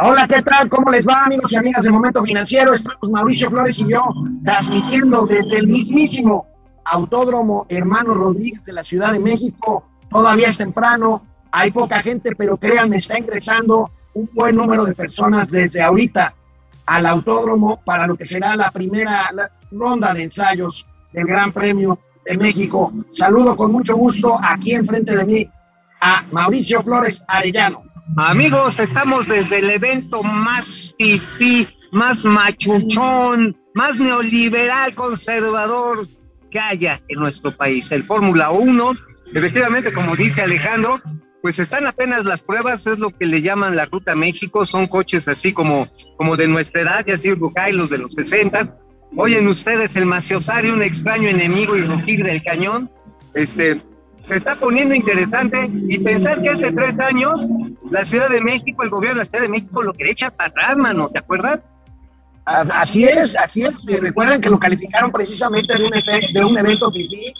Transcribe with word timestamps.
Hola, 0.00 0.28
¿qué 0.28 0.40
tal? 0.42 0.68
¿Cómo 0.68 0.92
les 0.92 1.04
va, 1.04 1.24
amigos 1.24 1.50
y 1.52 1.56
amigas 1.56 1.82
del 1.82 1.92
Momento 1.92 2.22
Financiero? 2.22 2.72
Estamos 2.72 3.10
Mauricio 3.10 3.50
Flores 3.50 3.80
y 3.80 3.88
yo 3.90 4.00
transmitiendo 4.44 5.26
desde 5.26 5.56
el 5.58 5.66
mismísimo 5.66 6.46
Autódromo 6.84 7.66
Hermano 7.68 8.14
Rodríguez 8.14 8.64
de 8.64 8.74
la 8.74 8.84
Ciudad 8.84 9.10
de 9.10 9.18
México. 9.18 9.88
Todavía 10.08 10.46
es 10.46 10.56
temprano, 10.56 11.26
hay 11.50 11.72
poca 11.72 12.00
gente, 12.00 12.36
pero 12.36 12.56
créanme, 12.56 12.98
está 12.98 13.18
ingresando 13.18 13.90
un 14.14 14.30
buen 14.32 14.54
número 14.54 14.84
de 14.84 14.94
personas 14.94 15.50
desde 15.50 15.82
ahorita 15.82 16.32
al 16.86 17.04
autódromo 17.04 17.80
para 17.84 18.06
lo 18.06 18.16
que 18.16 18.24
será 18.24 18.54
la 18.54 18.70
primera 18.70 19.28
ronda 19.72 20.14
de 20.14 20.22
ensayos 20.22 20.86
del 21.12 21.26
Gran 21.26 21.50
Premio 21.50 21.98
de 22.24 22.36
México. 22.36 22.92
Saludo 23.08 23.56
con 23.56 23.72
mucho 23.72 23.96
gusto 23.96 24.38
aquí 24.40 24.74
enfrente 24.74 25.16
de 25.16 25.24
mí 25.24 25.50
a 26.00 26.22
Mauricio 26.30 26.84
Flores 26.84 27.20
Arellano. 27.26 27.87
Amigos, 28.16 28.78
estamos 28.80 29.28
desde 29.28 29.58
el 29.58 29.70
evento 29.70 30.22
más 30.22 30.94
fifí, 30.98 31.68
más 31.92 32.24
machuchón, 32.24 33.56
más 33.74 34.00
neoliberal, 34.00 34.94
conservador 34.94 36.08
que 36.50 36.58
haya 36.58 37.00
en 37.08 37.20
nuestro 37.20 37.56
país, 37.56 37.90
el 37.92 38.02
Fórmula 38.02 38.50
1. 38.50 38.92
Efectivamente, 39.34 39.92
como 39.92 40.16
dice 40.16 40.42
Alejandro, 40.42 41.00
pues 41.42 41.58
están 41.58 41.86
apenas 41.86 42.24
las 42.24 42.42
pruebas, 42.42 42.86
es 42.86 42.98
lo 42.98 43.10
que 43.10 43.26
le 43.26 43.42
llaman 43.42 43.76
la 43.76 43.84
Ruta 43.84 44.16
México, 44.16 44.66
son 44.66 44.88
coches 44.88 45.28
así 45.28 45.52
como, 45.52 45.88
como 46.16 46.36
de 46.36 46.48
nuestra 46.48 46.82
edad, 46.82 47.04
ya 47.06 47.14
así 47.14 47.30
los 47.30 47.90
de 47.90 47.98
los 47.98 48.14
60. 48.14 48.76
Oyen 49.16 49.46
ustedes 49.46 49.96
el 49.96 50.06
maciosario, 50.06 50.74
un 50.74 50.82
extraño 50.82 51.28
enemigo 51.28 51.76
y 51.76 51.82
rugir 51.82 52.24
del 52.24 52.42
cañón. 52.42 52.90
Este, 53.34 53.80
se 54.28 54.36
está 54.36 54.60
poniendo 54.60 54.94
interesante 54.94 55.70
y 55.88 55.98
pensar 56.00 56.42
que 56.42 56.50
hace 56.50 56.70
tres 56.70 57.00
años 57.00 57.48
la 57.90 58.04
Ciudad 58.04 58.28
de 58.28 58.42
México, 58.42 58.82
el 58.82 58.90
gobierno 58.90 59.18
de 59.18 59.24
la 59.24 59.30
Ciudad 59.30 59.44
de 59.44 59.48
México 59.48 59.82
lo 59.82 59.94
quería 59.94 60.12
echar 60.12 60.36
para 60.36 60.50
atrás, 60.50 60.76
mano, 60.76 61.08
¿te 61.08 61.18
acuerdas? 61.18 61.64
Así 62.44 63.04
es, 63.04 63.36
así 63.36 63.62
es. 63.62 63.86
Recuerden 63.86 64.40
que 64.40 64.50
lo 64.50 64.58
calificaron 64.58 65.10
precisamente 65.10 65.74
de 65.74 65.84
un, 65.84 65.90
de 66.32 66.44
un 66.44 66.58
evento 66.58 66.90
FIFI 66.90 67.32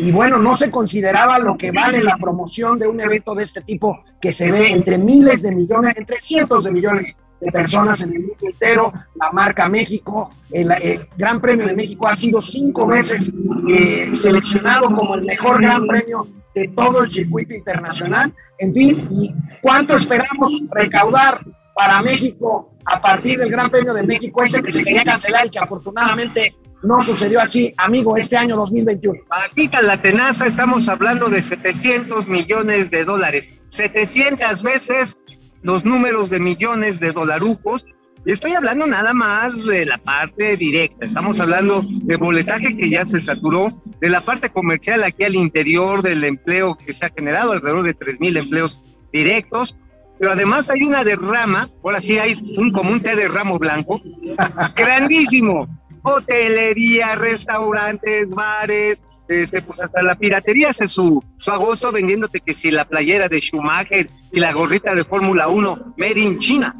y 0.00 0.10
bueno, 0.10 0.38
no 0.38 0.56
se 0.56 0.70
consideraba 0.70 1.38
lo 1.38 1.56
que 1.56 1.70
vale 1.70 2.02
la 2.02 2.16
promoción 2.16 2.76
de 2.78 2.88
un 2.88 3.00
evento 3.00 3.34
de 3.34 3.44
este 3.44 3.60
tipo 3.60 4.02
que 4.20 4.32
se 4.32 4.50
ve 4.50 4.70
entre 4.72 4.98
miles 4.98 5.42
de 5.42 5.52
millones, 5.52 5.92
entre 5.96 6.18
cientos 6.18 6.64
de 6.64 6.72
millones 6.72 7.16
de 7.42 7.50
personas 7.50 8.02
en 8.02 8.12
el 8.14 8.20
mundo 8.20 8.36
entero. 8.40 8.92
La 9.16 9.30
marca 9.32 9.68
México, 9.68 10.30
el, 10.50 10.70
Gran 11.16 11.40
Premio 11.40 11.66
de 11.66 11.74
México 11.74 12.06
ha 12.06 12.14
sido 12.14 12.40
cinco 12.40 12.86
veces 12.86 13.30
eh, 13.70 14.08
seleccionado 14.12 14.92
como 14.92 15.14
el 15.14 15.22
mejor 15.22 15.60
Gran 15.60 15.86
Premio 15.86 16.26
de 16.54 16.68
todo 16.68 17.02
el 17.02 17.10
circuito 17.10 17.54
internacional. 17.54 18.32
En 18.58 18.72
fin, 18.72 19.06
¿y 19.10 19.34
cuánto 19.60 19.96
esperamos 19.96 20.62
recaudar 20.70 21.44
para 21.74 22.00
México 22.02 22.72
a 22.84 23.00
partir 23.00 23.38
del 23.38 23.50
Gran 23.50 23.70
Premio 23.70 23.94
de 23.94 24.02
México, 24.02 24.42
ese 24.42 24.62
que 24.62 24.70
se 24.70 24.82
quería 24.82 25.04
cancelar 25.04 25.46
y 25.46 25.50
que 25.50 25.58
afortunadamente 25.58 26.54
no 26.82 27.00
sucedió 27.00 27.40
así, 27.40 27.72
amigo, 27.76 28.16
este 28.16 28.36
año 28.36 28.56
2021. 28.56 29.20
Aquí 29.30 29.70
en 29.72 29.86
la 29.86 30.02
tenaza 30.02 30.46
estamos 30.46 30.88
hablando 30.88 31.28
de 31.28 31.40
700 31.40 32.26
millones 32.26 32.90
de 32.90 33.04
dólares, 33.04 33.50
700 33.70 34.62
veces 34.62 35.18
los 35.62 35.84
números 35.84 36.30
de 36.30 36.40
millones 36.40 37.00
de 37.00 37.12
dolarucos. 37.12 37.86
Y 38.24 38.32
estoy 38.32 38.54
hablando 38.54 38.86
nada 38.86 39.14
más 39.14 39.64
de 39.64 39.84
la 39.84 39.98
parte 39.98 40.56
directa, 40.56 41.04
estamos 41.04 41.40
hablando 41.40 41.82
de 41.84 42.16
boletaje 42.16 42.76
que 42.76 42.88
ya 42.88 43.04
se 43.04 43.20
saturó, 43.20 43.68
de 44.00 44.08
la 44.08 44.24
parte 44.24 44.50
comercial 44.50 45.02
aquí 45.02 45.24
al 45.24 45.34
interior 45.34 46.02
del 46.02 46.22
empleo 46.22 46.76
que 46.76 46.94
se 46.94 47.04
ha 47.04 47.10
generado, 47.10 47.50
alrededor 47.50 47.82
de 47.82 47.94
3 47.94 48.20
mil 48.20 48.36
empleos 48.36 48.80
directos, 49.12 49.76
pero 50.20 50.30
además 50.30 50.70
hay 50.70 50.84
una 50.84 51.02
derrama, 51.02 51.68
ahora 51.82 52.00
sí 52.00 52.16
hay 52.16 52.34
un 52.56 52.70
como 52.70 52.92
un 52.92 53.02
té 53.02 53.16
de 53.16 53.26
ramo 53.26 53.58
blanco, 53.58 54.00
grandísimo, 54.76 55.66
hotelería, 56.04 57.16
restaurantes, 57.16 58.30
bares, 58.30 59.02
este, 59.26 59.62
pues 59.62 59.80
hasta 59.80 60.00
la 60.02 60.14
piratería 60.14 60.70
hace 60.70 60.86
su, 60.86 61.24
su 61.38 61.50
agosto 61.50 61.90
vendiéndote 61.90 62.38
que 62.38 62.54
si 62.54 62.70
la 62.70 62.84
playera 62.84 63.28
de 63.28 63.40
Schumacher 63.40 64.08
y 64.32 64.40
la 64.40 64.52
gorrita 64.52 64.94
de 64.94 65.04
Fórmula 65.04 65.48
1 65.48 65.94
made 65.96 66.20
in 66.20 66.38
China. 66.38 66.74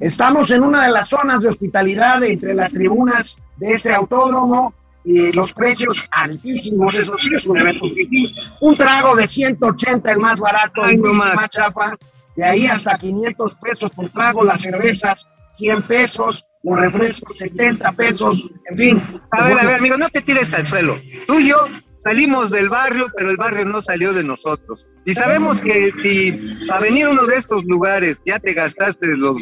Estamos 0.00 0.50
en 0.50 0.62
una 0.62 0.84
de 0.84 0.90
las 0.90 1.08
zonas 1.08 1.42
de 1.42 1.48
hospitalidad 1.48 2.22
entre 2.24 2.54
las 2.54 2.72
tribunas 2.72 3.36
de 3.56 3.72
este 3.72 3.92
autódromo 3.92 4.74
y 5.04 5.32
los 5.32 5.52
precios 5.52 6.04
altísimos, 6.10 6.94
eso 6.94 7.16
sí 7.16 7.30
es 7.34 7.46
un 7.46 7.58
evento 7.58 7.86
Un 8.60 8.76
trago 8.76 9.16
de 9.16 9.26
180 9.26 10.12
el 10.12 10.18
más 10.18 10.38
barato, 10.38 10.84
el 10.84 10.98
más 10.98 11.48
chafa, 11.48 11.96
de 12.36 12.44
ahí 12.44 12.66
hasta 12.66 12.94
500 12.94 13.54
pesos 13.56 13.90
por 13.92 14.10
trago, 14.10 14.44
las 14.44 14.60
cervezas 14.60 15.26
100 15.58 15.82
pesos, 15.82 16.46
los 16.62 16.78
refrescos 16.78 17.36
70 17.38 17.92
pesos, 17.92 18.48
en 18.70 18.76
fin. 18.76 19.20
A 19.30 19.44
ver, 19.44 19.58
a 19.58 19.64
ver, 19.64 19.74
amigo, 19.76 19.96
no 19.96 20.08
te 20.08 20.20
tires 20.20 20.52
al 20.54 20.66
suelo. 20.66 21.00
Tú 21.26 21.40
y 21.40 21.48
yo 21.48 21.56
salimos 21.98 22.50
del 22.50 22.68
barrio, 22.68 23.06
pero 23.16 23.30
el 23.30 23.36
barrio 23.36 23.64
no 23.64 23.80
salió 23.80 24.12
de 24.12 24.24
nosotros. 24.24 24.92
Y 25.04 25.14
sabemos 25.14 25.60
que 25.60 25.92
si 26.00 26.38
a 26.70 26.80
venir 26.80 27.08
uno 27.08 27.26
de 27.26 27.36
estos 27.36 27.64
lugares 27.64 28.22
ya 28.24 28.38
te 28.38 28.54
gastaste 28.54 29.06
los, 29.16 29.36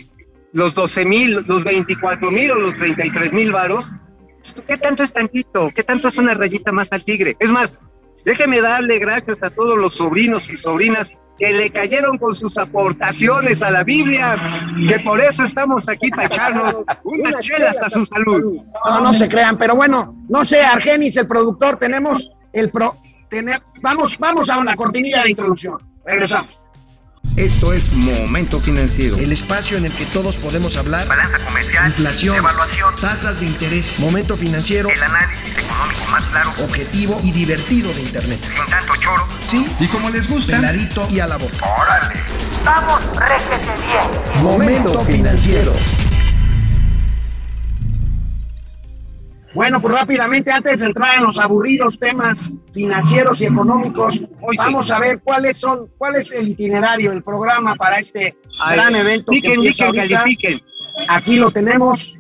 los 0.53 0.75
12 0.75 1.05
mil, 1.05 1.45
los 1.47 1.65
24 1.65 2.31
mil 2.31 2.51
o 2.51 2.55
los 2.57 2.75
33 2.75 3.33
mil 3.33 3.53
varos, 3.53 3.87
pues, 4.55 4.55
¿qué 4.67 4.77
tanto 4.77 5.03
es 5.03 5.13
tantito? 5.13 5.71
¿Qué 5.75 5.83
tanto 5.83 6.09
es 6.09 6.19
una 6.19 6.35
rayita 6.35 6.73
más 6.73 6.93
al 6.93 7.05
tigre? 7.05 7.37
Es 7.41 7.51
más, 7.51 7.75
déjeme 8.25 8.61
darle 8.61 8.99
gracias 8.99 9.43
a 9.43 9.51
todos 9.51 9.77
los 9.77 9.95
sobrinos 9.95 10.49
y 10.51 10.57
sobrinas 10.57 11.11
que 11.39 11.53
le 11.53 11.71
cayeron 11.71 12.17
con 12.17 12.35
sus 12.35 12.57
aportaciones 12.57 13.61
a 13.61 13.71
la 13.71 13.85
Biblia, 13.85 14.37
que 14.89 15.01
por 15.01 15.21
eso 15.21 15.45
estamos 15.45 15.89
aquí 15.89 16.09
para 16.11 16.27
echarnos 16.27 16.81
unas 17.05 17.41
chelas 17.41 17.81
a 17.83 17.91
su 17.91 18.05
salud. 18.07 18.63
No, 18.87 19.01
no 19.01 19.13
se 19.13 19.29
crean, 19.29 19.59
pero 19.59 19.77
bueno, 19.77 20.17
no 20.29 20.45
sé, 20.45 20.63
Argenis, 20.63 21.17
el 21.17 21.27
productor, 21.27 21.77
tenemos 21.77 22.31
el 22.57 22.71
pro, 22.71 22.97
tener, 23.29 23.63
vamos, 23.83 24.17
vamos 24.19 24.49
a 24.49 24.59
una 24.59 24.75
cortinilla 24.75 25.23
de 25.23 25.31
introducción. 25.31 25.77
Regresamos. 26.05 26.63
Esto 27.37 27.75
es 27.75 27.93
Momento 27.93 28.61
Financiero. 28.61 29.19
El 29.19 29.31
espacio 29.31 29.77
en 29.77 29.85
el 29.85 29.93
que 29.93 30.07
todos 30.07 30.39
podemos 30.39 30.77
hablar. 30.79 31.07
Balanza 31.07 31.39
comercial. 31.45 31.89
Inflación. 31.89 32.37
Evaluación. 32.37 32.95
Tasas 32.99 33.41
de 33.41 33.47
interés. 33.47 33.99
Momento 33.99 34.37
Financiero. 34.39 34.89
El 34.89 35.03
análisis 35.03 35.51
económico 35.51 36.05
más 36.11 36.25
claro. 36.31 36.51
Objetivo 36.65 37.21
y 37.23 37.33
divertido 37.33 37.93
de 37.93 38.01
Internet. 38.01 38.41
Sin 38.41 38.71
tanto 38.71 38.95
choro. 38.97 39.27
Sí. 39.45 39.67
Y 39.79 39.87
como 39.89 40.09
les 40.09 40.31
gusta. 40.31 40.57
Peladito 40.57 41.07
y 41.11 41.21
a 41.21 41.27
la 41.27 41.37
boca. 41.37 41.67
Órale. 41.79 42.15
Vamos, 42.65 43.03
réjete 43.17 43.83
bien. 43.87 44.43
Momento 44.43 45.05
Financiero. 45.05 45.75
Bueno, 49.57 49.81
pues 49.81 49.95
rápidamente, 49.95 50.53
antes 50.53 50.81
de 50.81 50.87
entrar 50.87 51.17
en 51.17 51.23
los 51.23 51.39
aburridos 51.39 51.99
temas 51.99 52.53
financieros 52.75 53.41
y 53.41 53.47
económicos, 53.47 54.23
vamos 54.59 54.91
a 54.91 54.99
ver 54.99 55.21
cuáles 55.25 55.57
son, 55.57 55.89
cuál 55.97 56.17
es 56.17 56.31
el 56.31 56.49
itinerario, 56.49 57.11
el 57.11 57.23
programa 57.23 57.75
para 57.75 57.99
este 57.99 58.37
gran 58.71 58.95
evento 58.95 59.33
que 59.33 59.55
empieza 59.55 59.87
ahorita. 59.87 60.27
Aquí 61.09 61.37
lo 61.37 61.51
tenemos. 61.51 62.19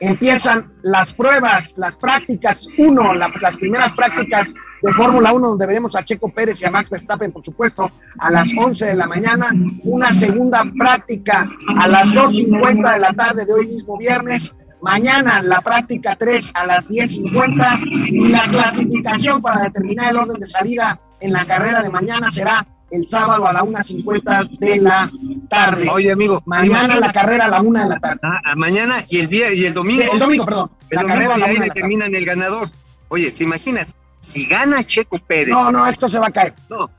Empiezan 0.00 0.72
las 0.82 1.12
pruebas, 1.12 1.78
las 1.78 1.96
prácticas 1.96 2.66
uno, 2.76 3.14
las 3.14 3.56
primeras 3.56 3.92
prácticas 3.92 4.52
de 4.82 4.92
Fórmula 4.94 5.32
1, 5.32 5.50
donde 5.50 5.64
veremos 5.64 5.94
a 5.94 6.02
Checo 6.02 6.28
Pérez 6.28 6.60
y 6.60 6.64
a 6.64 6.72
Max 6.72 6.90
Verstappen, 6.90 7.30
por 7.30 7.44
supuesto, 7.44 7.88
a 8.18 8.32
las 8.32 8.50
11 8.56 8.84
de 8.84 8.96
la 8.96 9.06
mañana. 9.06 9.52
Una 9.84 10.12
segunda 10.12 10.64
práctica 10.76 11.48
a 11.78 11.86
las 11.86 12.08
2.50 12.08 12.94
de 12.94 12.98
la 12.98 13.12
tarde 13.12 13.44
de 13.44 13.52
hoy 13.52 13.68
mismo 13.68 13.96
viernes 13.96 14.52
Mañana 14.82 15.40
la 15.42 15.60
práctica 15.60 16.16
3 16.16 16.52
a 16.54 16.66
las 16.66 16.90
10.50 16.90 18.10
y 18.10 18.28
la 18.28 18.48
clasificación 18.48 19.40
para 19.40 19.62
determinar 19.62 20.10
el 20.10 20.16
orden 20.18 20.40
de 20.40 20.46
salida 20.46 21.00
en 21.20 21.32
la 21.32 21.46
carrera 21.46 21.80
de 21.80 21.88
mañana 21.88 22.30
será 22.30 22.66
el 22.90 23.06
sábado 23.06 23.46
a 23.46 23.52
la 23.52 23.62
1.50 23.62 24.58
de 24.58 24.76
la 24.78 25.10
tarde. 25.48 25.88
Oye, 25.88 26.10
amigo. 26.10 26.42
Mañana 26.46 26.96
la 26.96 27.12
carrera 27.12 27.44
a 27.44 27.48
la 27.48 27.62
1 27.62 27.80
de 27.80 27.88
la 27.88 27.96
tarde. 27.96 28.20
Ah, 28.24 28.54
mañana 28.56 29.04
y 29.08 29.20
el 29.20 29.28
día 29.28 29.52
y 29.52 29.64
el 29.64 29.72
domingo. 29.72 30.02
El 30.12 30.18
domingo, 30.18 30.44
perdón. 30.44 30.70
la 30.90 31.04
carrera 31.04 31.34
a 31.34 31.38
la 31.38 31.46
1 31.46 31.54
de 31.54 31.58
la 31.60 31.64
determinan 31.66 32.14
el 32.14 32.24
ganador. 32.24 32.70
Oye, 33.08 33.30
¿te 33.30 33.44
imaginas? 33.44 33.94
Si 34.20 34.46
gana 34.46 34.82
Checo 34.84 35.18
Pérez. 35.18 35.54
No, 35.54 35.70
no, 35.70 35.86
esto 35.86 36.08
se 36.08 36.18
va 36.18 36.26
a 36.26 36.30
caer. 36.30 36.54
No, 36.68 36.90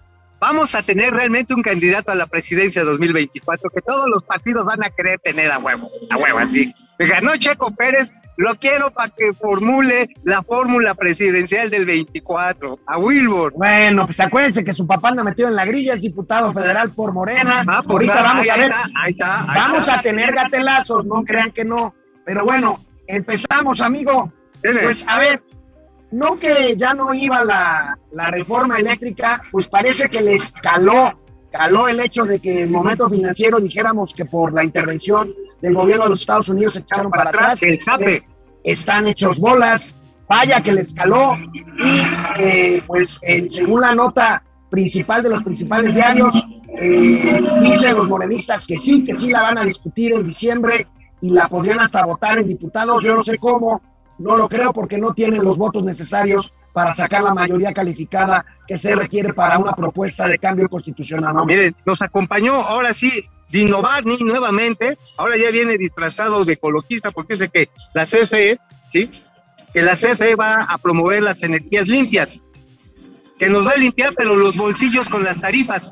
vamos 0.43 0.75
a 0.75 0.83
tener 0.83 1.13
realmente 1.13 1.53
un 1.53 1.61
candidato 1.61 2.11
a 2.11 2.15
la 2.15 2.27
presidencia 2.27 2.83
2024 2.83 3.69
que 3.69 3.79
todos 3.79 4.07
los 4.09 4.23
partidos 4.23 4.65
van 4.65 4.83
a 4.83 4.89
querer 4.89 5.17
tener 5.19 5.49
a 5.49 5.57
huevo, 5.57 5.89
a 6.09 6.17
huevo, 6.17 6.39
así. 6.39 6.73
Ganó 6.99 7.37
Checo 7.37 7.73
Pérez, 7.73 8.11
lo 8.35 8.55
quiero 8.55 8.91
para 8.91 9.07
que 9.07 9.31
formule 9.31 10.09
la 10.25 10.43
fórmula 10.43 10.95
presidencial 10.95 11.69
del 11.69 11.85
24, 11.85 12.77
a 12.85 12.97
Wilbur. 12.97 13.53
Bueno, 13.55 14.05
pues 14.05 14.19
acuérdense 14.19 14.65
que 14.65 14.73
su 14.73 14.85
papá 14.85 15.09
anda 15.09 15.23
metido 15.23 15.47
en 15.47 15.55
la 15.55 15.63
grilla, 15.63 15.93
es 15.93 16.01
diputado 16.01 16.51
federal 16.51 16.91
por 16.91 17.13
Morena. 17.13 17.63
Ah, 17.65 17.81
pues 17.81 18.09
Ahorita 18.09 18.21
vamos 18.21 18.49
a 18.49 18.57
ver. 18.57 18.71
Ahí 19.01 19.13
está, 19.13 19.45
vamos 19.45 19.87
a 19.87 20.01
tener 20.01 20.33
gatelazos, 20.33 21.05
no 21.05 21.23
crean 21.23 21.51
que 21.51 21.63
no. 21.63 21.95
Pero 22.25 22.43
bueno, 22.43 22.83
empezamos, 23.07 23.79
amigo. 23.79 24.33
Pues 24.61 25.05
a 25.07 25.17
ver, 25.17 25.41
no 26.13 26.37
que 26.37 26.75
ya 26.77 26.93
no 26.93 27.13
iba 27.13 27.43
la, 27.43 27.97
reforma 28.29 28.77
eléctrica, 28.77 29.41
pues 29.51 29.67
parece 29.67 30.07
que 30.09 30.21
le 30.21 30.35
escaló 30.35 31.19
caló 31.51 31.87
el 31.87 31.99
hecho 31.99 32.23
de 32.23 32.39
que 32.39 32.53
en 32.53 32.63
el 32.63 32.69
momento 32.71 33.07
financiero 33.07 33.59
dijéramos 33.59 34.11
que 34.15 34.25
por 34.25 34.51
la 34.53 34.63
intervención 34.63 35.31
del 35.61 35.75
gobierno 35.75 36.05
de 36.05 36.09
los 36.09 36.21
Estados 36.21 36.49
Unidos 36.49 36.73
se 36.73 36.79
echaron 36.79 37.11
para, 37.11 37.29
atrás. 37.29 37.61
están 38.63 39.07
hechos 39.07 39.39
bolas, 39.39 39.95
vaya 40.27 40.61
que 40.61 40.71
les 40.71 40.91
caló 40.93 41.35
y 41.77 42.41
eh, 42.41 42.81
pues 42.87 43.19
según 43.45 43.81
la 43.81 43.93
nota 43.93 44.43
principal 44.71 45.21
de 45.21 45.29
los 45.29 45.43
principales 45.43 45.93
diarios, 45.93 46.33
eh, 46.79 47.39
dicen 47.61 47.95
los 47.95 48.09
morenistas 48.09 48.65
que 48.65 48.79
sí, 48.79 49.03
que 49.03 49.13
sí 49.13 49.29
la 49.29 49.43
van 49.43 49.59
a 49.59 49.63
discutir 49.63 50.13
en 50.13 50.25
diciembre 50.25 50.87
y 51.21 51.29
la 51.29 51.47
podrían 51.47 51.79
hasta 51.79 52.03
votar 52.03 52.39
en 52.39 52.47
diputados. 52.47 53.03
Yo 53.03 53.15
no 53.15 53.23
sé 53.23 53.37
cómo, 53.37 53.79
no 54.17 54.37
lo 54.37 54.49
creo 54.49 54.73
porque 54.73 54.97
no 54.97 55.13
tienen 55.13 55.43
los 55.43 55.57
votos 55.57 55.83
necesarios 55.83 56.53
para 56.73 56.93
sacar 56.93 57.23
la 57.23 57.33
mayoría 57.33 57.71
calificada 57.71 58.45
que 58.67 58.77
se 58.77 58.95
requiere 58.95 59.33
para 59.33 59.59
una 59.59 59.73
propuesta 59.73 60.27
de 60.27 60.39
cambio 60.39 60.67
constitucional. 60.67 61.33
Miren, 61.45 61.75
nos 61.85 62.01
acompañó 62.01 62.53
ahora 62.55 62.93
sí 62.93 63.25
Dino 63.49 63.83
Barney 63.83 64.17
nuevamente, 64.21 64.97
ahora 65.15 65.37
ya 65.37 65.51
viene 65.51 65.77
disfrazado 65.77 66.43
de 66.43 66.53
ecologista 66.53 67.11
porque 67.11 67.35
dice 67.35 67.49
que 67.49 67.69
la 67.93 68.03
CFE, 68.03 68.59
¿sí? 68.91 69.11
Que 69.71 69.83
la 69.83 69.95
CFE 69.95 70.35
va 70.35 70.63
a 70.63 70.77
promover 70.79 71.21
las 71.21 71.43
energías 71.43 71.87
limpias, 71.87 72.39
que 73.37 73.49
nos 73.49 73.65
va 73.65 73.71
a 73.71 73.77
limpiar 73.77 74.13
pero 74.17 74.35
los 74.35 74.55
bolsillos 74.55 75.07
con 75.07 75.23
las 75.23 75.39
tarifas. 75.39 75.91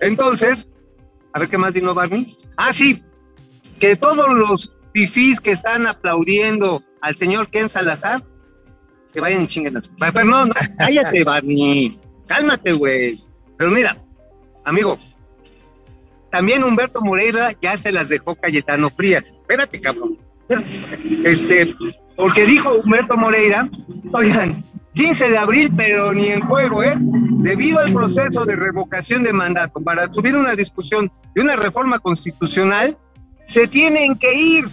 Entonces, 0.00 0.68
a 1.32 1.38
ver 1.38 1.48
qué 1.48 1.56
más 1.56 1.72
Dino 1.72 1.94
Barney. 1.94 2.36
Ah, 2.58 2.74
sí, 2.74 3.02
que 3.80 3.96
todos 3.96 4.28
los 4.28 4.70
fifís 4.92 5.40
que 5.40 5.52
están 5.52 5.86
aplaudiendo 5.86 6.82
al 7.00 7.16
señor 7.16 7.48
Ken 7.48 7.68
Salazar 7.68 8.22
que 9.12 9.20
vayan 9.20 9.42
y 9.42 9.46
chinguen. 9.46 9.80
Pero 9.98 10.24
no, 10.24 10.46
no, 10.46 10.54
cállate, 10.78 11.24
Barney. 11.24 11.98
Cálmate, 12.26 12.72
güey. 12.72 13.22
Pero 13.56 13.70
mira, 13.70 13.96
amigo, 14.64 14.98
también 16.30 16.62
Humberto 16.62 17.00
Moreira 17.00 17.54
ya 17.60 17.76
se 17.76 17.90
las 17.90 18.08
dejó 18.08 18.34
Cayetano 18.34 18.90
Frías. 18.90 19.32
Espérate, 19.32 19.80
cabrón. 19.80 20.18
Este, 21.24 21.74
porque 22.16 22.46
dijo 22.46 22.72
Humberto 22.84 23.16
Moreira, 23.16 23.68
oigan, 24.12 24.64
15 24.94 25.30
de 25.30 25.38
abril, 25.38 25.72
pero 25.76 26.12
ni 26.12 26.26
en 26.26 26.40
juego, 26.40 26.82
¿eh? 26.82 26.94
Debido 26.98 27.80
al 27.80 27.92
proceso 27.92 28.44
de 28.44 28.56
revocación 28.56 29.22
de 29.22 29.32
mandato 29.32 29.80
para 29.80 30.08
subir 30.08 30.36
una 30.36 30.54
discusión 30.54 31.10
de 31.34 31.42
una 31.42 31.56
reforma 31.56 31.98
constitucional, 31.98 32.96
se 33.46 33.66
tienen 33.66 34.16
que 34.16 34.34
ir 34.34 34.64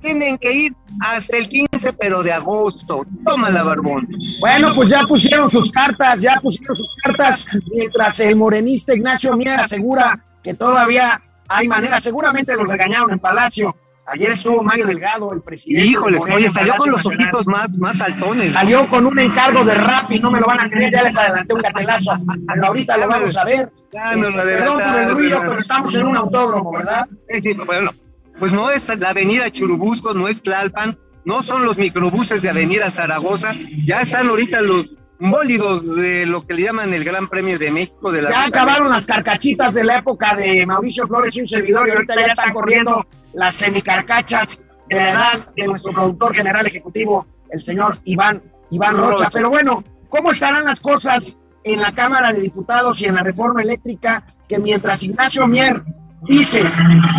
tienen 0.00 0.38
que 0.38 0.52
ir 0.52 0.72
hasta 1.00 1.36
el 1.36 1.48
15, 1.48 1.92
pero 1.94 2.22
de 2.22 2.32
agosto. 2.32 3.06
Tómala, 3.24 3.62
Barbón. 3.62 4.08
Bueno, 4.40 4.74
pues 4.74 4.90
ya 4.90 5.02
pusieron 5.02 5.50
sus 5.50 5.70
cartas, 5.70 6.20
ya 6.20 6.38
pusieron 6.42 6.76
sus 6.76 6.92
cartas, 7.02 7.46
mientras 7.72 8.20
el 8.20 8.36
morenista 8.36 8.94
Ignacio 8.94 9.36
Mier 9.36 9.60
asegura 9.60 10.22
que 10.42 10.54
todavía 10.54 11.20
hay 11.48 11.68
manera, 11.68 12.00
seguramente 12.00 12.56
los 12.56 12.68
regañaron 12.68 13.10
en 13.12 13.18
Palacio. 13.18 13.74
Ayer 14.06 14.32
estuvo 14.32 14.62
Mario 14.62 14.86
Delgado, 14.86 15.32
el 15.32 15.40
presidente. 15.40 15.88
Híjole, 15.88 16.18
oye, 16.18 16.50
salió 16.50 16.74
con 16.76 16.90
los 16.90 17.06
ojitos 17.06 17.46
más, 17.46 17.76
más 17.78 17.98
altones. 18.02 18.52
Salió 18.52 18.86
con 18.90 19.06
un 19.06 19.18
encargo 19.18 19.64
de 19.64 19.74
rap 19.74 20.10
y 20.10 20.18
no 20.18 20.30
me 20.30 20.40
lo 20.40 20.46
van 20.46 20.60
a 20.60 20.68
creer, 20.68 20.92
ya 20.92 21.02
les 21.02 21.16
adelanté 21.16 21.54
un 21.54 21.62
gatelazo. 21.62 22.12
Pero 22.46 22.66
ahorita 22.66 22.98
lo 22.98 23.08
vamos 23.08 23.36
a 23.36 23.44
ver. 23.44 23.72
Este, 23.92 24.32
perdón 24.32 24.82
por 24.82 25.00
el 25.00 25.10
ruido, 25.10 25.40
pero 25.40 25.58
estamos 25.58 25.94
en 25.94 26.04
un 26.04 26.16
autódromo, 26.16 26.72
¿verdad? 26.72 27.06
Sí, 27.42 27.54
bueno, 27.64 27.92
pues 28.38 28.52
no 28.52 28.70
es 28.70 28.88
la 28.98 29.10
avenida 29.10 29.50
Churubusco, 29.50 30.14
no 30.14 30.28
es 30.28 30.42
Tlalpan, 30.42 30.98
no 31.24 31.42
son 31.42 31.64
los 31.64 31.78
microbuses 31.78 32.42
de 32.42 32.50
avenida 32.50 32.90
Zaragoza, 32.90 33.54
ya 33.86 34.02
están 34.02 34.28
ahorita 34.28 34.60
los 34.60 34.86
bólidos 35.18 35.84
de 35.96 36.26
lo 36.26 36.42
que 36.42 36.54
le 36.54 36.62
llaman 36.62 36.92
el 36.92 37.04
Gran 37.04 37.28
Premio 37.28 37.58
de 37.58 37.70
México. 37.70 38.12
De 38.12 38.22
la 38.22 38.30
ya 38.30 38.44
acabaron 38.44 38.90
las 38.90 39.06
carcachitas 39.06 39.74
de 39.74 39.84
la 39.84 39.96
época 39.96 40.34
de 40.34 40.66
Mauricio 40.66 41.06
Flores 41.06 41.34
y 41.36 41.40
un 41.40 41.46
servidor 41.46 41.88
y 41.88 41.92
ahorita 41.92 42.14
ya 42.14 42.26
están 42.26 42.52
corriendo 42.52 43.06
las 43.32 43.54
semicarcachas 43.54 44.60
de 44.88 44.96
la 44.96 45.10
edad 45.10 45.54
de 45.56 45.66
nuestro 45.66 45.92
productor 45.92 46.34
general 46.34 46.66
ejecutivo, 46.66 47.26
el 47.50 47.62
señor 47.62 48.00
Iván, 48.04 48.42
Iván 48.70 48.96
Rocha. 48.96 49.28
Pero 49.32 49.48
bueno, 49.48 49.82
¿cómo 50.08 50.30
estarán 50.30 50.64
las 50.64 50.80
cosas 50.80 51.38
en 51.64 51.80
la 51.80 51.94
Cámara 51.94 52.32
de 52.32 52.40
Diputados 52.40 53.00
y 53.00 53.06
en 53.06 53.14
la 53.14 53.22
reforma 53.22 53.62
eléctrica 53.62 54.26
que 54.48 54.58
mientras 54.58 55.02
Ignacio 55.02 55.46
Mier 55.46 55.82
dice 56.26 56.62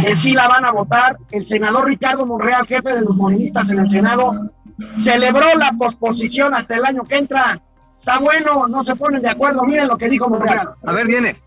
que 0.02 0.16
sí 0.16 0.34
la 0.34 0.48
van 0.48 0.66
a 0.66 0.72
votar. 0.72 1.18
El 1.32 1.46
senador 1.46 1.86
Ricardo 1.86 2.26
Monreal, 2.26 2.66
jefe 2.66 2.94
de 2.94 3.02
los 3.02 3.16
morenistas 3.16 3.70
en 3.72 3.80
el 3.80 3.88
Senado, 3.88 4.52
celebró 4.96 5.56
la 5.58 5.72
posposición 5.78 6.54
hasta 6.54 6.76
el 6.76 6.86
año 6.86 7.04
que 7.04 7.18
entra. 7.18 7.62
Está 7.96 8.20
bueno, 8.20 8.68
no 8.68 8.84
se 8.84 8.96
ponen 8.96 9.22
de 9.22 9.30
acuerdo. 9.30 9.64
Miren 9.64 9.88
lo 9.88 9.98
que 9.98 10.10
dijo 10.10 10.30
Monreal. 10.30 10.70
A 10.86 10.92
ver, 10.92 11.08
viene. 11.08 11.38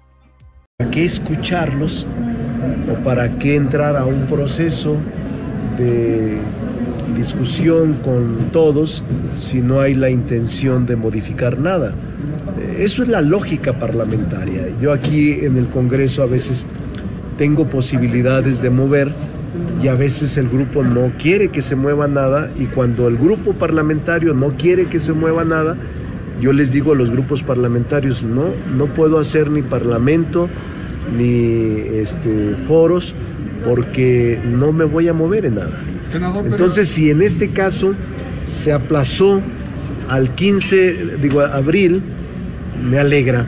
¿Para 0.79 0.91
qué 0.91 1.05
escucharlos 1.05 2.07
o 2.91 3.03
para 3.03 3.39
qué 3.39 3.57
entrar 3.57 3.97
a 3.97 4.05
un 4.05 4.27
proceso 4.27 4.97
de 5.77 6.39
discusión 7.17 7.95
con 8.05 8.51
todos 8.53 9.03
si 9.37 9.61
no 9.61 9.81
hay 9.81 9.95
la 9.95 10.09
intención 10.09 10.87
de 10.87 10.97
modificar 10.97 11.59
nada? 11.59 11.95
Eso 12.79 13.03
es 13.03 13.09
la 13.09 13.21
lógica 13.21 13.79
parlamentaria. 13.79 14.69
Yo 14.81 14.93
aquí 14.93 15.33
en 15.33 15.57
el 15.57 15.69
Congreso 15.69 16.23
a 16.23 16.27
veces 16.27 16.65
tengo 17.38 17.70
posibilidades 17.70 18.61
de 18.61 18.69
mover 18.69 19.11
y 19.82 19.88
a 19.88 19.94
veces 19.94 20.37
el 20.37 20.49
grupo 20.49 20.82
no 20.82 21.12
quiere 21.19 21.49
que 21.49 21.62
se 21.62 21.76
mueva 21.76 22.08
nada 22.08 22.50
y 22.58 22.67
cuando 22.67 23.08
el 23.08 23.17
grupo 23.17 23.52
parlamentario 23.55 24.35
no 24.35 24.56
quiere 24.58 24.87
que 24.87 24.99
se 24.99 25.12
mueva 25.12 25.44
nada, 25.44 25.76
yo 26.40 26.52
les 26.52 26.70
digo 26.70 26.93
a 26.93 26.96
los 26.96 27.11
grupos 27.11 27.43
parlamentarios, 27.43 28.23
no, 28.23 28.50
no 28.76 28.87
puedo 28.87 29.19
hacer 29.19 29.50
ni 29.50 29.62
parlamento 29.62 30.49
ni 31.17 31.75
este, 31.94 32.56
foros 32.67 33.14
porque 33.64 34.40
no 34.44 34.73
me 34.73 34.85
voy 34.85 35.08
a 35.08 35.12
mover 35.12 35.46
en 35.46 35.55
nada. 35.55 35.82
Entonces, 36.44 36.88
si 36.88 37.11
en 37.11 37.23
este 37.23 37.50
caso 37.50 37.94
se 38.52 38.73
aplazó 38.73 39.40
al 40.08 40.35
15, 40.35 41.19
digo, 41.20 41.40
abril, 41.40 42.02
me 42.88 42.99
alegra, 42.99 43.46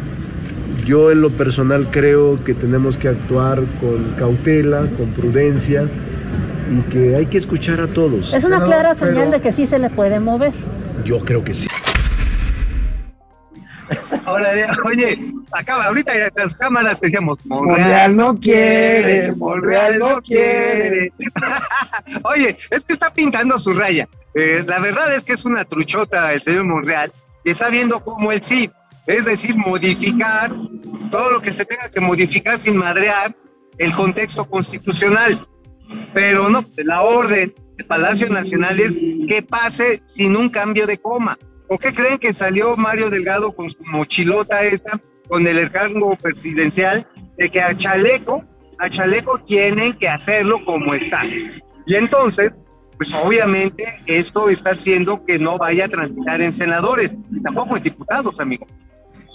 yo 0.90 1.12
en 1.12 1.20
lo 1.20 1.30
personal 1.30 1.86
creo 1.92 2.42
que 2.42 2.52
tenemos 2.52 2.96
que 2.96 3.06
actuar 3.06 3.62
con 3.80 4.12
cautela, 4.18 4.88
con 4.96 5.10
prudencia 5.10 5.88
y 6.68 6.80
que 6.90 7.14
hay 7.14 7.26
que 7.26 7.38
escuchar 7.38 7.80
a 7.80 7.86
todos. 7.86 8.34
Es 8.34 8.42
una 8.42 8.64
clara 8.64 8.96
señal 8.96 9.30
de 9.30 9.40
que 9.40 9.52
sí 9.52 9.68
se 9.68 9.78
le 9.78 9.88
puede 9.88 10.18
mover. 10.18 10.52
Yo 11.04 11.20
creo 11.20 11.44
que 11.44 11.54
sí. 11.54 11.68
Ahora, 14.24 14.50
oye, 14.84 15.32
acaba, 15.52 15.84
ahorita 15.86 16.12
las 16.34 16.56
cámaras 16.56 17.00
decíamos, 17.00 17.38
Monreal, 17.46 18.16
no 18.16 18.34
quiere, 18.34 19.32
Monreal 19.36 19.96
no 19.96 20.20
quiere. 20.20 21.12
oye, 22.24 22.56
es 22.68 22.82
que 22.82 22.94
está 22.94 23.12
pintando 23.12 23.60
su 23.60 23.74
raya. 23.74 24.08
Eh, 24.34 24.64
la 24.66 24.80
verdad 24.80 25.14
es 25.14 25.22
que 25.22 25.34
es 25.34 25.44
una 25.44 25.64
truchota 25.64 26.32
el 26.32 26.42
señor 26.42 26.64
Monreal 26.64 27.12
y 27.44 27.50
está 27.50 27.68
viendo 27.70 28.00
cómo 28.00 28.32
él 28.32 28.42
sí 28.42 28.68
es 29.06 29.24
decir, 29.24 29.56
modificar 29.56 30.52
todo 31.10 31.30
lo 31.30 31.42
que 31.42 31.52
se 31.52 31.64
tenga 31.64 31.90
que 31.90 32.00
modificar 32.00 32.58
sin 32.58 32.76
madrear 32.76 33.36
el 33.78 33.92
contexto 33.94 34.44
constitucional. 34.44 35.46
Pero 36.14 36.48
no, 36.48 36.64
la 36.76 37.02
orden 37.02 37.52
del 37.76 37.86
Palacio 37.86 38.28
Nacional 38.28 38.80
es 38.80 38.96
que 39.28 39.42
pase 39.42 40.02
sin 40.04 40.36
un 40.36 40.48
cambio 40.48 40.86
de 40.86 40.98
coma. 40.98 41.38
¿O 41.68 41.78
qué 41.78 41.92
creen 41.92 42.18
que 42.18 42.32
salió 42.32 42.76
Mario 42.76 43.10
Delgado 43.10 43.52
con 43.52 43.70
su 43.70 43.82
mochilota 43.84 44.62
esta, 44.62 45.00
con 45.28 45.46
el 45.46 45.58
encargo 45.58 46.16
presidencial, 46.16 47.06
de 47.36 47.48
que 47.48 47.60
a 47.60 47.76
Chaleco, 47.76 48.44
a 48.78 48.88
Chaleco 48.88 49.38
tienen 49.38 49.92
que 49.94 50.08
hacerlo 50.08 50.64
como 50.64 50.94
está? 50.94 51.22
Y 51.86 51.94
entonces, 51.94 52.52
pues 52.96 53.14
obviamente 53.14 54.00
esto 54.06 54.48
está 54.50 54.70
haciendo 54.70 55.24
que 55.24 55.38
no 55.38 55.58
vaya 55.58 55.86
a 55.86 55.88
transitar 55.88 56.42
en 56.42 56.52
senadores, 56.52 57.14
tampoco 57.42 57.76
en 57.76 57.82
diputados, 57.82 58.38
amigo. 58.40 58.66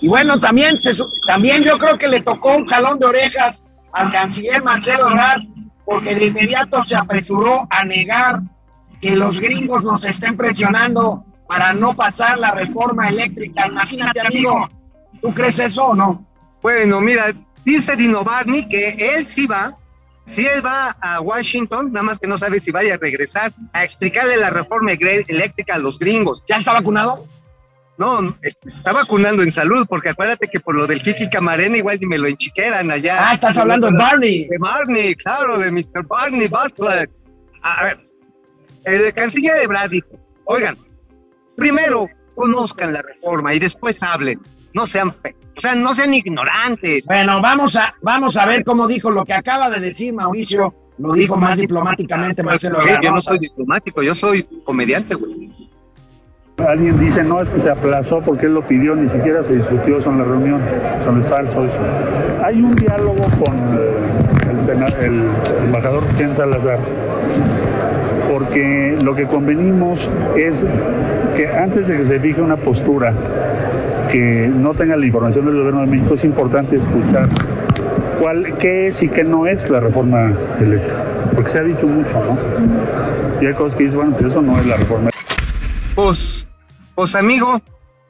Y 0.05 0.07
bueno, 0.07 0.39
también, 0.39 0.77
se, 0.77 0.91
también 1.25 1.63
yo 1.63 1.79
creo 1.79 1.97
que 1.97 2.07
le 2.07 2.21
tocó 2.21 2.55
un 2.57 2.67
jalón 2.67 2.99
de 2.99 3.07
orejas 3.07 3.63
al 3.91 4.11
canciller 4.11 4.61
Marcelo 4.61 5.09
Ebrard, 5.09 5.41
porque 5.83 6.13
de 6.13 6.25
inmediato 6.25 6.83
se 6.83 6.95
apresuró 6.95 7.65
a 7.71 7.83
negar 7.83 8.39
que 9.01 9.15
los 9.15 9.39
gringos 9.39 9.83
nos 9.83 10.05
estén 10.05 10.37
presionando 10.37 11.25
para 11.47 11.73
no 11.73 11.95
pasar 11.95 12.37
la 12.37 12.51
reforma 12.51 13.07
eléctrica. 13.07 13.65
Imagínate, 13.65 14.19
amigo, 14.21 14.67
¿tú 15.23 15.33
crees 15.33 15.57
eso 15.57 15.85
o 15.85 15.95
no? 15.95 16.23
Bueno, 16.61 17.01
mira, 17.01 17.33
dice 17.63 17.95
Dino 17.95 18.23
Barney 18.23 18.69
que 18.69 18.89
él 18.89 19.25
sí 19.25 19.47
va, 19.47 19.75
si 20.23 20.45
él 20.45 20.63
va 20.63 20.95
a 21.01 21.19
Washington, 21.19 21.91
nada 21.91 22.03
más 22.03 22.19
que 22.19 22.27
no 22.27 22.37
sabe 22.37 22.59
si 22.59 22.69
vaya 22.69 22.93
a 22.93 22.97
regresar 22.97 23.51
a 23.73 23.83
explicarle 23.83 24.37
la 24.37 24.51
reforma 24.51 24.91
eléctrica 24.91 25.73
a 25.73 25.79
los 25.79 25.97
gringos. 25.97 26.43
¿Ya 26.47 26.57
está 26.57 26.73
vacunado? 26.73 27.25
No, 27.97 28.37
está 28.41 28.91
vacunando 28.91 29.41
en 29.41 29.51
salud, 29.51 29.85
porque 29.87 30.09
acuérdate 30.09 30.49
que 30.51 30.59
por 30.59 30.75
lo 30.75 30.85
del 30.85 31.01
Kiki 31.01 31.29
Camarena 31.29 31.77
igual 31.77 31.97
ni 32.01 32.07
me 32.07 32.17
lo 32.17 32.27
enchiqueran 32.27 32.91
allá. 32.91 33.29
Ah, 33.29 33.33
estás 33.33 33.57
hablando 33.57 33.89
de 33.89 33.97
Barney. 33.97 34.47
De 34.49 34.57
Barney, 34.59 35.15
claro, 35.15 35.57
de 35.57 35.71
Mr. 35.71 36.05
Barney 36.05 36.49
Butler. 36.49 37.09
A 37.61 37.83
ver, 37.85 37.99
el 38.83 39.13
canciller 39.13 39.59
de 39.61 39.67
Brad 39.67 39.89
dijo, 39.89 40.09
oigan, 40.43 40.77
primero 41.55 42.09
conozcan 42.35 42.91
la 42.93 43.01
reforma 43.01 43.53
y 43.53 43.59
después 43.59 44.03
hablen. 44.03 44.41
no 44.73 44.85
sean, 44.85 45.13
fe- 45.13 45.33
o 45.55 45.61
sea, 45.61 45.73
no 45.73 45.95
sean 45.95 46.13
ignorantes. 46.13 47.05
Bueno, 47.05 47.41
vamos 47.41 47.77
a, 47.77 47.95
vamos 48.01 48.35
a 48.35 48.45
ver 48.45 48.65
cómo 48.65 48.87
dijo 48.87 49.09
lo 49.09 49.23
que 49.23 49.33
acaba 49.33 49.69
de 49.69 49.79
decir 49.79 50.13
Mauricio. 50.13 50.75
Lo 50.97 51.13
dijo 51.13 51.37
más 51.37 51.57
diplomáticamente 51.57 52.43
Marcelo 52.43 52.81
Ebrard. 52.81 53.03
yo 53.03 53.11
no 53.11 53.21
soy 53.21 53.39
diplomático, 53.39 54.01
yo 54.03 54.13
soy 54.15 54.43
comediante, 54.65 55.15
güey. 55.15 55.49
Alguien 56.67 56.99
dice, 56.99 57.23
no, 57.23 57.41
es 57.41 57.49
que 57.49 57.61
se 57.61 57.69
aplazó 57.69 58.21
porque 58.21 58.47
él 58.47 58.55
lo 58.55 58.61
pidió, 58.67 58.95
ni 58.95 59.07
siquiera 59.09 59.43
se 59.43 59.53
discutió 59.53 59.99
eso 59.99 60.11
la 60.11 60.23
reunión. 60.23 60.61
Son 61.03 61.21
es 61.21 61.27
falso. 61.29 61.67
Hay 62.43 62.61
un 62.61 62.75
diálogo 62.75 63.21
con 63.43 63.55
eh, 63.77 64.05
el 65.01 65.29
embajador 65.65 66.03
Ken 66.17 66.35
Salazar, 66.35 66.79
porque 68.31 68.97
lo 69.03 69.15
que 69.15 69.25
convenimos 69.25 69.99
es 70.35 70.55
que 71.37 71.47
antes 71.47 71.87
de 71.87 71.97
que 71.97 72.05
se 72.07 72.19
fije 72.19 72.41
una 72.41 72.57
postura 72.57 73.13
que 74.11 74.47
no 74.47 74.73
tenga 74.73 74.95
la 74.95 75.05
información 75.05 75.45
del 75.45 75.57
gobierno 75.57 75.81
de 75.81 75.87
México, 75.87 76.15
es 76.15 76.23
importante 76.23 76.77
escuchar 76.77 77.29
cuál, 78.19 78.57
qué 78.57 78.87
es 78.87 79.03
y 79.03 79.09
qué 79.09 79.23
no 79.23 79.45
es 79.45 79.69
la 79.69 79.81
reforma 79.81 80.33
eléctrica. 80.59 81.03
Porque 81.35 81.51
se 81.51 81.59
ha 81.59 81.63
dicho 81.63 81.87
mucho, 81.87 82.11
¿no? 82.11 82.37
Y 83.41 83.45
hay 83.45 83.53
cosas 83.53 83.77
que 83.77 83.83
dicen, 83.83 83.99
bueno, 83.99 84.15
pues 84.17 84.31
eso 84.31 84.41
no 84.41 84.59
es 84.59 84.65
la 84.65 84.77
reforma 84.77 85.09
Pues, 85.95 86.47
pues 86.95 87.13
amigo, 87.15 87.61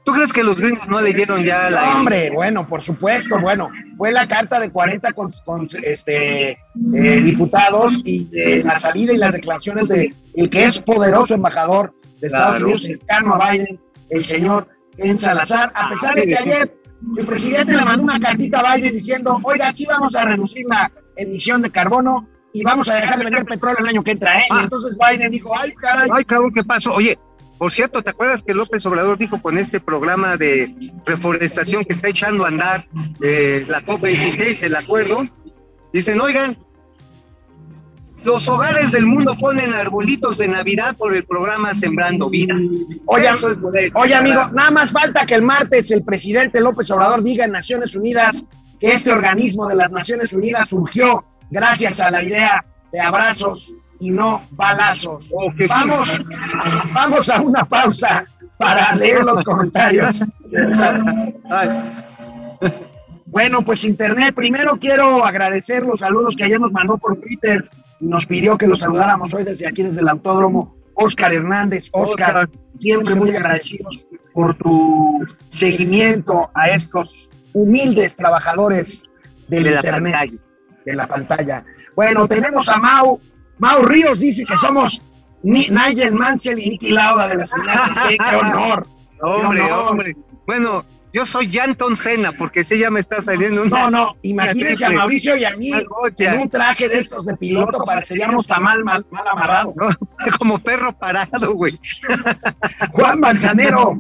¿tú 0.04 0.14
crees 0.14 0.32
que 0.32 0.44
los 0.44 0.56
gringos 0.60 0.88
no 0.88 1.02
leyeron 1.02 1.44
ya 1.44 1.70
la... 1.70 1.96
Hombre, 1.98 2.30
bueno, 2.32 2.66
por 2.68 2.82
supuesto, 2.82 3.40
bueno, 3.40 3.70
fue 3.98 4.12
la 4.12 4.28
carta 4.28 4.60
de 4.60 4.70
40 4.70 5.12
con, 5.14 5.32
con, 5.44 5.68
este, 5.84 6.52
eh, 6.52 7.22
diputados 7.22 8.00
y 8.04 8.26
de 8.26 8.64
la 8.64 8.76
salida 8.78 9.14
y 9.14 9.18
las 9.18 9.34
declaraciones 9.34 9.88
de 9.88 10.14
el 10.36 10.50
que 10.50 10.66
es 10.66 10.80
poderoso 10.80 11.34
embajador 11.34 11.94
de 12.22 12.28
Estados 12.28 12.58
Claro. 12.58 12.66
Unidos, 12.66 12.84
cercano 12.84 13.34
a 13.36 13.52
Biden, 13.52 13.80
el 14.10 14.24
señor 14.24 14.68
Ken 14.96 15.18
Salazar, 15.18 15.72
a 15.76 15.90
pesar 15.90 16.16
de 16.16 16.28
que 16.28 16.38
ayer 16.38 16.78
el 17.18 17.26
presidente 17.26 17.74
le 17.74 17.84
mandó 17.84 18.04
una 18.04 18.20
cartita 18.20 18.60
a 18.62 18.76
Biden 18.76 18.94
diciendo, 18.94 19.40
oiga, 19.44 19.74
sí 19.74 19.86
vamos 19.86 20.16
a 20.16 20.24
reducir 20.26 20.66
la 20.68 20.92
emisión 21.18 21.62
de 21.62 21.70
carbono 21.70 22.28
y 22.54 22.64
vamos 22.64 22.88
a 22.90 22.96
dejar 22.96 23.18
de 23.18 23.26
vender 23.26 23.46
petróleo 23.46 23.80
el 23.80 23.88
año 23.88 24.02
que 24.04 24.12
entra, 24.12 24.40
¿eh? 24.40 24.44
Y 24.50 24.54
Ah. 24.54 24.62
entonces 24.64 24.98
Biden 24.98 25.30
dijo, 25.30 25.52
ay, 25.58 25.74
caray, 25.74 26.10
Ay, 26.14 26.24
cabrón, 26.24 26.54
¿qué 26.54 26.64
pasó? 26.64 26.94
Oye, 26.94 27.18
por 27.58 27.72
cierto, 27.72 28.02
¿te 28.02 28.10
acuerdas 28.10 28.44
que 28.44 28.54
López 28.54 28.86
Obrador 28.86 29.18
dijo 29.18 29.42
con 29.42 29.58
este 29.58 29.80
programa 29.80 30.36
de 30.38 30.74
reforestación 31.06 31.86
que 31.86 31.94
está 31.94 32.10
echando 32.10 32.46
a 32.46 32.50
andar 32.50 32.88
eh, 33.22 33.66
la 33.68 33.82
COP26, 33.86 34.64
el 34.64 34.76
acuerdo? 34.76 35.28
Dicen, 35.94 36.20
oigan, 36.20 36.58
los 38.26 38.50
hogares 38.50 38.92
del 38.92 39.06
mundo 39.06 39.38
ponen 39.40 39.74
arbolitos 39.74 40.38
de 40.38 40.48
Navidad 40.48 40.98
por 40.98 41.16
el 41.16 41.26
programa 41.26 41.74
Sembrando 41.76 42.30
Vida. 42.30 42.56
Oye, 43.06 43.30
Eso 43.30 43.52
es 43.52 43.60
modesto, 43.60 44.00
Oye, 44.00 44.16
amigo, 44.16 44.50
nada 44.52 44.72
más 44.72 44.92
falta 44.92 45.26
que 45.26 45.36
el 45.36 45.44
martes 45.44 45.92
el 45.92 46.04
presidente 46.04 46.60
López 46.60 46.90
Obrador 46.92 47.24
diga 47.24 47.46
en 47.46 47.52
Naciones 47.52 47.96
Unidas 47.96 48.44
que 48.80 48.92
este 48.92 49.12
organismo 49.12 49.68
de 49.68 49.76
las 49.76 49.92
Naciones 49.92 50.34
Unidas 50.34 50.70
surgió 50.70 51.24
gracias 51.52 52.00
a 52.02 52.12
la 52.12 52.24
idea 52.24 52.66
de 52.92 53.00
abrazos 53.00 53.74
y 54.00 54.12
no 54.12 54.42
balazos. 54.52 55.30
Oh, 55.34 55.52
sí. 55.58 55.66
Vamos, 55.68 56.22
vamos 56.94 57.30
a 57.30 57.42
una 57.42 57.64
pausa 57.66 58.26
para 58.58 58.96
leer 58.96 59.24
los 59.24 59.44
comentarios. 59.44 60.24
Bueno, 63.26 63.64
pues 63.66 63.84
Internet, 63.84 64.34
primero 64.34 64.78
quiero 64.80 65.26
agradecer 65.26 65.84
los 65.84 66.00
saludos 66.00 66.36
que 66.36 66.46
ayer 66.46 66.60
nos 66.60 66.72
mandó 66.72 66.98
por 66.98 67.20
Twitter 67.20 67.70
y 68.00 68.08
nos 68.08 68.26
pidió 68.26 68.58
que 68.58 68.68
los 68.68 68.80
saludáramos 68.80 69.34
hoy 69.34 69.44
desde 69.44 69.68
aquí, 69.68 69.84
desde 69.84 70.02
el 70.02 70.10
autódromo. 70.10 70.76
Oscar 70.94 71.34
Hernández, 71.34 71.90
Oscar, 71.92 72.50
siempre 72.76 73.16
muy 73.16 73.32
agradecidos 73.32 74.08
por 74.34 74.56
tu 74.56 75.26
seguimiento 75.50 76.50
a 76.54 76.70
estos 76.70 77.30
humildes 77.54 78.16
trabajadores 78.16 79.04
del 79.50 79.66
De 79.66 79.72
Internet, 79.72 80.30
de 80.86 80.94
la 80.94 81.08
pantalla. 81.08 81.66
Bueno, 81.96 82.28
tenemos 82.28 82.70
a 82.70 82.78
Mau. 82.78 83.20
Mau 83.60 83.82
Ríos 83.84 84.20
dice 84.20 84.44
que 84.46 84.56
somos 84.56 85.02
Ni- 85.44 85.68
Nigel 85.70 86.14
Mansell 86.14 86.60
y 86.60 86.70
Nicky 86.72 86.90
Lauda 86.90 87.28
de 87.28 87.38
las 87.38 87.52
finanzas. 87.52 88.08
¡Qué, 88.08 88.18
qué 88.18 88.36
honor! 88.36 88.88
hombre, 89.22 89.72
hombre. 89.72 90.18
Bueno, 90.46 90.84
yo 91.14 91.26
soy 91.26 91.50
Janton 91.52 91.96
Cena, 91.96 92.34
porque 92.38 92.60
ese 92.60 92.78
ya 92.78 92.92
me 92.92 93.00
está 93.00 93.22
saliendo 93.22 93.64
una... 93.64 93.84
No, 93.84 93.90
no, 93.90 94.14
imagínense 94.24 94.86
a 94.86 94.90
Mauricio 94.90 95.38
y 95.38 95.46
a 95.46 95.56
mí 95.56 95.72
en 95.72 96.40
un 96.42 96.50
traje 96.50 96.90
de 96.90 97.00
estos 97.00 97.26
de 97.26 97.38
piloto, 97.38 97.80
pareceríamos 97.86 98.46
tamal 98.46 98.84
mal, 98.84 99.06
mal 99.12 99.28
amarrado. 99.28 99.74
No, 100.26 100.38
como 100.38 100.60
perro 100.60 100.92
parado, 100.98 101.54
güey. 101.54 101.80
Juan 102.92 103.20
Manzanero, 103.20 103.94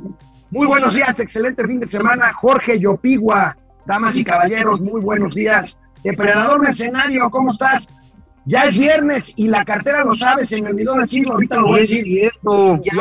muy 0.50 0.67
buenos 0.67 0.95
días, 0.95 1.19
excelente 1.19 1.65
fin 1.65 1.79
de 1.79 1.85
semana. 1.85 2.33
Jorge 2.33 2.79
Yopigua, 2.79 3.55
damas 3.85 4.17
y 4.17 4.24
caballeros, 4.24 4.81
muy 4.81 5.00
buenos 5.01 5.35
días. 5.35 5.77
Depredador 6.03 6.59
Mercenario, 6.59 7.29
¿cómo 7.29 7.50
estás? 7.51 7.88
Ya 8.45 8.63
es 8.65 8.77
viernes 8.77 9.33
y 9.35 9.47
la 9.47 9.65
cartera 9.65 10.03
lo 10.03 10.15
sabe, 10.15 10.45
se 10.45 10.61
me 10.61 10.69
olvidó 10.69 10.93
decirlo, 10.93 11.33
ahorita 11.33 11.55
lo 11.57 11.63
voy 11.63 11.77
a 11.77 11.81
decir. 11.81 12.07
Y 12.07 12.29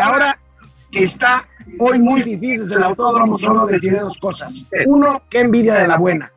ahora 0.01 0.39
que 0.91 1.03
está 1.05 1.47
hoy 1.79 1.99
muy 1.99 2.23
difícil 2.23 2.61
desde 2.61 2.77
el 2.77 2.85
autódromo, 2.85 3.37
solo 3.37 3.67
diré 3.67 3.99
dos 3.99 4.17
cosas. 4.19 4.65
Uno, 4.87 5.23
qué 5.29 5.41
envidia 5.41 5.75
de 5.75 5.87
la 5.87 5.99
buena. 5.99 6.33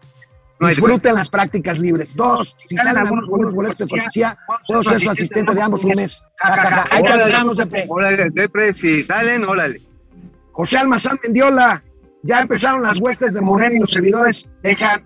Hay 0.59 0.69
Disfruten 0.69 1.13
las 1.13 1.29
prácticas 1.29 1.77
libres. 1.77 2.15
Dos, 2.15 2.55
si 2.57 2.75
salen 2.75 2.97
algunos 2.97 3.27
buenos 3.27 3.53
boletos 3.53 3.77
de 3.77 3.87
cortesía, 3.87 4.37
puedo 4.67 4.83
ser 4.83 4.99
su 4.99 5.09
asistente 5.11 5.53
de 5.53 5.61
ambos 5.61 5.85
un 5.85 5.91
mes. 5.95 6.23
Ahí 6.89 7.03
te 7.03 7.09
avisamos 7.09 7.57
de 7.57 7.67
pre. 7.67 7.85
Órale, 7.87 8.29
Depre, 8.31 8.73
si 8.73 9.03
salen, 9.03 9.43
órale. 9.43 9.81
José 10.51 10.79
Almazán 10.79 11.19
Mendiola, 11.23 11.83
ya 12.23 12.39
empezaron 12.39 12.81
las 12.81 12.97
huestes 12.99 13.35
de 13.35 13.41
Morena 13.41 13.75
y 13.75 13.79
los 13.79 13.91
servidores 13.91 14.49
dejan 14.63 15.05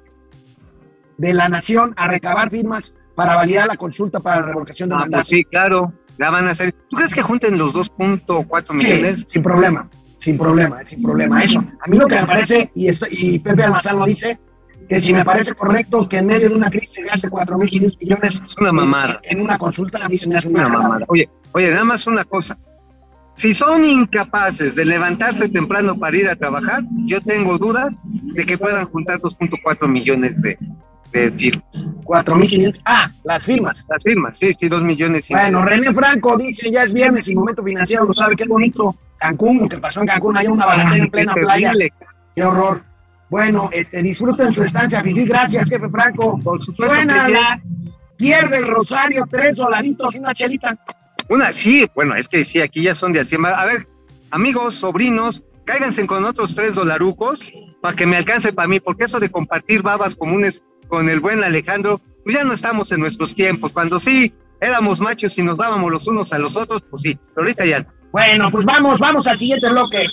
de 1.17 1.33
la 1.33 1.49
nación 1.49 1.93
a 1.97 2.07
recabar 2.07 2.49
firmas 2.49 2.93
para 3.25 3.35
validar 3.35 3.67
la 3.67 3.75
consulta 3.75 4.19
para 4.19 4.41
la 4.41 4.47
revocación 4.47 4.89
de 4.89 4.95
Ah, 4.95 4.99
mandato. 4.99 5.19
pues 5.19 5.27
sí, 5.27 5.43
claro. 5.45 5.93
Ya 6.19 6.29
van 6.29 6.47
a 6.47 6.55
ser. 6.55 6.73
¿Tú 6.89 6.97
crees 6.97 7.13
que 7.13 7.21
junten 7.21 7.57
los 7.57 7.73
2.4 7.73 8.79
Sí, 8.79 8.85
millones? 8.87 9.23
sin 9.25 9.41
problema, 9.41 9.89
sin 10.17 10.37
problema, 10.37 10.83
sin 10.85 11.01
problema. 11.01 11.41
Eso, 11.41 11.59
a 11.59 11.87
mí 11.87 11.97
lo 11.97 12.05
que 12.07 12.15
me 12.15 12.25
parece, 12.27 12.71
y, 12.75 12.87
esto, 12.87 13.05
y 13.09 13.39
Pepe 13.39 13.63
Almazán 13.63 13.97
lo 13.97 14.05
dice, 14.05 14.39
que 14.89 14.99
si 14.99 15.13
me 15.13 15.23
parece 15.23 15.53
correcto 15.53 16.07
que 16.09 16.17
en 16.17 16.25
medio 16.27 16.49
de 16.49 16.55
una 16.55 16.69
crisis 16.69 16.91
se 16.95 17.03
gaste 17.03 17.29
4.500 17.29 17.97
millones 17.99 18.41
Es 18.45 18.57
una 18.57 18.71
mamada. 18.73 19.19
en, 19.23 19.37
en 19.37 19.43
una 19.43 19.57
consulta, 19.57 20.03
a 20.05 20.09
mí 20.09 20.17
se 20.17 20.27
me 20.27 20.35
hace 20.37 20.49
Una 20.49 20.59
una 20.61 20.69
mamada. 20.69 20.87
mamada. 20.89 21.05
Oye, 21.07 21.29
oye, 21.53 21.71
nada 21.71 21.85
más 21.85 22.05
una 22.07 22.23
cosa. 22.25 22.57
Si 23.35 23.53
son 23.53 23.85
incapaces 23.85 24.75
de 24.75 24.83
levantarse 24.85 25.47
temprano 25.47 25.97
para 25.97 26.17
ir 26.17 26.27
a 26.27 26.35
trabajar, 26.35 26.83
yo 27.05 27.21
tengo 27.21 27.57
dudas 27.57 27.87
de 28.03 28.45
que 28.45 28.57
puedan 28.57 28.85
juntar 28.85 29.19
2.4 29.21 29.87
millones 29.87 30.41
de, 30.41 30.57
de 31.11 31.31
firmas. 31.31 31.85
4.500, 32.05 32.81
ah, 32.85 33.11
las 33.23 33.45
firmas. 33.45 33.85
Las 33.89 34.03
firmas, 34.03 34.37
sí, 34.37 34.53
sí, 34.57 34.67
2 34.67 34.83
millones. 34.83 35.29
y 35.29 35.33
Bueno. 35.33 35.61
René 35.61 35.91
Franco 35.91 36.37
dice, 36.37 36.71
ya 36.71 36.83
es 36.83 36.93
viernes 36.93 37.27
y 37.27 37.35
momento 37.35 37.63
financiero, 37.63 38.05
lo 38.05 38.13
sabe, 38.13 38.35
qué 38.35 38.45
bonito. 38.45 38.95
Cancún, 39.17 39.59
lo 39.59 39.69
que 39.69 39.77
pasó 39.77 40.01
en 40.01 40.07
Cancún, 40.07 40.35
hay 40.37 40.47
una 40.47 40.65
balacera 40.65 41.03
en 41.03 41.11
plena 41.11 41.33
Qué 41.33 41.41
playa. 41.41 41.73
Qué 42.35 42.43
horror. 42.43 42.83
Bueno, 43.29 43.69
este, 43.71 44.01
disfruten 44.01 44.51
su 44.51 44.63
estancia, 44.63 45.01
Fifi. 45.01 45.25
Gracias, 45.25 45.69
jefe 45.69 45.89
Franco. 45.89 46.39
Suena 46.75 47.29
la 47.29 47.61
pierde 48.17 48.57
el 48.57 48.67
Rosario, 48.67 49.25
tres 49.29 49.55
dolaritos, 49.55 50.15
una 50.15 50.33
chelita. 50.33 50.77
Una, 51.29 51.53
sí, 51.53 51.89
bueno, 51.95 52.15
es 52.15 52.27
que 52.27 52.43
sí, 52.43 52.61
aquí 52.61 52.83
ya 52.83 52.93
son 52.93 53.13
de 53.13 53.21
así. 53.21 53.37
A 53.41 53.65
ver, 53.65 53.87
amigos, 54.31 54.75
sobrinos, 54.75 55.41
cáiganse 55.65 56.05
con 56.05 56.25
otros 56.25 56.55
tres 56.55 56.75
dolarucos 56.75 57.51
para 57.81 57.95
que 57.95 58.05
me 58.05 58.17
alcance 58.17 58.51
para 58.53 58.67
mí, 58.67 58.79
porque 58.79 59.05
eso 59.05 59.19
de 59.19 59.29
compartir 59.29 59.81
babas 59.81 60.13
comunes 60.13 60.61
con 60.91 61.07
el 61.07 61.21
buen 61.21 61.41
Alejandro, 61.41 62.01
pues 62.23 62.35
ya 62.35 62.43
no 62.43 62.53
estamos 62.53 62.91
en 62.91 62.99
nuestros 62.99 63.33
tiempos. 63.33 63.71
Cuando 63.71 63.97
sí 63.97 64.33
éramos 64.59 64.99
machos 64.99 65.35
y 65.39 65.43
nos 65.43 65.57
dábamos 65.57 65.89
los 65.89 66.05
unos 66.05 66.33
a 66.33 66.37
los 66.37 66.55
otros, 66.57 66.83
pues 66.89 67.01
sí, 67.01 67.17
pero 67.33 67.45
ahorita 67.45 67.65
ya. 67.65 67.79
no. 67.79 67.87
Bueno, 68.11 68.49
pues 68.51 68.65
vamos, 68.65 68.99
vamos 68.99 69.25
al 69.25 69.37
siguiente 69.37 69.69
bloque. 69.69 70.03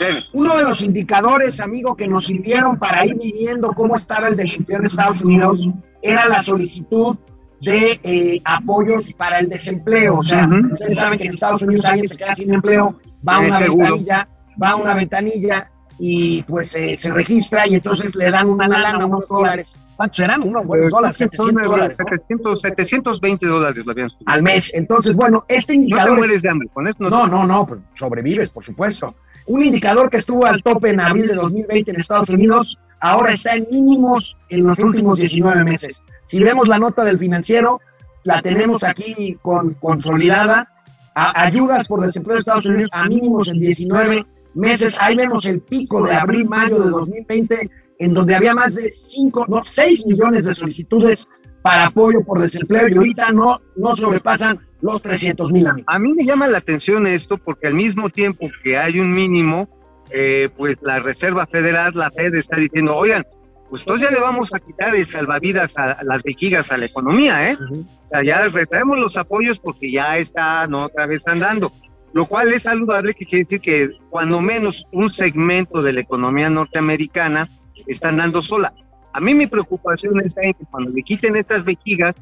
Ven. 0.00 0.24
Uno 0.32 0.56
de 0.56 0.62
los 0.62 0.80
indicadores, 0.80 1.60
amigo, 1.60 1.94
que 1.94 2.08
nos 2.08 2.24
sirvieron 2.24 2.78
para 2.78 3.04
ir 3.04 3.16
midiendo 3.16 3.68
cómo 3.72 3.96
estaba 3.96 4.28
el 4.28 4.36
desempleo 4.36 4.78
en 4.78 4.86
Estados 4.86 5.22
Unidos 5.22 5.68
era 6.00 6.26
la 6.26 6.42
solicitud 6.42 7.18
de 7.60 8.00
eh, 8.02 8.40
apoyos 8.44 9.12
para 9.12 9.40
el 9.40 9.48
desempleo. 9.50 10.18
O 10.18 10.22
sea, 10.22 10.46
Ujú. 10.46 10.72
ustedes 10.72 10.96
saben 10.96 11.18
que 11.18 11.24
en 11.24 11.30
Estados 11.34 11.60
Unidos 11.60 11.84
alguien 11.84 12.08
se 12.08 12.16
queda 12.16 12.34
sin 12.34 12.54
empleo, 12.54 12.98
va 13.28 13.34
a 13.36 13.40
una 13.40 13.58
ventanilla, 13.58 14.28
va 14.62 14.70
a 14.70 14.76
una 14.76 14.94
ventanilla 14.94 15.70
y 15.98 16.42
pues 16.44 16.74
eh, 16.76 16.96
se 16.96 17.12
registra 17.12 17.66
y 17.66 17.74
entonces 17.74 18.14
le 18.14 18.30
dan 18.30 18.48
una 18.48 18.68
lana, 18.68 19.04
unos 19.04 19.26
dólares. 19.28 19.76
¿Cuántos 19.96 20.20
eran? 20.20 20.42
Unos 20.46 20.64
buenos 20.64 20.90
dólares, 20.92 21.16
Son 21.16 21.28
700 21.30 21.68
dólares 21.68 21.98
¿no? 21.98 22.04
700, 22.08 22.60
720 22.60 23.46
dólares 23.46 23.84
lo 23.84 23.90
habían 23.92 24.10
subido. 24.10 24.24
al 24.32 24.42
mes. 24.44 24.70
Entonces, 24.74 25.16
bueno, 25.16 25.44
este 25.48 25.72
No 25.72 25.76
te 25.78 25.80
indicador 25.82 26.18
es 26.18 26.24
mueres 26.24 26.42
de 26.42 26.48
hambre, 26.48 26.68
con 26.72 26.86
eso 26.86 26.96
no, 27.00 27.10
no, 27.10 27.26
no, 27.26 27.44
no, 27.46 27.66
pues 27.66 27.80
sobrevives, 27.94 28.50
por 28.50 28.62
supuesto. 28.62 29.14
Un 29.46 29.62
indicador 29.64 30.08
que 30.08 30.18
estuvo 30.18 30.46
al 30.46 30.62
tope 30.62 30.90
en 30.90 31.00
abril 31.00 31.26
de 31.26 31.34
2020 31.34 31.90
en 31.90 31.96
Estados 32.00 32.28
Unidos, 32.28 32.78
ahora 33.00 33.32
está 33.32 33.54
en 33.54 33.66
mínimos 33.72 34.36
en 34.50 34.62
los 34.62 34.78
últimos 34.78 35.18
19 35.18 35.64
meses. 35.64 36.00
Si 36.24 36.38
vemos 36.38 36.68
la 36.68 36.78
nota 36.78 37.02
del 37.04 37.18
financiero, 37.18 37.80
la 38.22 38.40
tenemos 38.42 38.84
aquí 38.84 39.36
con, 39.42 39.74
consolidada. 39.74 40.68
A- 41.14 41.42
ayudas 41.42 41.86
por 41.88 42.00
desempleo 42.02 42.34
de 42.34 42.40
Estados 42.40 42.66
Unidos 42.66 42.88
a 42.92 43.04
mínimos 43.04 43.48
en 43.48 43.58
19 43.58 44.24
meses. 44.54 44.96
Ahí 45.00 45.16
vemos 45.16 45.44
el 45.44 45.60
pico 45.60 46.06
de 46.06 46.14
abril, 46.14 46.46
mayo 46.48 46.78
de 46.78 46.90
2020, 46.90 47.70
en 47.98 48.14
donde 48.14 48.34
había 48.34 48.54
más 48.54 48.74
de 48.74 48.90
5, 48.90 49.46
no, 49.48 49.62
6 49.64 50.06
millones 50.06 50.44
de 50.44 50.54
solicitudes 50.54 51.28
para 51.62 51.86
apoyo 51.86 52.22
por 52.24 52.40
desempleo 52.40 52.88
y 52.88 52.96
ahorita 52.96 53.30
no, 53.32 53.60
no 53.76 53.94
sobrepasan 53.94 54.60
los 54.80 55.02
300 55.02 55.52
mil. 55.52 55.66
A 55.86 55.98
mí 55.98 56.14
me 56.14 56.24
llama 56.24 56.46
la 56.46 56.58
atención 56.58 57.06
esto 57.06 57.38
porque 57.38 57.66
al 57.66 57.74
mismo 57.74 58.08
tiempo 58.08 58.48
que 58.62 58.78
hay 58.78 59.00
un 59.00 59.12
mínimo, 59.12 59.68
eh, 60.10 60.48
pues 60.56 60.76
la 60.82 61.00
Reserva 61.00 61.46
Federal, 61.46 61.92
la 61.94 62.10
Fed 62.10 62.34
está 62.34 62.56
diciendo, 62.56 62.96
oigan, 62.96 63.24
pues 63.68 63.82
entonces 63.82 64.08
ya 64.08 64.14
le 64.14 64.20
vamos 64.20 64.54
a 64.54 64.60
quitar 64.60 64.94
el 64.94 65.06
salvavidas 65.06 65.76
a, 65.76 66.02
las 66.02 66.22
vejigas 66.22 66.72
a 66.72 66.78
la 66.78 66.86
economía, 66.86 67.50
¿eh? 67.50 67.58
O 67.60 68.08
sea, 68.08 68.24
ya 68.24 68.48
retraemos 68.48 68.98
los 68.98 69.16
apoyos 69.16 69.58
porque 69.58 69.90
ya 69.92 70.16
está 70.16 70.66
¿no? 70.66 70.84
otra 70.84 71.06
vez 71.06 71.26
andando, 71.26 71.70
lo 72.12 72.26
cual 72.26 72.52
es 72.52 72.64
saludable, 72.64 73.14
que 73.14 73.24
quiere 73.24 73.44
decir 73.44 73.60
que 73.60 73.90
cuando 74.10 74.40
menos 74.40 74.86
un 74.92 75.10
segmento 75.10 75.82
de 75.82 75.92
la 75.92 76.00
economía 76.00 76.48
norteamericana 76.50 77.48
está 77.86 78.08
andando 78.08 78.42
sola. 78.42 78.72
A 79.12 79.20
mí 79.20 79.34
mi 79.34 79.46
preocupación 79.46 80.20
es 80.20 80.34
que 80.34 80.54
cuando 80.70 80.90
le 80.90 81.02
quiten 81.02 81.36
estas 81.36 81.64
vejigas, 81.64 82.16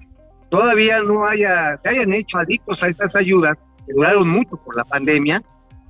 todavía 0.48 1.00
no 1.02 1.26
haya, 1.26 1.76
se 1.76 1.88
hayan 1.88 2.12
hecho 2.12 2.38
adictos 2.38 2.82
a 2.82 2.88
estas 2.88 3.16
ayudas, 3.16 3.58
que 3.86 3.92
duraron 3.92 4.28
mucho 4.28 4.56
por 4.56 4.76
la 4.76 4.84
pandemia, 4.84 5.42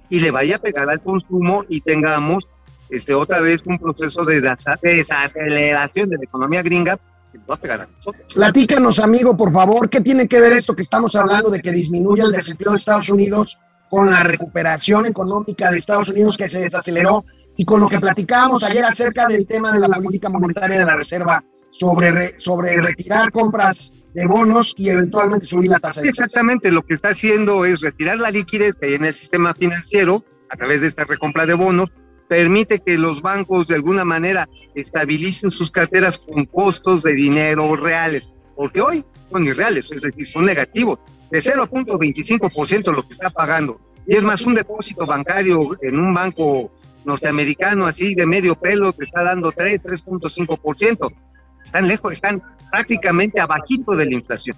y 0.09 0.21
le 0.21 0.31
vaya 0.31 0.57
a 0.57 0.59
pegar 0.59 0.89
al 0.89 1.01
consumo 1.01 1.65
y 1.69 1.81
tengamos 1.81 2.45
este, 2.91 3.15
otra 3.15 3.41
vez 3.41 3.63
un 3.67 3.79
proceso 3.79 4.25
de 4.25 4.41
desaceleración 4.41 6.09
de 6.09 6.17
la 6.17 6.25
economía 6.25 6.63
gringa 6.63 6.99
que 7.33 7.39
va 7.39 7.57
a 7.57 7.59
pegar 7.59 7.81
a 7.81 7.87
nosotros. 7.87 8.33
Platícanos, 8.33 9.01
amigo, 9.01 9.37
por 9.37 9.53
favor, 9.53 9.89
¿qué 9.91 10.01
tiene 10.01 10.29
que 10.29 10.41
ver 10.41 10.53
esto 10.53 10.77
que 10.77 10.83
estamos 10.83 11.17
hablando 11.17 11.51
de 11.51 11.61
que 11.61 11.73
disminuye 11.73 12.23
el 12.23 12.33
desempleo 12.33 12.73
de 12.73 12.79
Estados 12.79 13.11
Unidos 13.11 13.59
con 13.91 14.11
la 14.11 14.23
recuperación 14.23 15.07
económica 15.07 15.71
de 15.71 15.79
Estados 15.79 16.09
Unidos 16.11 16.37
que 16.37 16.49
se 16.49 16.61
desaceleró 16.61 17.25
y 17.57 17.65
con 17.65 17.81
lo 17.81 17.89
que 17.89 18.01
platicábamos 18.01 18.63
ayer 18.65 18.85
acerca 18.85 19.27
del 19.27 19.47
tema 19.47 19.73
de 19.73 19.81
la 19.81 19.89
política 19.89 20.29
monetaria 20.29 20.79
de 20.79 20.85
la 20.85 20.97
Reserva 20.97 21.45
sobre, 21.69 22.39
sobre 22.39 22.77
retirar 22.81 23.31
compras 23.33 23.91
de 24.15 24.27
bonos 24.27 24.75
y 24.77 24.89
eventualmente 24.89 25.47
subir 25.47 25.71
la 25.71 25.79
tasa 25.79 26.01
de 26.01 26.09
Exactamente, 26.09 26.71
lo 26.71 26.83
que 26.83 26.95
está 26.95 27.11
haciendo 27.11 27.65
es 27.65 27.81
retirar 27.81 28.19
la 28.19 28.31
liquidez 28.31 28.77
que 28.77 28.87
hay 28.89 28.95
en 28.95 29.05
el 29.05 29.15
sistema 29.15 29.55
financiero 29.55 30.25
a 30.51 30.57
través 30.57 30.81
de 30.81 30.87
esta 30.87 31.05
recompra 31.05 31.47
de 31.47 31.55
bonos, 31.55 31.91
permite 32.29 32.81
que 32.81 32.97
los 32.99 33.21
bancos 33.23 33.67
de 33.67 33.75
alguna 33.75 34.05
manera 34.05 34.49
estabilicen 34.75 35.51
sus 35.51 35.71
carteras 35.71 36.19
con 36.19 36.47
costos 36.47 37.03
de 37.03 37.15
dinero 37.15 37.77
reales, 37.77 38.29
porque 38.55 38.81
hoy 38.81 39.05
son 39.31 39.47
irreales, 39.47 39.91
es 39.91 40.03
decir, 40.03 40.27
son 40.27 40.45
negativos, 40.45 40.99
de 41.31 41.39
0.25% 41.39 42.95
lo 42.95 43.03
que 43.07 43.13
está 43.13 43.31
pagando. 43.31 43.81
Y 44.07 44.17
es 44.17 44.23
más, 44.23 44.43
un 44.43 44.55
depósito 44.55 45.07
bancario 45.07 45.77
en 45.83 45.99
un 45.99 46.15
banco 46.15 46.71
norteamericano 47.05 47.87
así 47.87 48.15
de 48.15 48.27
medio 48.27 48.57
pelo 48.57 48.93
te 48.93 49.05
está 49.05 49.23
dando 49.23 49.53
3, 49.53 49.83
3.5%. 49.83 51.13
Están 51.65 51.89
lejos, 51.89 52.13
están 52.13 52.43
prácticamente 52.71 53.41
abajito 53.41 53.97
de 53.97 54.07
la 54.07 54.15
inflación. 54.15 54.57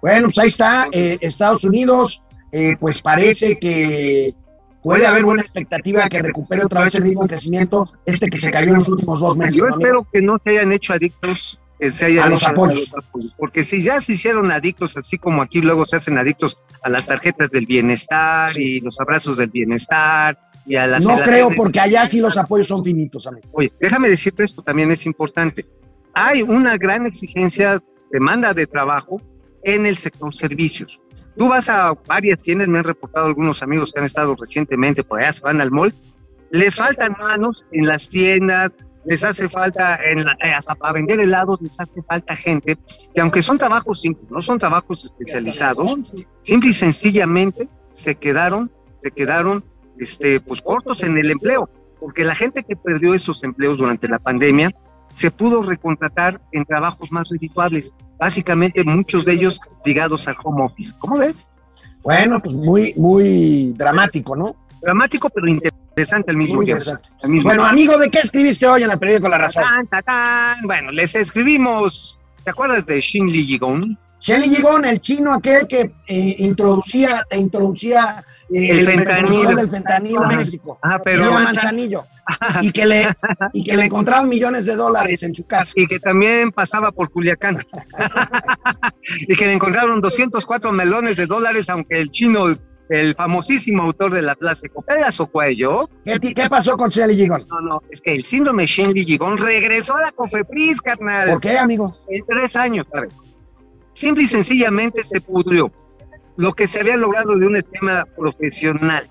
Bueno, 0.00 0.28
pues 0.28 0.38
ahí 0.38 0.48
está, 0.48 0.88
eh, 0.92 1.18
Estados 1.20 1.64
Unidos, 1.64 2.22
eh, 2.52 2.76
pues 2.78 3.00
parece 3.02 3.58
que 3.58 4.34
puede 4.82 5.06
haber 5.06 5.24
buena 5.24 5.42
expectativa 5.42 6.04
de 6.04 6.08
que 6.08 6.22
recupere 6.22 6.64
otra 6.64 6.82
vez 6.82 6.94
el 6.94 7.04
de 7.04 7.14
crecimiento, 7.26 7.92
este 8.04 8.28
que 8.28 8.36
se 8.36 8.50
cayó 8.50 8.68
en 8.68 8.78
los 8.78 8.88
últimos 8.88 9.20
dos 9.20 9.36
meses. 9.36 9.56
Yo 9.56 9.66
espero 9.68 10.06
que 10.12 10.22
no 10.22 10.38
se 10.42 10.50
hayan 10.50 10.72
hecho 10.72 10.92
adictos 10.92 11.58
se 11.80 12.04
hayan 12.04 12.28
a, 12.28 12.30
los 12.30 12.44
apoyos. 12.44 12.92
Porque 13.36 13.64
si 13.64 13.82
ya 13.82 14.00
se 14.00 14.12
hicieron 14.14 14.50
adictos, 14.50 14.96
así 14.96 15.18
como 15.18 15.42
aquí 15.42 15.60
luego 15.60 15.86
se 15.86 15.96
hacen 15.96 16.18
adictos 16.18 16.58
a 16.82 16.90
las 16.90 17.06
tarjetas 17.06 17.50
del 17.50 17.66
bienestar 17.66 18.56
y 18.58 18.80
los 18.80 19.00
abrazos 19.00 19.36
del 19.36 19.50
bienestar 19.50 20.38
y 20.64 20.76
a 20.76 20.86
las... 20.86 21.04
No 21.04 21.18
creo, 21.18 21.50
porque 21.54 21.80
allá 21.80 22.06
sí 22.06 22.20
los 22.20 22.36
apoyos 22.36 22.66
son 22.66 22.84
finitos, 22.84 23.26
amigo. 23.26 23.48
Oye, 23.52 23.72
déjame 23.80 24.08
decirte 24.08 24.44
esto, 24.44 24.62
también 24.62 24.90
es 24.90 25.06
importante 25.06 25.66
hay 26.18 26.40
una 26.40 26.78
gran 26.78 27.04
exigencia, 27.06 27.82
demanda 28.10 28.54
de 28.54 28.66
trabajo 28.66 29.20
en 29.64 29.84
el 29.84 29.98
sector 29.98 30.34
servicios. 30.34 30.98
Tú 31.36 31.48
vas 31.48 31.68
a 31.68 31.92
varias 32.06 32.40
tiendas, 32.40 32.68
me 32.68 32.78
han 32.78 32.84
reportado 32.84 33.26
algunos 33.26 33.62
amigos 33.62 33.92
que 33.92 34.00
han 34.00 34.06
estado 34.06 34.34
recientemente 34.34 35.04
por 35.04 35.20
allá, 35.20 35.34
se 35.34 35.42
van 35.42 35.60
al 35.60 35.70
mall, 35.70 35.92
les 36.50 36.74
faltan 36.74 37.14
manos 37.20 37.66
en 37.70 37.86
las 37.86 38.08
tiendas, 38.08 38.72
les 39.06 39.22
hace 39.22 39.48
falta, 39.48 39.98
en 40.04 40.20
eh, 40.20 40.52
hasta 40.54 40.74
para 40.74 40.94
vender 40.94 41.20
helados, 41.20 41.60
les 41.62 41.78
hace 41.78 42.02
falta 42.02 42.34
gente 42.36 42.76
que 43.14 43.20
aunque 43.20 43.42
son 43.42 43.56
trabajos 43.56 44.00
simples, 44.00 44.30
no 44.30 44.42
son 44.42 44.58
trabajos 44.58 45.04
especializados, 45.04 46.12
simple 46.42 46.70
y 46.70 46.72
sencillamente 46.72 47.68
se 47.92 48.16
quedaron, 48.16 48.70
se 48.98 49.10
quedaron 49.12 49.64
este, 49.98 50.40
pues 50.40 50.60
cortos 50.60 51.02
en 51.04 51.16
el 51.16 51.30
empleo, 51.30 51.70
porque 52.00 52.24
la 52.24 52.34
gente 52.34 52.64
que 52.64 52.76
perdió 52.76 53.14
esos 53.14 53.42
empleos 53.44 53.78
durante 53.78 54.08
la 54.08 54.18
pandemia 54.18 54.74
se 55.14 55.30
pudo 55.30 55.62
recontratar 55.62 56.40
en 56.52 56.64
trabajos 56.64 57.10
más 57.12 57.28
redituables, 57.30 57.92
básicamente 58.18 58.84
muchos 58.84 59.24
de 59.24 59.34
ellos 59.34 59.60
ligados 59.84 60.26
al 60.26 60.36
home 60.42 60.64
office. 60.64 60.92
¿Cómo 60.98 61.18
ves? 61.18 61.48
Bueno, 62.02 62.42
pues 62.42 62.54
muy, 62.54 62.92
muy 62.96 63.72
dramático, 63.72 64.36
¿no? 64.36 64.56
Dramático, 64.82 65.30
pero 65.30 65.48
interesante 65.48 65.85
al 65.96 66.36
mismo 66.36 66.62
tiempo. 66.62 66.84
bueno, 67.42 67.64
amigo, 67.64 67.96
¿de 67.96 68.10
qué 68.10 68.18
escribiste 68.18 68.66
hoy 68.66 68.82
en 68.82 68.90
el 68.90 68.98
periódico 68.98 69.28
La 69.28 69.38
Razón? 69.38 69.64
Bueno, 70.64 70.90
les 70.92 71.14
escribimos, 71.14 72.18
¿te 72.44 72.50
acuerdas 72.50 72.84
de 72.84 73.00
Shin 73.00 73.26
Li 73.26 73.42
Jigong? 73.44 73.96
Shin 74.20 74.42
Li 74.42 74.56
Jigong, 74.56 74.84
el 74.84 75.00
chino 75.00 75.32
aquel 75.32 75.66
que 75.66 75.92
eh, 76.06 76.36
introducía, 76.38 77.24
introducía 77.32 78.22
el, 78.50 78.84
fentanilo. 78.84 79.56
del 79.56 79.70
fentanilo 79.70 80.30
en 80.30 80.36
México. 80.36 80.78
Ah, 80.82 81.00
pero 81.02 81.32
Manzanillo. 81.32 82.04
y 82.60 82.72
que 82.72 82.84
le 82.84 83.08
y 83.54 83.64
que 83.64 83.76
le 83.76 83.84
encontraban 83.84 84.28
millones 84.28 84.66
de 84.66 84.76
dólares 84.76 85.22
en 85.22 85.34
su 85.34 85.46
casa. 85.46 85.72
Y 85.76 85.86
que 85.86 85.98
también 85.98 86.52
pasaba 86.52 86.92
por 86.92 87.10
Culiacán. 87.10 87.56
y 89.28 89.34
que 89.34 89.46
le 89.46 89.54
encontraron 89.54 90.02
204 90.02 90.72
melones 90.72 91.16
de 91.16 91.24
dólares, 91.24 91.70
aunque 91.70 91.98
el 92.00 92.10
chino, 92.10 92.44
el 92.88 93.14
famosísimo 93.14 93.82
autor 93.82 94.14
de 94.14 94.22
la 94.22 94.34
Plaza 94.34 94.68
Copera 94.68 95.10
su 95.10 95.26
cuello. 95.26 95.88
¿Qué, 96.04 96.18
¿Qué, 96.18 96.48
pasó 96.48 96.76
con 96.76 96.90
Shelly 96.90 97.16
Gigón? 97.16 97.44
No, 97.48 97.60
no, 97.60 97.82
es 97.90 98.00
que 98.00 98.14
el 98.14 98.24
síndrome 98.24 98.66
Shelly 98.66 99.04
Gigón 99.04 99.38
regresó 99.38 99.96
a 99.96 100.02
la 100.02 100.12
Cofepris, 100.12 100.80
carnal. 100.80 101.30
¿Por 101.30 101.40
qué, 101.40 101.58
amigo? 101.58 101.96
En 102.08 102.24
tres 102.26 102.56
años, 102.56 102.86
¿sabes? 102.90 103.12
Simple 103.94 104.24
y 104.24 104.28
sencillamente 104.28 105.02
se 105.04 105.20
pudrió 105.20 105.72
lo 106.36 106.52
que 106.52 106.68
se 106.68 106.80
había 106.80 106.96
logrado 106.96 107.36
de 107.36 107.46
un 107.46 107.56
esquema 107.56 108.04
profesional 108.16 109.08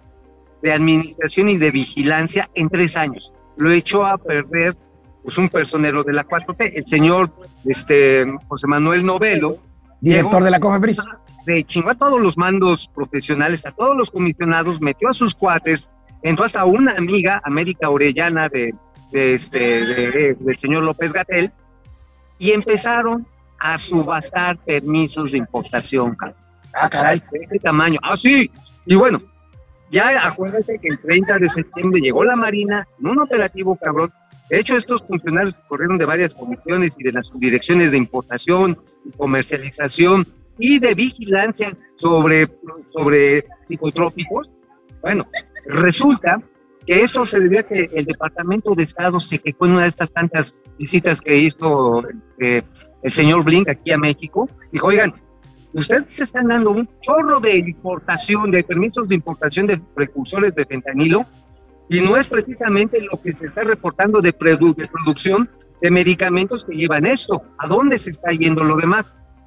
de 0.62 0.74
administración 0.74 1.50
y 1.50 1.58
de 1.58 1.72
vigilancia 1.72 2.50
en 2.54 2.70
tres 2.70 2.96
años. 2.96 3.34
Lo 3.58 3.72
echó 3.72 4.06
a 4.06 4.18
perder 4.18 4.76
pues, 5.24 5.38
un 5.38 5.50
personero 5.50 6.04
de 6.04 6.14
la 6.14 6.24
4T, 6.24 6.72
el 6.76 6.86
señor 6.86 7.32
este, 7.66 8.26
José 8.48 8.68
Manuel 8.68 9.06
Novelo. 9.06 9.58
Director 10.02 10.44
de 10.44 10.52
la 10.52 10.60
COFEPRIS. 10.60 11.00
De 11.46 11.64
chingó 11.64 11.92
a 11.92 11.96
todos 11.96 12.20
los 12.20 12.38
mandos 12.38 12.90
profesionales, 12.94 13.66
a 13.66 13.72
todos 13.72 13.96
los 13.96 14.10
comisionados, 14.10 14.82
metió 14.82 15.10
a 15.10 15.14
sus 15.14 15.36
cuates, 15.36 15.88
entró 16.24 16.46
hasta 16.46 16.66
una 16.66 16.94
amiga, 16.94 17.42
América 17.44 17.90
Orellana, 17.90 18.50
de, 18.50 18.74
este, 19.12 19.60
del 19.60 20.58
señor 20.58 20.84
López 20.84 21.14
Gatel, 21.14 21.52
y 22.40 22.52
empezaron 22.52 23.28
a 23.60 23.78
subastar 23.78 24.58
permisos 24.58 25.32
de 25.32 25.38
importación, 25.38 26.18
Ah, 26.74 26.90
caray. 26.90 27.22
De 27.32 27.40
ese 27.40 27.60
tamaño. 27.60 28.00
Ah, 28.04 28.18
sí. 28.18 28.52
Y 28.86 28.96
bueno, 28.96 29.22
ya 29.92 30.28
acuérdense 30.28 30.78
que 30.80 30.90
el 30.90 31.00
30 31.00 31.40
de 31.40 31.50
septiembre 31.50 32.02
llegó 32.02 32.24
la 32.24 32.36
Marina 32.36 32.86
en 33.00 33.08
un 33.08 33.20
operativo 33.20 33.78
cabrón. 33.78 34.12
De 34.50 34.60
hecho, 34.60 34.76
estos 34.76 35.02
funcionarios 35.04 35.56
corrieron 35.68 35.98
de 35.98 36.06
varias 36.06 36.34
comisiones 36.34 36.96
y 37.00 37.04
de 37.04 37.14
las 37.14 37.28
subdirecciones 37.28 37.92
de 37.92 37.98
importación 37.98 38.78
y 39.06 39.12
comercialización 39.18 40.28
y 40.58 40.80
de 40.80 40.94
vigilancia 40.94 41.76
sobre, 41.96 42.48
sobre 42.94 43.46
psicotrópicos. 43.68 44.50
Bueno, 45.02 45.28
resulta 45.66 46.42
que 46.86 47.02
eso 47.02 47.26
se 47.26 47.40
debió 47.40 47.62
a 47.62 47.64
que 47.64 47.90
el 47.94 48.06
Departamento 48.06 48.74
de 48.76 48.84
Estado 48.84 49.20
se 49.20 49.40
quejó 49.40 49.66
en 49.66 49.74
una 49.74 49.84
de 49.84 49.90
estas 49.90 50.12
tantas 50.12 50.56
visitas 50.78 51.20
que 51.20 51.38
hizo 51.38 52.04
eh, 52.40 52.62
el 53.02 53.12
señor 53.12 53.44
Blink 53.44 53.70
aquí 53.70 53.92
a 53.92 53.98
México. 53.98 54.48
Dijo, 54.72 54.88
oigan, 54.88 55.14
ustedes 55.74 56.08
se 56.08 56.24
están 56.24 56.48
dando 56.48 56.72
un 56.72 56.88
chorro 57.02 57.40
de 57.40 57.56
importación, 57.58 58.52
de 58.52 58.64
permisos 58.64 59.08
de 59.08 59.16
importación 59.16 59.68
de 59.68 59.80
precursores 59.96 60.54
de 60.56 60.66
fentanilo, 60.66 61.26
y 61.90 62.02
no 62.02 62.18
es 62.18 62.28
precisamente 62.28 63.00
lo 63.02 63.22
que 63.22 63.34
se 63.34 63.46
está 63.46 63.64
reportando 63.64 64.20
de, 64.20 64.34
producción 64.34 65.50
de 65.82 65.92
medicamentos 65.92 66.66
que 66.66 66.76
llevan 66.76 67.06
esto. 67.06 67.44
¿A 67.58 67.68
dónde 67.68 68.00
se 68.00 68.10
está 68.10 68.32
yendo 68.32 68.64
lo 68.64 68.76
demás? 68.76 69.06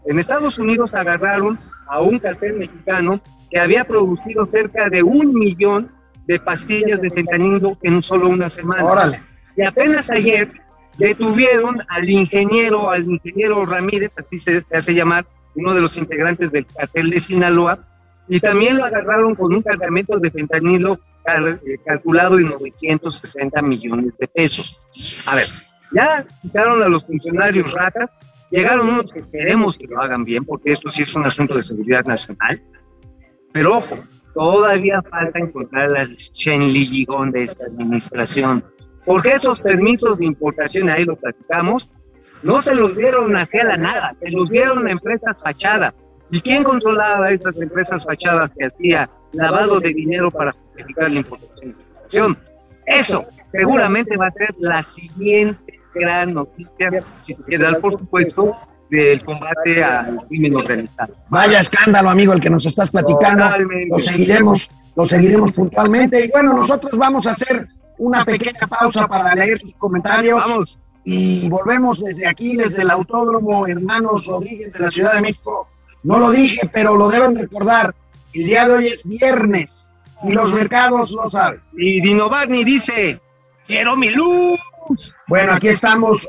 En 0.09 0.19
Estados 0.19 0.59
Unidos 0.59 0.95
agarraron 0.95 1.61
a 1.87 2.01
un 2.01 2.19
cartel 2.19 2.55
mexicano 2.55 3.21
que 3.51 3.61
había 3.61 3.85
producido 3.85 4.47
cerca 4.47 4.89
de 4.89 5.03
un 5.03 5.35
millón 5.35 5.93
de 6.27 6.41
pastillas 6.41 7.01
de 7.03 7.11
fentanilo 7.11 7.77
en 7.83 8.03
solo 8.03 8.29
una 8.29 8.49
semana. 8.49 8.85
Órale. 8.87 9.21
Y 9.55 9.63
apenas 9.65 10.09
ayer 10.09 10.51
detuvieron 10.97 11.83
al 11.89 12.09
ingeniero, 12.09 12.91
al 12.91 13.05
ingeniero 13.05 13.67
Ramírez, 13.67 14.19
así 14.19 14.39
se 14.39 14.63
hace 14.73 14.95
llamar, 14.95 15.27
uno 15.55 15.75
de 15.75 15.83
los 15.83 15.99
integrantes 15.99 16.51
del 16.53 16.65
cartel 16.67 17.11
de 17.11 17.21
Sinaloa, 17.21 17.79
y 18.29 18.41
también 18.41 18.79
lo 18.79 18.87
agarraron 18.87 19.35
con 19.35 19.53
un 19.53 19.63
cargamento 19.63 20.19
de 20.19 20.31
fentanilo 20.31 20.99
eh, 21.27 21.79
calculado 21.85 22.39
en 22.39 22.49
960 22.49 23.61
millones 23.61 24.17
de 24.19 24.27
pesos. 24.27 24.81
A 25.27 25.35
ver, 25.35 25.49
ya 25.93 26.25
quitaron 26.41 26.83
a 26.83 26.89
los 26.89 27.05
funcionarios 27.05 27.73
ratas, 27.73 28.09
llegaron 28.51 28.89
unos 28.89 29.13
que 29.13 29.23
queremos 29.31 29.77
que 29.77 29.87
lo 29.87 30.01
hagan 30.01 30.25
bien, 30.25 30.45
porque 30.45 30.73
esto 30.73 30.89
sí 30.89 31.03
es 31.03 31.15
un 31.17 31.27
asunto 31.27 31.55
de 31.55 31.63
seguridad 31.63 32.05
nacional, 32.05 32.63
pero 33.53 33.77
ojo, 33.77 33.99
todavía 34.35 35.03
falta 35.03 35.39
encontrar 35.39 35.91
la 35.91 36.05
Shen 36.05 36.73
Li 36.73 37.07
de 37.33 37.43
esta 37.43 37.65
administración, 37.65 38.65
porque 39.05 39.33
esos 39.33 39.61
permisos 39.61 40.19
de 40.19 40.27
importación, 40.27 40.89
ahí 40.89 41.05
lo 41.05 41.17
platicamos, 41.17 41.91
no 42.43 42.63
se 42.63 42.75
los 42.75 42.97
dieron 42.97 43.37
hacia 43.37 43.65
la 43.65 43.77
nada, 43.77 44.13
se 44.13 44.31
los 44.31 44.49
dieron 44.49 44.87
a 44.87 44.91
empresas 44.93 45.37
fachadas. 45.43 45.95
¿Y 46.31 46.41
quién 46.41 46.63
controlaba 46.63 47.31
estas 47.31 47.61
empresas 47.61 48.05
fachadas 48.05 48.51
que 48.57 48.67
hacía 48.67 49.09
lavado 49.33 49.81
de 49.81 49.93
dinero 49.95 50.31
para 50.31 50.53
justificar 50.53 51.11
la 51.11 51.19
importación? 51.19 52.39
Eso 52.87 53.27
seguramente 53.51 54.17
va 54.17 54.27
a 54.27 54.31
ser 54.31 54.55
la 54.59 54.83
siguiente 54.83 55.68
gran 55.99 56.35
noticia, 56.35 57.03
quiere 57.47 57.65
dar, 57.65 57.81
por 57.81 57.99
supuesto, 57.99 58.57
del 58.91 59.23
combate 59.25 59.85
al 59.85 60.27
crimen 60.29 60.57
organizado. 60.57 61.15
Vaya 61.29 61.61
escándalo, 61.61 62.11
amigo, 62.11 62.33
el 62.33 62.41
que 62.41 62.51
nos 62.51 62.65
estás 62.67 62.91
platicando. 62.91 63.45
Lo 63.91 63.99
seguiremos, 63.99 64.71
lo 64.97 65.07
seguiremos 65.07 65.53
puntualmente. 65.53 66.25
Y 66.25 66.31
bueno, 66.31 66.53
nosotros 66.55 66.97
vamos 66.97 67.27
a 67.27 67.33
hacer 67.33 67.69
una 67.99 68.25
pequeña 68.25 68.67
pausa 68.67 69.07
para 69.07 69.35
leer 69.35 69.59
sus 69.59 69.75
comentarios. 69.75 70.39
Vamos. 70.39 70.81
Y 71.05 71.49
volvemos 71.49 72.05
desde 72.05 72.27
aquí, 72.27 72.57
desde 72.57 72.83
el 72.83 72.91
Autódromo 72.91 73.67
Hermanos 73.67 74.27
Rodríguez 74.27 74.73
de 74.73 74.81
la 74.81 74.91
Ciudad 74.91 75.15
de 75.15 75.23
México. 75.23 75.69
No 76.03 76.19
lo 76.19 76.31
dije, 76.31 76.69
pero 76.73 76.97
lo 76.97 77.09
deben 77.09 77.37
recordar. 77.37 77.95
El 78.35 78.45
día 78.45 78.69
de 78.69 78.75
hoy 78.75 78.87
es 78.89 79.05
viernes 79.05 79.97
y 80.23 80.33
los 80.33 80.53
mercados 80.53 81.11
lo 81.13 81.29
saben. 81.31 81.61
Y 81.77 82.01
Dino 82.01 82.29
Barney 82.29 82.65
dice, 82.65 83.21
quiero 83.67 83.97
mi 83.97 84.11
luz. 84.11 84.59
Bueno, 85.27 85.53
aquí 85.55 85.69
estamos. 85.69 86.29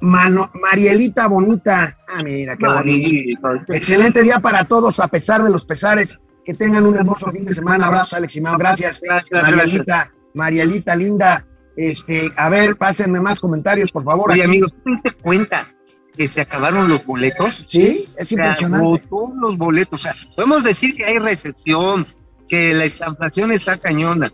Mano, 0.00 0.50
Marielita 0.60 1.26
Bonita. 1.26 1.98
Ah, 2.08 2.22
mira, 2.22 2.56
qué 2.56 2.66
bonito. 2.68 3.50
Excelente 3.68 4.22
día 4.22 4.38
para 4.38 4.64
todos, 4.64 5.00
a 5.00 5.08
pesar 5.08 5.42
de 5.42 5.50
los 5.50 5.64
pesares. 5.66 6.18
Que 6.44 6.54
tengan 6.54 6.86
un 6.86 6.94
hermoso 6.96 7.30
fin 7.30 7.44
de 7.44 7.54
semana. 7.54 7.86
Abrazo, 7.86 8.16
Alex 8.16 8.34
y 8.36 8.40
Mau. 8.40 8.56
Gracias, 8.58 9.00
Gracias, 9.00 9.42
Marielita. 9.42 9.84
gracias. 9.84 10.14
Marielita 10.34 10.96
linda. 10.96 11.46
Este, 11.76 12.32
a 12.36 12.48
ver, 12.48 12.76
pásenme 12.76 13.20
más 13.20 13.38
comentarios, 13.40 13.90
por 13.90 14.04
favor. 14.04 14.30
Oye, 14.32 14.42
aquí. 14.42 14.50
amigos, 14.50 14.72
¿tú 14.84 14.90
te 15.02 15.12
cuenta 15.12 15.72
que 16.16 16.26
se 16.28 16.40
acabaron 16.42 16.88
los 16.88 17.04
boletos? 17.06 17.62
Sí, 17.66 18.08
es 18.16 18.28
Se 18.28 18.34
impresionante. 18.34 18.84
agotó 18.84 19.32
los 19.40 19.56
boletos. 19.56 20.00
O 20.00 20.02
sea, 20.02 20.14
podemos 20.36 20.64
decir 20.64 20.94
que 20.94 21.04
hay 21.04 21.18
recepción, 21.18 22.06
que 22.48 22.74
la 22.74 22.86
inflación 22.86 23.52
está 23.52 23.78
cañona, 23.78 24.32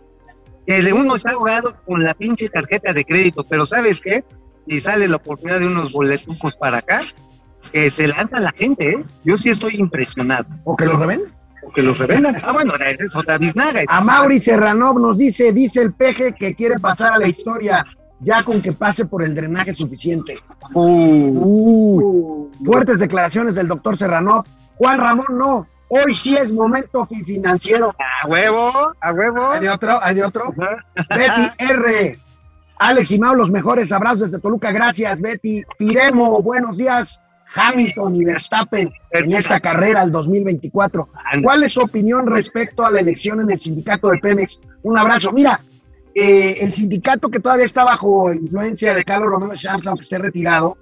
que 0.69 0.83
de 0.83 0.93
uno 0.93 1.15
está 1.15 1.31
ahogado 1.31 1.73
con 1.83 2.03
la 2.03 2.13
pinche 2.13 2.47
tarjeta 2.47 2.93
de 2.93 3.03
crédito, 3.03 3.43
pero 3.43 3.65
¿sabes 3.65 3.99
qué? 3.99 4.23
Si 4.67 4.79
sale 4.79 5.07
la 5.07 5.15
oportunidad 5.15 5.59
de 5.59 5.65
unos 5.65 5.91
boletos 5.91 6.37
para 6.59 6.77
acá, 6.77 7.01
que 7.71 7.89
se 7.89 8.07
lanza 8.07 8.39
la 8.39 8.51
gente, 8.51 8.91
¿eh? 8.91 9.03
Yo 9.23 9.35
sí 9.35 9.49
estoy 9.49 9.77
impresionado. 9.77 10.45
O 10.65 10.75
que 10.75 10.85
los 10.85 10.99
revenden. 10.99 11.33
O 11.63 11.71
que 11.71 11.81
los 11.81 11.97
revendan. 11.97 12.35
Ah, 12.43 12.53
bueno, 12.53 12.73
es 12.75 13.15
otra 13.15 13.39
biznaga. 13.39 13.81
A 13.87 14.01
Mauri 14.01 14.37
Serranov 14.37 14.99
nos 14.99 15.17
dice, 15.17 15.51
dice 15.53 15.81
el 15.81 15.91
peje 15.91 16.35
que 16.37 16.53
quiere 16.53 16.77
pasar 16.77 17.13
a 17.13 17.17
la 17.17 17.27
historia 17.27 17.83
ya 18.19 18.43
con 18.43 18.61
que 18.61 18.71
pase 18.71 19.05
por 19.05 19.23
el 19.23 19.33
drenaje 19.33 19.73
suficiente. 19.73 20.37
Uy, 20.75 22.47
fuertes 22.63 22.99
declaraciones 22.99 23.55
del 23.55 23.67
doctor 23.67 23.97
Serranov. 23.97 24.45
Juan 24.75 24.99
Ramón, 24.99 25.35
no. 25.35 25.67
Hoy 25.89 26.13
sí 26.13 26.35
es 26.37 26.51
momento 26.51 27.05
fi- 27.05 27.23
financiero. 27.23 27.93
A 28.23 28.27
huevo, 28.27 28.93
a 29.01 29.11
huevo. 29.13 29.51
¿Hay 29.51 29.61
de 29.61 29.69
otro? 29.69 29.99
¿Hay 30.01 30.15
de 30.15 30.23
otro? 30.23 30.53
Betty 31.09 31.51
R. 31.57 32.19
Alex 32.77 33.11
y 33.11 33.19
Mau, 33.19 33.35
los 33.35 33.51
mejores 33.51 33.91
abrazos 33.91 34.21
desde 34.21 34.39
Toluca. 34.39 34.71
Gracias, 34.71 35.19
Betty. 35.19 35.63
Firemo, 35.77 36.41
buenos 36.41 36.77
días. 36.77 37.19
Hamilton 37.55 38.13
y 38.15 38.23
Verstappen 38.23 38.91
en 39.11 39.33
esta 39.33 39.59
carrera 39.59 40.01
al 40.01 40.11
2024. 40.11 41.09
¿Cuál 41.43 41.63
es 41.63 41.73
su 41.73 41.81
opinión 41.81 42.27
respecto 42.27 42.85
a 42.85 42.91
la 42.91 42.99
elección 42.99 43.41
en 43.41 43.49
el 43.49 43.57
sindicato 43.57 44.09
de 44.09 44.19
Pemex? 44.19 44.59
Un 44.83 44.97
abrazo. 44.99 45.31
Mira, 45.31 45.59
eh, 46.13 46.57
el 46.61 46.71
sindicato 46.71 47.29
que 47.29 47.39
todavía 47.39 47.65
está 47.65 47.83
bajo 47.83 48.31
influencia 48.31 48.93
de 48.93 49.03
Carlos 49.03 49.31
Romero 49.31 49.55
Champs, 49.55 49.87
aunque 49.87 50.03
esté 50.03 50.19
retirado, 50.19 50.77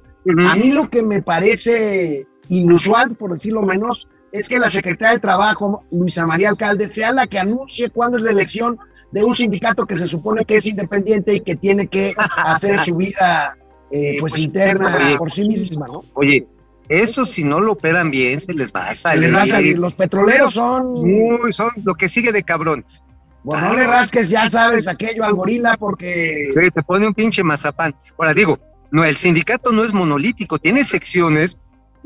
a 0.45 0.55
mí 0.57 0.73
lo 0.73 0.89
que 0.89 1.01
me 1.03 1.21
parece 1.21 2.27
inusual, 2.49 3.15
por 3.15 3.31
decirlo 3.31 3.61
menos, 3.61 4.07
es 4.37 4.47
que 4.49 4.59
la 4.59 4.69
secretaria 4.69 5.15
de 5.15 5.19
Trabajo, 5.19 5.83
Luisa 5.91 6.25
María 6.25 6.49
Alcalde, 6.49 6.87
sea 6.87 7.11
la 7.11 7.27
que 7.27 7.39
anuncie 7.39 7.89
cuándo 7.89 8.17
es 8.17 8.23
la 8.23 8.31
elección 8.31 8.77
de 9.11 9.23
un 9.23 9.33
sindicato 9.35 9.85
que 9.85 9.95
se 9.95 10.07
supone 10.07 10.43
que 10.45 10.57
es 10.57 10.65
independiente 10.65 11.33
y 11.33 11.39
que 11.39 11.55
tiene 11.55 11.87
que 11.87 12.13
hacer 12.17 12.79
su 12.79 12.95
vida 12.95 13.55
eh, 13.91 14.17
pues, 14.19 14.33
pues, 14.33 14.43
interna 14.43 14.95
oye. 15.05 15.17
por 15.17 15.31
sí 15.31 15.47
misma, 15.47 15.87
¿no? 15.87 16.03
Oye, 16.13 16.45
esto 16.89 17.25
si 17.25 17.43
no 17.43 17.59
lo 17.61 17.73
operan 17.73 18.11
bien, 18.11 18.39
se 18.41 18.53
les 18.53 18.71
va 18.71 18.89
a 18.89 18.95
Se 18.95 19.01
salir. 19.03 19.21
les 19.23 19.35
va 19.35 19.41
a 19.43 19.45
salir. 19.45 19.77
Los 19.79 19.95
petroleros 19.95 20.53
son, 20.53 20.85
Uy, 20.87 21.53
son 21.53 21.69
lo 21.85 21.95
que 21.95 22.09
sigue 22.09 22.31
de 22.31 22.43
cabrones. 22.43 23.01
bueno, 23.43 23.69
no 23.69 23.73
le 23.75 23.87
rasques, 23.87 24.29
ya 24.29 24.49
sabes, 24.49 24.87
aquello 24.89 25.23
al 25.23 25.33
gorila 25.33 25.77
porque 25.79 26.49
Sí, 26.53 26.71
te 26.73 26.83
pone 26.83 27.07
un 27.07 27.13
pinche 27.13 27.43
mazapán. 27.43 27.95
Ahora 28.17 28.33
digo, 28.33 28.59
no, 28.91 29.05
el 29.05 29.15
sindicato 29.17 29.71
no 29.71 29.83
es 29.85 29.93
monolítico, 29.93 30.59
tiene 30.59 30.83
secciones 30.83 31.57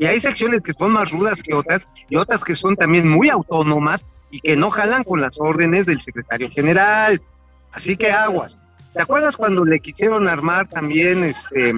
y 0.02 0.06
hay 0.06 0.18
secciones 0.18 0.62
que 0.62 0.72
son 0.72 0.94
más 0.94 1.12
rudas 1.12 1.40
que 1.40 1.54
otras 1.54 1.86
y 2.10 2.16
otras 2.16 2.42
que 2.42 2.56
son 2.56 2.74
también 2.74 3.08
muy 3.08 3.28
autónomas 3.28 4.04
y 4.32 4.40
que 4.40 4.56
no 4.56 4.68
jalan 4.68 5.04
con 5.04 5.20
las 5.20 5.38
órdenes 5.38 5.86
del 5.86 6.00
secretario 6.00 6.50
general. 6.50 7.22
Así 7.70 7.96
que 7.96 8.10
aguas. 8.10 8.58
¿Te 8.92 9.00
acuerdas 9.00 9.36
cuando 9.36 9.64
le 9.64 9.78
quisieron 9.78 10.26
armar 10.26 10.68
también, 10.68 11.22
este, 11.22 11.72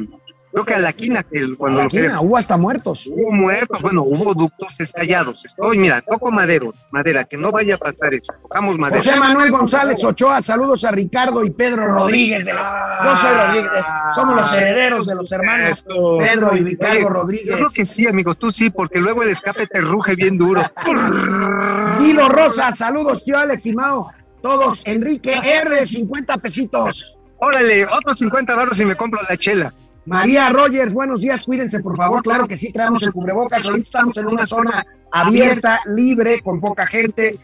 creo 0.55 0.65
que 0.65 0.75
a 0.75 0.79
la 0.79 0.93
quina, 0.93 1.23
que 1.25 1.55
cuando 1.59 1.81
lo 1.81 1.87
aquí 1.87 1.97
querían- 1.97 2.19
hubo 2.21 2.37
hasta 2.37 2.57
muertos. 2.57 3.07
Hubo 3.09 3.33
muertos, 3.33 3.83
bueno, 3.83 4.03
hubo 4.05 4.33
ductos 4.35 4.75
estallados. 4.79 5.45
Estoy, 5.45 5.77
mira, 5.79 6.01
toco 6.01 6.31
madero, 6.31 6.73
madera, 6.93 7.25
que 7.25 7.37
no 7.37 7.51
vaya 7.53 7.75
a 7.75 7.79
pasar 7.79 8.15
eso. 8.15 8.33
Tocamos 8.41 8.79
madera. 8.79 8.99
José 9.03 9.17
Manuel 9.17 9.51
González 9.51 10.03
Ochoa, 10.05 10.41
saludos 10.41 10.85
a 10.85 10.93
Ricardo 10.93 11.45
y 11.45 11.51
Pedro 11.51 11.87
Rodríguez. 11.89 12.45
De 12.45 12.55
los- 12.55 12.67
Yo 13.05 13.17
soy 13.17 13.35
Rodríguez, 13.35 13.87
somos 14.15 14.37
los 14.37 14.53
herederos 14.53 15.07
de 15.07 15.15
los 15.17 15.33
hermanos. 15.33 15.85
Pedro 16.19 16.57
y 16.57 16.61
Ricardo 16.61 16.93
Oye, 16.95 17.03
Yo 17.03 17.09
Rodríguez. 17.09 17.55
creo 17.57 17.69
que 17.75 17.85
sí, 17.85 18.07
amigo, 18.07 18.35
tú 18.37 18.53
sí, 18.53 18.71
porque 18.71 19.01
luego 19.01 19.23
el 19.25 19.31
escape 19.31 19.67
te 19.67 19.81
ruge 19.81 20.15
bien 20.15 20.39
duro. 20.39 20.63
Guido 22.01 22.29
Rosa, 22.29 22.73
saludos, 22.73 23.25
tío 23.25 23.39
Alex 23.39 23.67
y 23.67 23.73
Mao. 23.73 24.13
Todos, 24.43 24.83
Enrique 24.85 25.33
R, 25.43 25.85
50 25.87 26.37
pesitos. 26.39 27.17
Órale, 27.39 27.87
otros 27.87 28.19
50 28.19 28.55
baros 28.55 28.79
y 28.79 28.85
me 28.87 28.95
compro 28.95 29.21
la 29.29 29.37
chela. 29.37 29.73
María 30.07 30.51
Rogers, 30.51 30.93
buenos 30.93 31.23
días, 31.23 31.45
cuídense 31.45 31.81
por 31.81 31.97
favor. 31.97 32.23
Claro 32.23 32.47
que 32.47 32.57
sí, 32.57 32.71
traemos 32.71 33.03
el 33.05 33.13
cubrebocas. 33.13 33.65
Ahorita 33.65 33.83
estamos 33.83 34.17
en 34.19 34.27
una 34.27 34.47
zona 34.47 34.85
abierta, 35.11 35.81
libre, 35.87 36.41
con 36.43 36.61
poca 36.61 36.87
gente. 36.87 37.39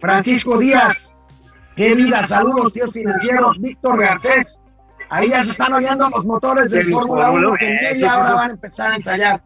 Francisco 0.00 0.56
Díaz, 0.58 1.12
qué 1.76 1.94
vida, 1.94 2.24
saludos, 2.24 2.72
tíos 2.72 2.92
financieros. 2.92 3.58
Víctor 3.60 4.00
Garcés, 4.00 4.60
ahí 5.10 5.28
ya 5.30 5.42
se 5.42 5.50
están 5.50 5.72
oyendo 5.74 6.08
los 6.08 6.24
motores 6.24 6.70
del 6.70 6.90
Fórmula 6.90 7.30
1 7.30 7.40
Fórmula 7.40 7.58
que 7.58 7.66
en 7.66 7.74
media 7.74 8.18
hora 8.18 8.32
van 8.34 8.50
a 8.50 8.52
empezar 8.52 8.92
a 8.92 8.96
ensayar. 8.96 9.42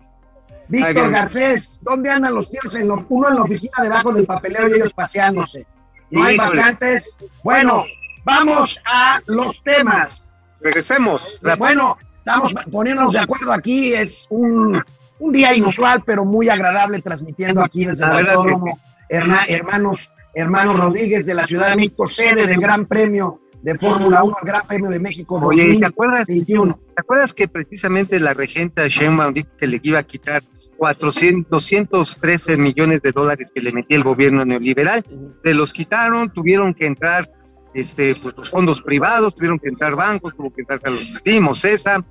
Víctor. 0.69 1.11
Garcés, 1.11 1.81
¿dónde 1.83 2.11
andan 2.11 2.35
los 2.35 2.49
tíos? 2.49 2.75
En 2.77 2.89
los, 2.89 3.05
uno 3.09 3.29
en 3.29 3.35
la 3.35 3.43
oficina 3.43 3.75
debajo 3.83 4.13
del 4.13 4.25
papeleo 4.25 4.69
y 4.69 4.75
ellos 4.75 4.93
paseándose. 4.93 5.67
No 6.11 6.25
hay 6.25 6.37
vacantes. 6.37 7.19
Bueno, 7.43 7.85
vamos 8.25 8.79
a 8.85 9.21
los 9.27 9.63
temas. 9.63 10.35
Regresemos. 10.63 11.41
Bueno, 11.59 11.99
estamos 12.25 12.55
poniéndonos 12.71 13.13
de 13.13 13.19
acuerdo 13.19 13.53
aquí. 13.53 13.93
Es 13.95 14.27
un, 14.31 14.81
un 15.19 15.33
día 15.33 15.55
inusual, 15.55 16.03
pero 16.07 16.25
muy 16.25 16.49
agradable 16.49 17.01
transmitiendo 17.01 17.65
aquí 17.65 17.85
desde 17.85 18.05
el 18.05 18.29
Autódromo 18.29 18.79
Herna- 19.09 19.45
Hermanos, 19.49 20.11
Hermanos 20.35 20.79
Rodríguez 20.79 21.27
de 21.27 21.35
la 21.35 21.47
Ciudad 21.47 21.71
de 21.71 21.77
México, 21.77 22.07
sede 22.07 22.47
del 22.47 22.61
Gran 22.61 22.87
Premio 22.87 23.41
de 23.63 23.77
Fórmula 23.77 24.23
1, 24.25 24.37
el 24.43 24.47
Gran 24.47 24.67
Premio 24.67 24.91
de 24.91 24.99
México 24.99 25.39
Oye, 25.43 25.79
¿te 25.79 25.87
acuerdas, 25.87 26.21
2021. 26.27 26.75
¿te 26.75 27.01
acuerdas 27.01 27.33
que 27.33 27.47
precisamente 27.49 28.19
la 28.19 28.35
regenta 28.35 28.89
Sheinbaum 28.89 29.35
dijo 29.35 29.49
que 29.59 29.67
le 29.69 29.79
iba 29.83 29.99
a 30.01 30.03
quitar 30.03 30.43
400, 30.79 31.49
213 31.49 32.57
millones 32.59 33.03
de 33.03 33.13
dólares 33.13 33.53
que 33.55 33.61
le 33.61 33.71
metía 33.73 33.97
el 33.99 34.03
gobierno 34.03 34.45
neoliberal? 34.45 35.05
Se 35.45 35.55
los 35.55 35.73
quitaron, 35.73 36.33
tuvieron 36.33 36.75
que 36.75 36.87
entrar 36.87 37.31
este, 37.75 38.15
pues, 38.17 38.35
los 38.37 38.51
fondos 38.51 38.81
privados, 38.83 39.35
tuvieron 39.35 39.59
que 39.59 39.69
entrar 39.69 39.95
bancos, 39.95 40.35
tuvo 40.37 40.53
que 40.53 40.61
entrar 40.63 40.81
Carlos 40.81 41.07
Slim, 41.23 41.55
César, 41.55 42.03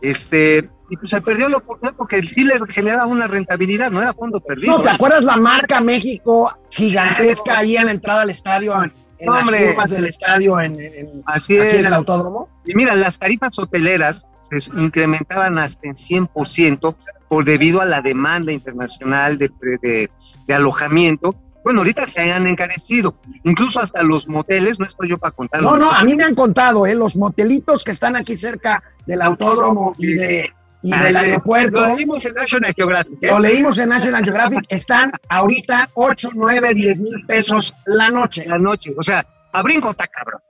este, 0.00 0.68
y 0.90 0.96
pues 0.96 1.10
se 1.10 1.20
perdió 1.20 1.48
la 1.48 1.56
oportunidad 1.58 1.96
porque 1.96 2.22
sí 2.22 2.44
le 2.44 2.54
generaba 2.68 3.06
una 3.06 3.26
rentabilidad, 3.26 3.90
no 3.90 4.00
era 4.00 4.14
fondo 4.14 4.40
perdido. 4.40 4.76
No, 4.76 4.82
¿te 4.82 4.90
acuerdas 4.90 5.24
la 5.24 5.36
marca 5.36 5.80
México 5.80 6.50
gigantesca 6.70 7.58
ahí 7.58 7.76
en 7.76 7.86
la 7.86 7.92
entrada 7.92 8.22
al 8.22 8.30
estadio, 8.30 8.74
en, 8.82 8.92
en 9.18 9.26
No, 9.26 9.34
las 9.34 9.50
curvas 9.50 9.90
del 9.90 10.06
estadio, 10.06 10.60
en, 10.60 10.74
en- 10.80 10.94
en- 10.94 11.22
Así 11.26 11.58
aquí 11.58 11.68
es. 11.68 11.74
en 11.80 11.86
el 11.86 11.92
autódromo? 11.94 12.48
Y 12.64 12.74
mira, 12.74 12.94
las 12.94 13.18
tarifas 13.18 13.58
hoteleras 13.58 14.24
se 14.42 14.70
incrementaban 14.80 15.58
hasta 15.58 15.88
en 15.88 15.94
100% 15.94 16.94
por 17.28 17.44
debido 17.44 17.80
a 17.80 17.84
la 17.84 18.00
demanda 18.00 18.52
internacional 18.52 19.36
de, 19.36 19.50
de- 19.82 20.10
de 20.46 20.54
alojamiento. 20.54 21.34
Bueno, 21.68 21.82
ahorita 21.82 22.08
se 22.08 22.22
han 22.22 22.46
encarecido, 22.46 23.14
incluso 23.44 23.78
hasta 23.78 24.02
los 24.02 24.26
moteles, 24.26 24.78
no 24.78 24.86
estoy 24.86 25.10
yo 25.10 25.18
para 25.18 25.32
contar. 25.32 25.60
No, 25.60 25.76
no, 25.76 25.92
a 25.92 26.02
mí 26.02 26.16
me 26.16 26.24
han 26.24 26.34
contado, 26.34 26.86
¿eh? 26.86 26.94
Los 26.94 27.14
motelitos 27.14 27.84
que 27.84 27.90
están 27.90 28.16
aquí 28.16 28.38
cerca 28.38 28.82
del 29.04 29.20
autódromo 29.20 29.94
y 29.98 30.14
de 30.14 30.50
y 30.80 30.94
Ah, 30.94 31.04
del 31.04 31.16
aeropuerto. 31.18 31.78
Lo 31.78 31.94
leímos 31.94 32.24
en 32.24 32.32
National 32.32 32.72
Geographic. 32.74 33.22
¿eh? 33.22 33.26
Lo 33.26 33.38
leímos 33.38 33.78
en 33.78 33.90
National 33.90 34.24
Geographic, 34.24 34.64
están 34.70 35.12
ahorita 35.28 35.90
8, 35.92 36.30
9, 36.32 36.72
10 36.72 37.00
mil 37.00 37.26
pesos 37.26 37.74
la 37.84 38.08
noche. 38.08 38.46
La 38.46 38.56
noche, 38.56 38.94
o 38.96 39.02
sea, 39.02 39.26
a 39.52 39.60
brinco 39.60 39.90
está 39.90 40.06
cabrón. 40.06 40.40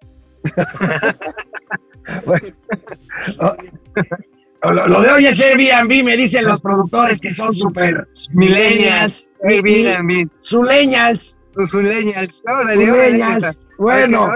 Lo, 4.63 4.89
lo 4.89 5.01
de 5.03 5.11
hoy 5.11 5.27
es 5.27 5.41
Airbnb, 5.41 6.05
me 6.05 6.17
dicen 6.17 6.45
los 6.45 6.61
productores 6.61 7.21
que 7.21 7.31
son 7.31 7.55
super 7.55 8.09
millennials, 8.33 9.29
Airbnb. 9.45 10.29
Zuleñals, 10.41 11.39
Zuleñals. 11.67 12.43
Bueno, 13.79 14.31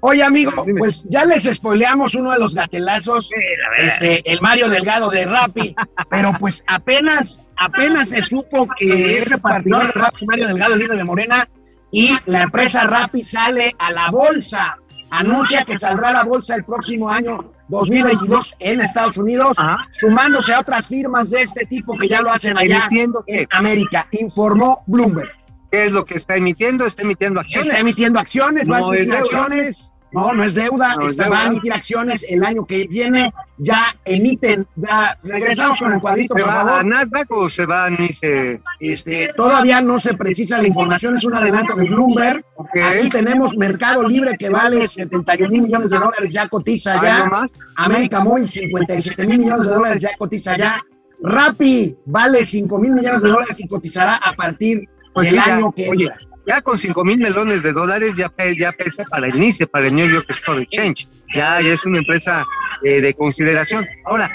oye 0.00 0.22
amigo, 0.22 0.66
pues 0.78 1.04
ya 1.08 1.24
les 1.24 1.44
spoileamos 1.44 2.14
uno 2.14 2.32
de 2.32 2.38
los 2.38 2.54
gatelazos, 2.54 3.30
este, 3.78 4.30
el 4.30 4.42
Mario 4.42 4.68
Delgado 4.68 5.08
de 5.08 5.24
Rappi, 5.24 5.74
pero 6.10 6.32
pues 6.38 6.62
apenas, 6.66 7.40
apenas 7.56 8.10
se 8.10 8.20
supo 8.20 8.68
que 8.78 9.18
ese 9.18 9.38
partidor 9.38 9.86
de 9.86 10.00
Rappi, 10.00 10.26
Mario 10.26 10.48
Delgado, 10.48 10.74
el 10.74 10.80
líder 10.80 10.98
de 10.98 11.04
Morena, 11.04 11.48
y 11.90 12.10
la 12.26 12.42
empresa 12.42 12.84
Rappi 12.84 13.22
sale 13.22 13.74
a 13.78 13.90
la 13.90 14.10
bolsa, 14.10 14.76
anuncia 15.10 15.64
que 15.64 15.78
saldrá 15.78 16.10
a 16.10 16.12
la 16.12 16.24
bolsa 16.24 16.56
el 16.56 16.64
próximo 16.64 17.08
año 17.08 17.52
2022 17.72 18.54
en 18.58 18.80
Estados 18.80 19.16
Unidos, 19.16 19.58
Ajá. 19.58 19.78
sumándose 19.90 20.52
a 20.52 20.60
otras 20.60 20.86
firmas 20.86 21.30
de 21.30 21.42
este 21.42 21.64
tipo 21.64 21.96
que 21.96 22.06
ya 22.06 22.20
lo 22.20 22.30
hacen 22.30 22.56
allá 22.56 22.84
Emitiendo 22.86 23.24
en 23.26 23.48
América, 23.50 24.06
informó 24.12 24.82
Bloomberg. 24.86 25.30
¿Qué 25.70 25.86
es 25.86 25.92
lo 25.92 26.04
que 26.04 26.16
está 26.16 26.36
emitiendo? 26.36 26.84
Está 26.84 27.02
emitiendo 27.02 27.40
acciones. 27.40 27.68
Está 27.68 27.80
emitiendo 27.80 28.20
acciones, 28.20 28.70
va 28.70 28.76
a 28.76 28.80
No 28.80 28.94
emitir 28.94 29.14
acciones. 29.14 29.91
No, 30.12 30.32
no 30.34 30.44
es 30.44 30.54
deuda, 30.54 30.94
No 30.96 31.06
es 31.06 31.12
está- 31.12 31.24
deuda. 31.24 31.36
va 31.38 31.42
a 31.44 31.46
emitir 31.48 31.72
acciones 31.72 32.24
el 32.28 32.44
año 32.44 32.66
que 32.66 32.86
viene, 32.86 33.32
ya 33.58 33.96
emiten, 34.04 34.66
ya 34.76 35.16
regresamos 35.24 35.78
con 35.78 35.92
el 35.92 36.00
cuadrito, 36.00 36.34
¿Se 36.36 36.40
por 36.42 36.48
va 36.50 36.60
a 36.60 36.64
favor. 36.66 36.84
Nasdaq 36.86 37.30
o 37.30 37.48
se 37.50 37.64
va 37.66 37.86
a 37.86 37.90
Nice? 37.90 38.60
Este, 38.80 39.30
todavía 39.36 39.80
no 39.80 39.98
se 39.98 40.14
precisa 40.14 40.58
la 40.60 40.66
información, 40.68 41.16
es 41.16 41.24
un 41.24 41.34
adelanto 41.34 41.74
de 41.74 41.88
Bloomberg. 41.88 42.44
Aquí 42.84 43.08
tenemos 43.08 43.56
Mercado 43.56 44.02
Libre 44.06 44.36
que 44.38 44.50
vale 44.50 44.86
71 44.86 45.50
mil 45.50 45.62
millones 45.62 45.90
de 45.90 45.98
dólares, 45.98 46.32
ya 46.32 46.46
cotiza 46.48 46.92
¿Algo 46.94 47.04
ya. 47.06 47.24
más? 47.26 47.52
América 47.76 48.20
Móvil 48.20 48.48
57 48.48 49.26
mil 49.26 49.38
millones 49.38 49.66
de 49.66 49.72
dólares, 49.74 50.02
ya 50.02 50.10
cotiza 50.18 50.56
ya. 50.56 50.78
Rappi 51.22 51.96
vale 52.04 52.44
5 52.44 52.78
mil 52.78 52.92
millones 52.92 53.22
de 53.22 53.28
dólares 53.30 53.56
y 53.58 53.66
cotizará 53.68 54.16
a 54.16 54.34
partir 54.34 54.88
Pues 55.14 55.30
del 55.30 55.40
sí, 55.42 55.50
año 55.50 55.70
que 55.72 55.86
entra. 55.86 56.16
Ya 56.46 56.60
con 56.60 56.76
5 56.76 57.04
mil 57.04 57.18
melones 57.18 57.62
de 57.62 57.72
dólares 57.72 58.14
ya, 58.16 58.32
ya 58.58 58.72
pesa 58.72 59.04
para 59.04 59.26
el 59.26 59.38
NICE, 59.38 59.66
para 59.66 59.86
el 59.86 59.94
New 59.94 60.08
York 60.08 60.26
Stock 60.30 60.58
Exchange. 60.58 61.08
Ya, 61.34 61.60
ya 61.60 61.72
es 61.74 61.84
una 61.86 61.98
empresa 61.98 62.44
eh, 62.82 63.00
de 63.00 63.14
consideración. 63.14 63.86
Ahora, 64.04 64.30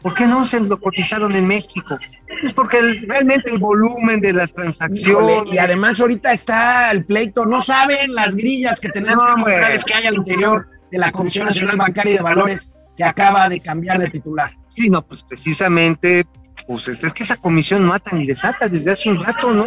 ¿por 0.00 0.14
qué 0.14 0.26
no 0.26 0.44
se 0.46 0.60
lo 0.60 0.80
cotizaron 0.80 1.36
en 1.36 1.46
México? 1.46 1.98
Es 2.42 2.52
porque 2.54 2.78
el- 2.78 3.06
realmente 3.06 3.50
el 3.50 3.58
volumen 3.58 4.20
de 4.20 4.32
las 4.32 4.52
transacciones... 4.54 5.06
Híjole, 5.36 5.54
y 5.54 5.58
además 5.58 6.00
ahorita 6.00 6.32
está 6.32 6.90
el 6.92 7.04
pleito, 7.04 7.44
no 7.44 7.60
saben 7.60 8.14
las 8.14 8.34
grillas 8.34 8.80
que 8.80 8.88
tenemos 8.88 9.22
No, 9.36 9.44
que 9.44 9.94
hay 9.94 10.06
al 10.06 10.14
interior 10.14 10.66
de 10.90 10.98
la 10.98 11.12
Comisión 11.12 11.46
Nacional 11.46 11.76
Bancaria 11.76 12.14
y 12.14 12.16
de 12.16 12.22
Valores 12.22 12.72
que 12.96 13.04
acaba 13.04 13.48
de 13.48 13.60
cambiar 13.60 13.98
de 13.98 14.08
titular. 14.08 14.52
Sí, 14.68 14.88
no, 14.88 15.02
pues 15.06 15.22
precisamente, 15.24 16.24
pues 16.66 16.88
es 16.88 17.12
que 17.12 17.22
esa 17.22 17.36
comisión 17.36 17.84
mata 17.84 18.14
ni 18.16 18.26
desata 18.26 18.68
desde 18.68 18.92
hace 18.92 19.08
un 19.10 19.22
rato, 19.22 19.52
¿no? 19.52 19.66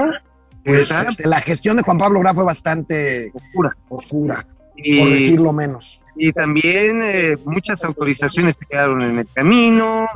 Pues, 0.63 0.89
este, 0.91 1.27
la 1.27 1.41
gestión 1.41 1.77
de 1.77 1.83
Juan 1.83 1.97
Pablo 1.97 2.19
Graf 2.21 2.35
fue 2.35 2.45
bastante 2.45 3.31
oscura. 3.33 3.75
oscura, 3.89 4.45
por 4.75 5.09
decirlo 5.09 5.51
menos. 5.53 6.01
y 6.15 6.31
también 6.31 7.01
eh, 7.03 7.35
muchas 7.45 7.83
autorizaciones 7.83 8.55
se 8.57 8.65
quedaron 8.65 9.01
en 9.01 9.19
el 9.19 9.27
camino. 9.33 10.07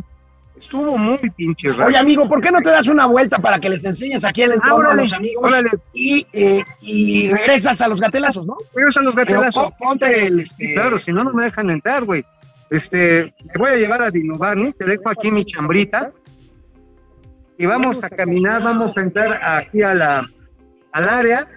Estuvo 0.56 0.98
muy 0.98 1.20
pinche 1.36 1.70
raro. 1.72 1.86
Oye, 1.88 1.98
amigo, 1.98 2.28
¿por 2.28 2.42
qué 2.42 2.50
no 2.50 2.62
te 2.62 2.70
das 2.70 2.88
una 2.88 3.06
vuelta 3.06 3.38
para 3.38 3.60
que 3.60 3.70
les 3.70 3.86
enseñes 3.86 4.26
aquí 4.26 4.42
el 4.42 4.54
entorno 4.54 4.90
a 4.90 4.96
los 4.96 5.14
amigos 5.14 5.44
órale. 5.44 5.70
y, 5.94 6.26
eh, 6.34 6.64
y 6.82 7.30
regresas 7.30 7.80
a 7.82 7.88
los 7.88 8.02
gatelazos, 8.02 8.48
¿no? 8.48 8.58
Regresa 8.74 9.02
a 9.02 9.04
los 9.04 9.16
gatelazos. 9.16 9.66
po- 9.66 9.76
ponte 9.78 10.26
el... 10.26 10.40
Este, 10.40 10.74
claro, 10.74 10.98
si 10.98 11.12
no, 11.12 11.24
no 11.24 11.32
me 11.34 11.44
dejan 11.44 11.70
entrar, 11.70 12.06
güey. 12.06 12.26
Este, 12.72 13.34
te 13.52 13.60
voy 13.60 13.70
a 13.70 13.76
llevar 13.76 14.02
a 14.02 14.10
Dino 14.10 14.36
Barney, 14.38 14.74
te 14.74 14.86
dejo 14.86 15.10
aquí 15.10 15.30
mi 15.30 15.46
chambrita. 15.46 16.12
Y 17.60 17.66
vamos 17.66 18.04
a 18.04 18.10
caminar, 18.10 18.64
vamos 18.64 18.96
a 18.98 19.02
entrar 19.02 19.40
aquí 19.44 19.82
a 19.84 19.94
la, 19.94 20.26
al 20.92 21.10
área. 21.10 21.48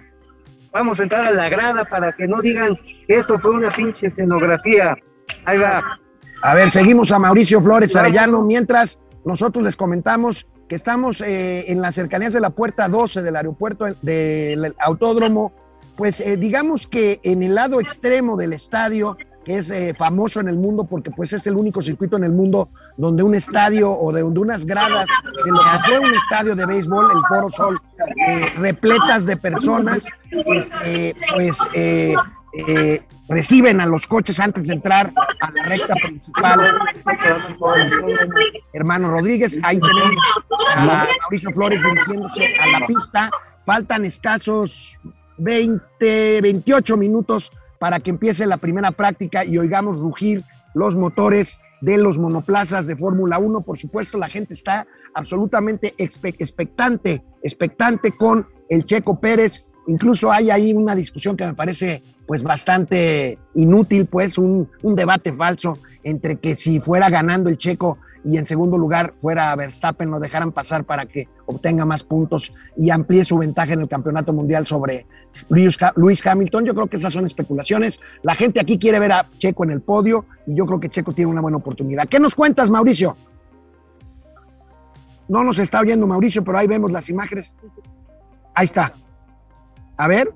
Vamos 0.71 0.99
a 0.99 1.03
entrar 1.03 1.25
a 1.25 1.31
la 1.31 1.49
grada 1.49 1.83
para 1.85 2.13
que 2.13 2.27
no 2.27 2.41
digan 2.41 2.75
que 3.07 3.15
esto 3.17 3.37
fue 3.39 3.51
una 3.51 3.69
pinche 3.69 4.07
escenografía. 4.07 4.95
Ahí 5.45 5.57
va. 5.57 5.99
A 6.43 6.55
ver, 6.55 6.71
seguimos 6.71 7.11
a 7.11 7.19
Mauricio 7.19 7.61
Flores 7.61 7.95
Arellano, 7.95 8.41
mientras 8.41 8.99
nosotros 9.25 9.63
les 9.63 9.75
comentamos 9.75 10.47
que 10.67 10.75
estamos 10.75 11.21
eh, 11.21 11.65
en 11.71 11.81
las 11.81 11.95
cercanías 11.95 12.33
de 12.33 12.39
la 12.39 12.49
puerta 12.49 12.87
12 12.87 13.21
del 13.21 13.35
aeropuerto 13.35 13.85
del 14.01 14.73
autódromo, 14.79 15.51
pues 15.97 16.21
eh, 16.21 16.37
digamos 16.37 16.87
que 16.87 17.19
en 17.23 17.43
el 17.43 17.55
lado 17.55 17.81
extremo 17.81 18.37
del 18.37 18.53
estadio, 18.53 19.17
que 19.43 19.57
es 19.57 19.71
eh, 19.71 19.93
famoso 19.97 20.39
en 20.39 20.47
el 20.47 20.57
mundo 20.57 20.83
porque 20.83 21.11
pues 21.11 21.33
es 21.33 21.47
el 21.47 21.55
único 21.55 21.81
circuito 21.81 22.17
en 22.17 22.23
el 22.23 22.31
mundo 22.31 22.69
donde 22.97 23.23
un 23.23 23.33
estadio 23.33 23.91
o 23.91 24.11
de 24.11 24.21
donde 24.21 24.39
unas 24.39 24.65
gradas 24.65 25.07
de 25.43 25.51
lo 25.51 25.59
que 25.59 25.79
fue 25.85 25.99
un 25.99 26.13
estadio 26.13 26.55
de 26.55 26.65
béisbol, 26.65 27.11
el 27.11 27.21
Foro 27.27 27.49
Sol, 27.49 27.79
eh, 28.27 28.53
repletas 28.57 29.25
de 29.25 29.37
personas, 29.37 30.07
este, 30.45 31.15
pues 31.33 31.57
eh, 31.73 32.15
eh, 32.53 33.01
reciben 33.29 33.79
a 33.79 33.85
los 33.85 34.07
coches 34.07 34.39
antes 34.39 34.67
de 34.67 34.73
entrar 34.73 35.13
a 35.39 35.51
la 35.51 35.63
recta 35.63 35.93
principal. 35.95 36.59
Hermano 38.73 39.09
Rodríguez, 39.09 39.57
ahí 39.63 39.79
tenemos 39.79 40.23
a 40.75 41.07
Mauricio 41.21 41.51
Flores 41.51 41.81
dirigiéndose 41.81 42.53
a 42.59 42.79
la 42.79 42.87
pista. 42.87 43.31
Faltan 43.63 44.05
escasos 44.05 44.99
20, 45.37 46.41
28 46.41 46.97
minutos 46.97 47.51
para 47.81 47.99
que 47.99 48.11
empiece 48.11 48.45
la 48.45 48.57
primera 48.57 48.91
práctica 48.91 49.43
y 49.43 49.57
oigamos 49.57 49.97
rugir 49.97 50.43
los 50.75 50.95
motores 50.95 51.57
de 51.81 51.97
los 51.97 52.19
monoplazas 52.19 52.85
de 52.85 52.95
Fórmula 52.95 53.39
1. 53.39 53.61
Por 53.61 53.75
supuesto, 53.79 54.19
la 54.19 54.29
gente 54.29 54.53
está 54.53 54.85
absolutamente 55.15 55.95
expe- 55.97 56.35
expectante, 56.37 57.23
expectante 57.41 58.11
con 58.11 58.45
el 58.69 58.85
Checo 58.85 59.19
Pérez. 59.19 59.65
Incluso 59.87 60.31
hay 60.31 60.51
ahí 60.51 60.73
una 60.73 60.93
discusión 60.93 61.35
que 61.35 61.43
me 61.47 61.55
parece 61.55 62.03
pues 62.27 62.43
bastante 62.43 63.39
inútil, 63.55 64.05
pues 64.05 64.37
un 64.37 64.69
debate 64.83 65.33
falso 65.33 65.79
entre 66.03 66.35
que 66.35 66.53
si 66.53 66.79
fuera 66.79 67.09
ganando 67.09 67.49
el 67.49 67.57
Checo 67.57 67.97
y 68.23 68.37
en 68.37 68.45
segundo 68.45 68.77
lugar 68.77 69.13
fuera 69.17 69.55
Verstappen, 69.55 70.09
lo 70.09 70.19
dejaran 70.19 70.51
pasar 70.51 70.83
para 70.83 71.05
que 71.05 71.27
obtenga 71.45 71.85
más 71.85 72.03
puntos 72.03 72.53
y 72.77 72.89
amplíe 72.89 73.23
su 73.23 73.37
ventaja 73.37 73.73
en 73.73 73.81
el 73.81 73.87
campeonato 73.87 74.33
mundial 74.33 74.67
sobre 74.67 75.07
Lewis 75.49 76.25
Hamilton. 76.25 76.65
Yo 76.65 76.73
creo 76.73 76.87
que 76.87 76.97
esas 76.97 77.13
son 77.13 77.25
especulaciones. 77.25 77.99
La 78.21 78.35
gente 78.35 78.59
aquí 78.59 78.77
quiere 78.77 78.99
ver 78.99 79.11
a 79.11 79.25
Checo 79.37 79.63
en 79.63 79.71
el 79.71 79.81
podio 79.81 80.25
y 80.45 80.55
yo 80.55 80.65
creo 80.65 80.79
que 80.79 80.89
Checo 80.89 81.13
tiene 81.13 81.31
una 81.31 81.41
buena 81.41 81.57
oportunidad. 81.57 82.07
¿Qué 82.07 82.19
nos 82.19 82.35
cuentas, 82.35 82.69
Mauricio? 82.69 83.15
No 85.27 85.43
nos 85.43 85.59
está 85.59 85.79
oyendo 85.79 86.05
Mauricio, 86.05 86.43
pero 86.43 86.57
ahí 86.57 86.67
vemos 86.67 86.91
las 86.91 87.09
imágenes. 87.09 87.55
Ahí 88.53 88.65
está. 88.65 88.93
A 89.97 90.07
ver. 90.07 90.33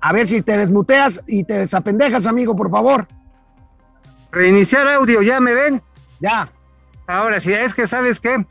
A 0.00 0.12
ver 0.12 0.26
si 0.26 0.42
te 0.42 0.56
desmuteas 0.56 1.22
y 1.26 1.44
te 1.44 1.54
desapendejas, 1.54 2.26
amigo, 2.26 2.56
por 2.56 2.70
favor. 2.70 3.06
Reiniciar 4.32 4.88
audio, 4.88 5.22
¿ya 5.22 5.40
me 5.40 5.54
ven? 5.54 5.82
Ya. 6.20 6.50
Ahora 7.06 7.40
sí, 7.40 7.52
es 7.52 7.74
que 7.74 7.86
sabes 7.86 8.20
qué, 8.20 8.44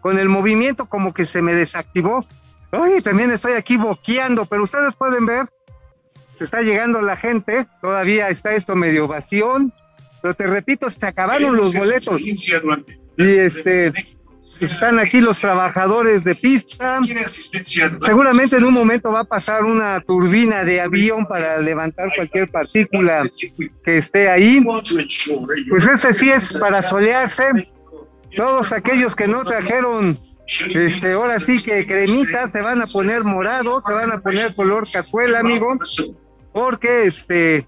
con 0.00 0.18
el 0.18 0.28
movimiento 0.28 0.86
como 0.86 1.14
que 1.14 1.24
se 1.24 1.40
me 1.40 1.54
desactivó. 1.54 2.26
Oye, 2.72 3.00
también 3.00 3.30
estoy 3.30 3.54
aquí 3.54 3.76
boqueando, 3.76 4.44
pero 4.46 4.64
ustedes 4.64 4.94
pueden 4.96 5.26
ver, 5.26 5.48
se 6.38 6.44
está 6.44 6.60
llegando 6.60 7.00
la 7.00 7.16
gente, 7.16 7.66
todavía 7.80 8.28
está 8.28 8.54
esto 8.54 8.76
medio 8.76 9.08
vacío, 9.08 9.54
pero 10.20 10.34
te 10.34 10.46
repito, 10.46 10.90
se 10.90 11.06
acabaron 11.06 11.56
los 11.56 11.72
boletos. 11.72 12.20
Y 12.20 13.38
este, 13.38 13.92
están 14.60 14.98
aquí 14.98 15.20
los 15.20 15.40
trabajadores 15.40 16.24
de 16.24 16.34
pista. 16.34 17.00
Seguramente 18.04 18.56
en 18.56 18.64
un 18.64 18.74
momento 18.74 19.12
va 19.12 19.20
a 19.20 19.24
pasar 19.24 19.64
una 19.64 20.00
turbina 20.00 20.64
de 20.64 20.80
avión 20.80 21.26
para 21.26 21.58
levantar 21.58 22.10
cualquier 22.14 22.48
partícula 22.48 23.28
que 23.84 23.98
esté 23.98 24.30
ahí. 24.30 24.64
Pues 25.68 25.86
este 25.86 26.12
sí 26.12 26.30
es 26.30 26.56
para 26.58 26.82
solearse. 26.82 27.68
Todos 28.36 28.72
aquellos 28.72 29.14
que 29.14 29.28
no 29.28 29.44
trajeron, 29.44 30.18
este, 30.46 31.12
ahora 31.12 31.38
sí 31.38 31.62
que 31.62 31.86
cremita, 31.86 32.48
se 32.48 32.60
van 32.60 32.82
a 32.82 32.86
poner 32.86 33.22
morados, 33.22 33.84
se 33.84 33.92
van 33.92 34.10
a 34.10 34.20
poner 34.20 34.54
color 34.56 34.86
cazuela, 34.90 35.38
amigo, 35.38 35.76
porque 36.52 37.04
este, 37.04 37.66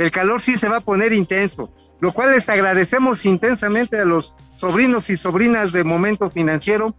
el 0.00 0.10
calor 0.10 0.40
sí 0.40 0.58
se 0.58 0.68
va 0.68 0.78
a 0.78 0.80
poner 0.80 1.12
intenso, 1.12 1.72
lo 2.00 2.12
cual 2.12 2.32
les 2.32 2.48
agradecemos 2.48 3.24
intensamente 3.24 3.98
a 3.98 4.04
los 4.04 4.34
sobrinos 4.56 5.10
y 5.10 5.16
sobrinas 5.16 5.72
de 5.72 5.84
Momento 5.84 6.30
Financiero, 6.30 6.94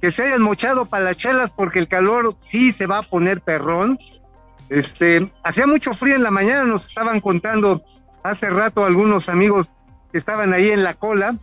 que 0.00 0.10
se 0.10 0.24
hayan 0.24 0.42
mochado 0.42 0.86
para 0.86 1.04
las 1.04 1.16
chelas 1.16 1.50
porque 1.50 1.78
el 1.78 1.88
calor 1.88 2.34
sí 2.36 2.72
se 2.72 2.86
va 2.86 2.98
a 2.98 3.02
poner 3.02 3.40
perrón. 3.40 3.98
Este, 4.68 5.30
hacía 5.42 5.66
mucho 5.66 5.94
frío 5.94 6.16
en 6.16 6.22
la 6.22 6.30
mañana, 6.30 6.64
nos 6.64 6.88
estaban 6.88 7.20
contando 7.20 7.82
hace 8.22 8.50
rato 8.50 8.84
algunos 8.84 9.28
amigos 9.28 9.68
que 10.10 10.18
estaban 10.18 10.52
ahí 10.52 10.70
en 10.70 10.82
la 10.82 10.94
cola. 10.94 11.36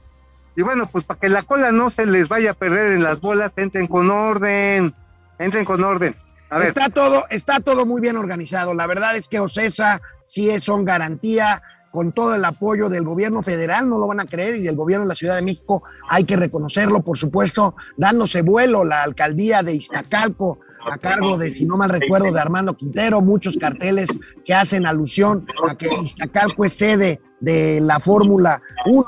Y 0.56 0.62
bueno, 0.62 0.88
pues 0.92 1.06
para 1.06 1.20
que 1.20 1.30
la 1.30 1.44
cola 1.44 1.72
no 1.72 1.90
se 1.90 2.06
les 2.06 2.28
vaya 2.28 2.52
a 2.52 2.54
perder 2.54 2.92
en 2.92 3.04
las 3.04 3.22
bolas, 3.22 3.58
entren 3.58 3.88
con 3.88 4.10
orden, 4.10 4.94
entren 5.38 5.66
con 5.66 5.84
orden. 5.84 6.16
Está 6.62 6.90
todo, 6.90 7.26
está 7.30 7.60
todo 7.60 7.86
muy 7.86 8.02
bien 8.02 8.18
organizado. 8.18 8.74
La 8.74 8.88
verdad 8.88 9.16
es 9.16 9.28
que 9.28 9.40
Ocesa 9.40 10.02
sí 10.26 10.50
es 10.50 10.64
son 10.64 10.84
garantía 10.84 11.62
con 11.92 12.12
todo 12.12 12.36
el 12.36 12.46
apoyo 12.46 12.90
del 12.90 13.04
gobierno 13.04 13.42
federal, 13.42 13.90
no 13.90 13.98
lo 13.98 14.08
van 14.08 14.20
a 14.20 14.26
creer, 14.26 14.56
y 14.56 14.64
del 14.64 14.76
gobierno 14.76 15.06
de 15.06 15.10
la 15.10 15.16
Ciudad 15.16 15.36
de 15.36 15.42
México, 15.42 15.84
hay 16.08 16.24
que 16.24 16.36
reconocerlo, 16.36 17.02
por 17.02 17.18
supuesto, 17.18 17.76
dándose 17.98 18.42
vuelo 18.42 18.84
la 18.84 19.04
alcaldía 19.04 19.64
de 19.64 19.74
Iztacalco 19.74 20.60
a 20.90 20.98
cargo 20.98 21.38
de, 21.38 21.52
si 21.52 21.66
no 21.66 21.78
mal 21.78 21.90
recuerdo, 21.90 22.32
de 22.32 22.40
Armando 22.40 22.76
Quintero, 22.76 23.22
muchos 23.22 23.58
carteles 23.58 24.10
que 24.46 24.54
hacen 24.54 24.86
alusión 24.86 25.46
a 25.68 25.76
que 25.76 25.90
Iztacalco 26.02 26.66
es 26.66 26.74
sede 26.74 27.22
de 27.40 27.80
la 27.82 28.00
Fórmula 28.00 28.62
1. 28.86 29.06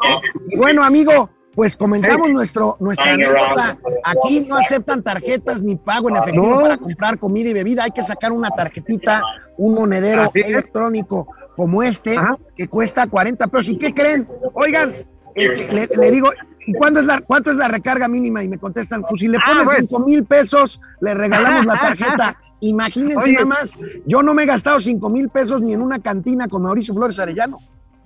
Y 0.49 0.57
bueno, 0.57 0.83
amigo, 0.83 1.29
pues 1.53 1.75
comentamos 1.75 2.29
nuestro, 2.29 2.77
nuestra 2.79 3.11
anécdota. 3.11 3.77
Aquí 4.03 4.41
no 4.41 4.55
aceptan 4.55 5.03
tarjetas 5.03 5.61
ni 5.61 5.75
pago 5.75 6.09
en 6.09 6.17
efectivo 6.17 6.61
para 6.61 6.77
comprar 6.77 7.19
comida 7.19 7.49
y 7.49 7.53
bebida. 7.53 7.83
Hay 7.83 7.91
que 7.91 8.03
sacar 8.03 8.31
una 8.31 8.49
tarjetita, 8.49 9.21
un 9.57 9.75
monedero 9.75 10.29
electrónico 10.33 11.27
como 11.55 11.83
este, 11.83 12.17
que 12.55 12.67
cuesta 12.67 13.07
40 13.07 13.47
pesos. 13.47 13.69
¿Y 13.69 13.77
qué 13.77 13.93
creen? 13.93 14.27
Oigan, 14.53 14.91
este, 15.35 15.95
le, 15.95 16.11
digo, 16.11 16.29
¿y 16.65 16.73
cuándo 16.73 16.99
es 16.99 17.05
la, 17.05 17.21
cuánto 17.21 17.51
es 17.51 17.57
la 17.57 17.67
recarga 17.67 18.07
mínima? 18.07 18.43
Y 18.43 18.47
me 18.47 18.57
contestan, 18.57 19.01
pues 19.01 19.21
si 19.21 19.27
le 19.27 19.37
ah, 19.37 19.41
pones 19.47 19.69
5 19.79 19.99
mil 19.99 20.23
pesos, 20.25 20.81
le 21.01 21.13
regalamos 21.13 21.65
la 21.65 21.79
tarjeta. 21.79 22.37
Imagínense 22.61 23.31
nada 23.31 23.45
más, 23.45 23.75
yo 24.05 24.21
no 24.21 24.35
me 24.35 24.43
he 24.43 24.45
gastado 24.45 24.79
5 24.79 25.09
mil 25.09 25.29
pesos 25.29 25.63
ni 25.63 25.73
en 25.73 25.81
una 25.81 25.99
cantina 25.99 26.47
con 26.47 26.61
Mauricio 26.61 26.93
Flores 26.93 27.17
Arellano. 27.17 27.57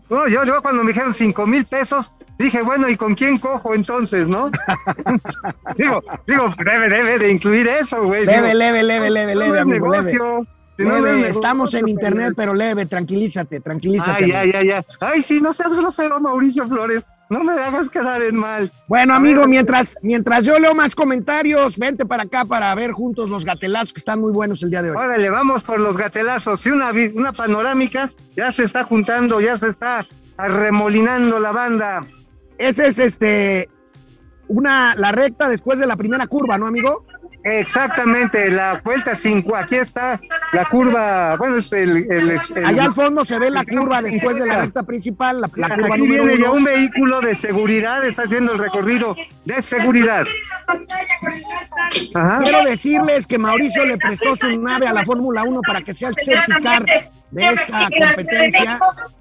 No, 0.10 0.28
yo, 0.28 0.46
yo 0.46 0.62
cuando 0.62 0.84
me 0.84 0.94
dijeron 0.94 1.14
5 1.14 1.46
mil 1.46 1.66
pesos, 1.66 2.14
Dije, 2.38 2.62
bueno, 2.62 2.90
¿y 2.90 2.98
con 2.98 3.16
quién 3.16 3.38
cojo 3.40 3.74
entonces, 3.74 4.28
no? 4.28 4.52
digo, 5.78 6.04
digo, 6.28 6.54
debe, 6.66 6.90
debe 6.90 7.18
de 7.18 7.32
incluir 7.32 7.68
eso, 7.68 8.04
güey. 8.04 8.26
Leve, 8.26 8.54
leve, 8.54 8.84
leve, 8.84 9.10
leve, 9.10 9.36
leve, 9.36 9.60
amigo, 9.60 9.90
leve. 9.90 10.18
Leve, 10.78 11.30
estamos 11.30 11.74
en 11.74 11.88
internet, 11.88 12.34
pero 12.36 12.54
leve, 12.54 12.86
tranquilízate, 12.86 13.60
tranquilízate. 13.60 14.26
Ay, 14.26 14.32
ay, 14.32 14.52
ay, 14.54 14.72
ay. 14.72 14.84
Ay, 15.00 15.22
sí, 15.22 15.42
no 15.42 15.54
seas 15.54 15.74
grosero, 15.74 16.20
Mauricio 16.20 16.68
Flores. 16.68 17.04
No 17.30 17.44
me 17.44 17.54
hagas 17.54 17.90
quedar 17.90 18.22
en 18.22 18.36
mal. 18.36 18.72
Bueno, 18.88 19.16
amigo, 19.16 19.48
mientras, 19.48 19.98
mientras 20.04 20.46
yo 20.46 20.60
leo 20.60 20.76
más 20.76 20.94
comentarios, 20.94 21.78
vente 21.78 22.06
para 22.06 22.24
acá 22.24 22.46
para 22.46 22.74
ver 22.76 22.92
juntos 22.92 23.30
los 23.30 23.44
gatelazos 23.44 23.94
que 23.94 24.00
están 24.00 24.22
muy 24.22 24.32
buenos 24.32 24.62
el 24.62 24.70
día 24.70 24.84
de 24.84 24.92
hoy. 24.92 24.98
Órale, 24.98 25.30
vamos 25.32 25.64
por 25.64 25.80
los 25.80 25.98
gatelazos. 25.98 26.62
Sí, 26.62 26.70
una, 26.70 26.92
una 27.16 27.34
panorámica 27.34 28.12
ya 28.36 28.52
se 28.52 28.64
está 28.64 28.84
juntando, 28.84 29.42
ya 29.42 29.58
se 29.58 29.70
está 29.70 30.06
arremolinando 30.38 31.40
la 31.40 31.52
banda. 31.52 32.06
Ese 32.58 32.88
es 32.88 33.00
este 33.00 33.70
una 34.48 34.94
la 34.96 35.12
recta 35.12 35.50
después 35.50 35.80
de 35.80 35.88
la 35.88 35.96
primera 35.96 36.28
curva, 36.28 36.58
¿no, 36.60 36.68
amigo? 36.68 37.06
Exactamente, 37.46 38.50
la 38.50 38.82
vuelta 38.84 39.16
5, 39.16 39.56
aquí 39.56 39.76
está 39.76 40.20
la 40.52 40.66
curva, 40.66 41.38
bueno, 41.38 41.58
es 41.58 41.72
el, 41.74 42.08
Allá 42.66 42.86
al 42.86 42.92
fondo 42.92 43.24
se 43.24 43.38
ve 43.38 43.52
la 43.52 43.64
curva 43.64 44.02
después 44.02 44.40
de 44.40 44.48
la 44.48 44.62
recta 44.62 44.82
principal, 44.82 45.42
la, 45.42 45.48
curva 45.48 45.94
aquí 45.94 46.08
viene 46.08 46.40
ya 46.40 46.50
un 46.50 46.64
vehículo 46.64 47.22
de 47.22 47.36
seguridad, 47.36 48.04
está 48.04 48.24
haciendo 48.24 48.54
el 48.54 48.58
recorrido 48.58 49.16
de 49.46 49.62
seguridad. 49.62 50.26
Quiero 52.42 52.64
decirles 52.64 53.28
que 53.28 53.38
Mauricio 53.38 53.86
le 53.86 54.00
prestó 54.00 54.36
su 54.36 54.50
nave 54.60 54.88
a 54.88 54.94
la 54.94 55.06
Fórmula 55.06 55.44
1 55.44 55.62
para 55.68 55.82
que 55.82 55.94
sea 55.94 56.10
el 56.10 56.16
certificar 56.20 56.84
de 57.30 57.48
esta 57.48 57.88
competencia. 57.96 58.80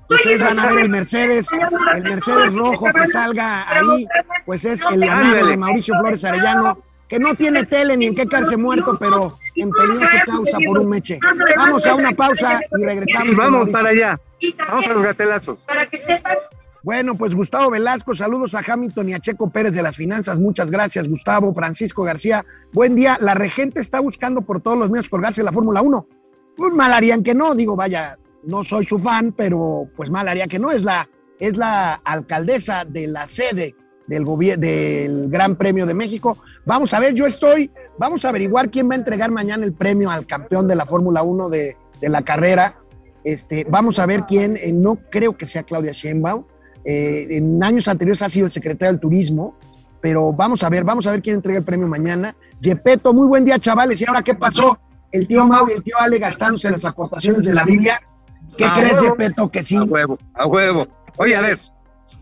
Ustedes 0.09 0.43
van 0.43 0.59
a 0.61 0.67
ver 0.69 0.79
el 0.79 0.89
Mercedes, 0.89 1.49
el 1.95 2.03
Mercedes 2.05 2.55
rojo 2.55 2.87
que 2.87 3.07
salga 3.07 3.67
ahí, 3.69 4.07
pues 4.47 4.65
es 4.65 4.83
el 4.91 5.01
nave 5.01 5.45
de 5.45 5.57
Mauricio 5.59 5.95
Flores 6.01 6.25
Arellano 6.25 6.79
que 7.09 7.19
no 7.19 7.35
tiene 7.35 7.65
tele 7.65 7.97
ni 7.97 8.07
en 8.07 8.15
qué 8.15 8.27
caerse 8.27 8.57
muerto, 8.57 8.97
pero 8.99 9.39
empeñó 9.55 10.01
su 10.01 10.31
causa 10.31 10.59
por 10.67 10.79
un 10.79 10.89
meche. 10.89 11.19
Vamos 11.57 11.87
a 11.87 11.95
una 11.95 12.13
pausa 12.13 12.61
y 12.79 12.85
regresamos. 12.85 13.37
vamos 13.37 13.71
para 13.71 13.91
allá. 13.91 14.21
Vamos 14.69 14.87
a 14.87 14.93
los 14.93 15.03
gatelazos. 15.03 15.59
Bueno, 16.83 17.15
pues 17.15 17.35
Gustavo 17.35 17.71
Velasco, 17.71 18.15
saludos 18.15 18.55
a 18.55 18.61
Hamilton 18.67 19.09
y 19.09 19.15
a 19.15 19.19
Checo 19.19 19.49
Pérez 19.49 19.75
de 19.75 19.83
las 19.83 19.97
Finanzas. 19.97 20.39
Muchas 20.39 20.71
gracias, 20.71 21.09
Gustavo. 21.09 21.55
Francisco 21.55 22.03
García, 22.03 22.45
buen 22.73 22.95
día. 22.95 23.17
La 23.21 23.35
regente 23.35 23.81
está 23.81 24.01
buscando 24.01 24.43
por 24.43 24.61
todos 24.61 24.79
los 24.79 24.91
medios 24.91 25.09
colgarse 25.09 25.43
la 25.43 25.53
Fórmula 25.53 25.81
1. 25.81 26.07
Pues 26.57 26.75
mal 26.75 26.93
harían 26.93 27.23
que 27.23 27.35
no, 27.35 27.55
digo, 27.55 27.75
vaya, 27.75 28.19
no 28.43 28.65
soy 28.65 28.85
su 28.85 28.99
fan, 28.99 29.33
pero 29.33 29.89
pues 29.97 30.11
mal 30.11 30.29
haría 30.29 30.47
que 30.47 30.59
no. 30.59 30.71
Es 30.73 30.85
la, 30.85 31.09
es 31.41 31.57
la 31.57 31.95
alcaldesa 31.95 32.85
de 32.85 33.07
la 33.07 33.29
sede 33.29 33.75
del, 34.07 34.25
del 34.59 35.31
Gran 35.31 35.57
Premio 35.57 35.87
de 35.87 35.95
México. 35.95 36.39
Vamos 36.65 36.95
a 36.95 37.01
ver, 37.01 37.15
yo 37.15 37.27
estoy, 37.27 37.71
vamos 37.99 38.25
a 38.25 38.29
averiguar 38.29 38.71
quién 38.71 38.89
va 38.89 38.95
a 38.95 38.99
entregar 38.99 39.31
mañana 39.31 39.65
el 39.65 39.73
premio 39.73 40.11
al 40.11 40.27
campeón 40.27 40.69
de 40.69 40.77
la 40.77 40.87
Fórmula 40.87 41.23
1 41.23 41.49
de, 41.49 41.77
la 42.03 42.23
carrera. 42.23 42.77
Este, 43.25 43.67
vamos 43.69 43.99
a 43.99 44.07
ver 44.07 44.25
quién, 44.27 44.57
eh, 44.57 44.73
no 44.73 44.97
creo 45.11 45.37
que 45.37 45.47
sea 45.47 45.63
Claudia 45.63 45.93
Sheinbaum. 45.93 46.45
Eh, 46.85 47.39
en 47.39 47.65
años 47.65 47.89
anteriores 47.89 48.21
ha 48.21 48.29
sido 48.29 48.45
el 48.45 48.53
secretario 48.53 48.93
del 48.93 49.01
Turismo, 49.01 49.57
pero 50.03 50.35
vamos 50.35 50.63
a 50.63 50.69
ver, 50.69 50.85
vamos 50.85 51.07
a 51.07 51.13
ver 51.13 51.23
quién 51.23 51.37
entrega 51.37 51.59
el 51.59 51.65
premio 51.65 51.89
mañana. 51.89 52.37
Yepeto, 52.61 53.15
muy 53.15 53.27
buen 53.27 53.45
día, 53.45 53.59
chavales. 53.59 54.01
¿Y 54.03 54.05
ahora 54.07 54.23
qué 54.23 54.35
pasó? 54.35 54.79
El 55.11 55.27
tío 55.27 55.47
Mau 55.47 55.67
y 55.69 55.73
el 55.73 55.83
tío 55.83 55.95
Ale 55.99 56.19
gastándose 56.19 56.71
las 56.71 56.85
aportaciones 56.85 57.45
de 57.47 57.55
la 57.55 57.65
Biblia. 57.65 58.03
¿Qué 58.59 58.67
crees, 58.75 59.01
Yepeto, 59.01 59.51
que 59.51 59.65
sí? 59.65 59.77
A 59.77 59.85
huevo, 59.85 60.19
a 60.35 60.47
huevo. 60.47 60.87
Oye, 61.17 61.35
a 61.35 61.41
ver, 61.41 61.59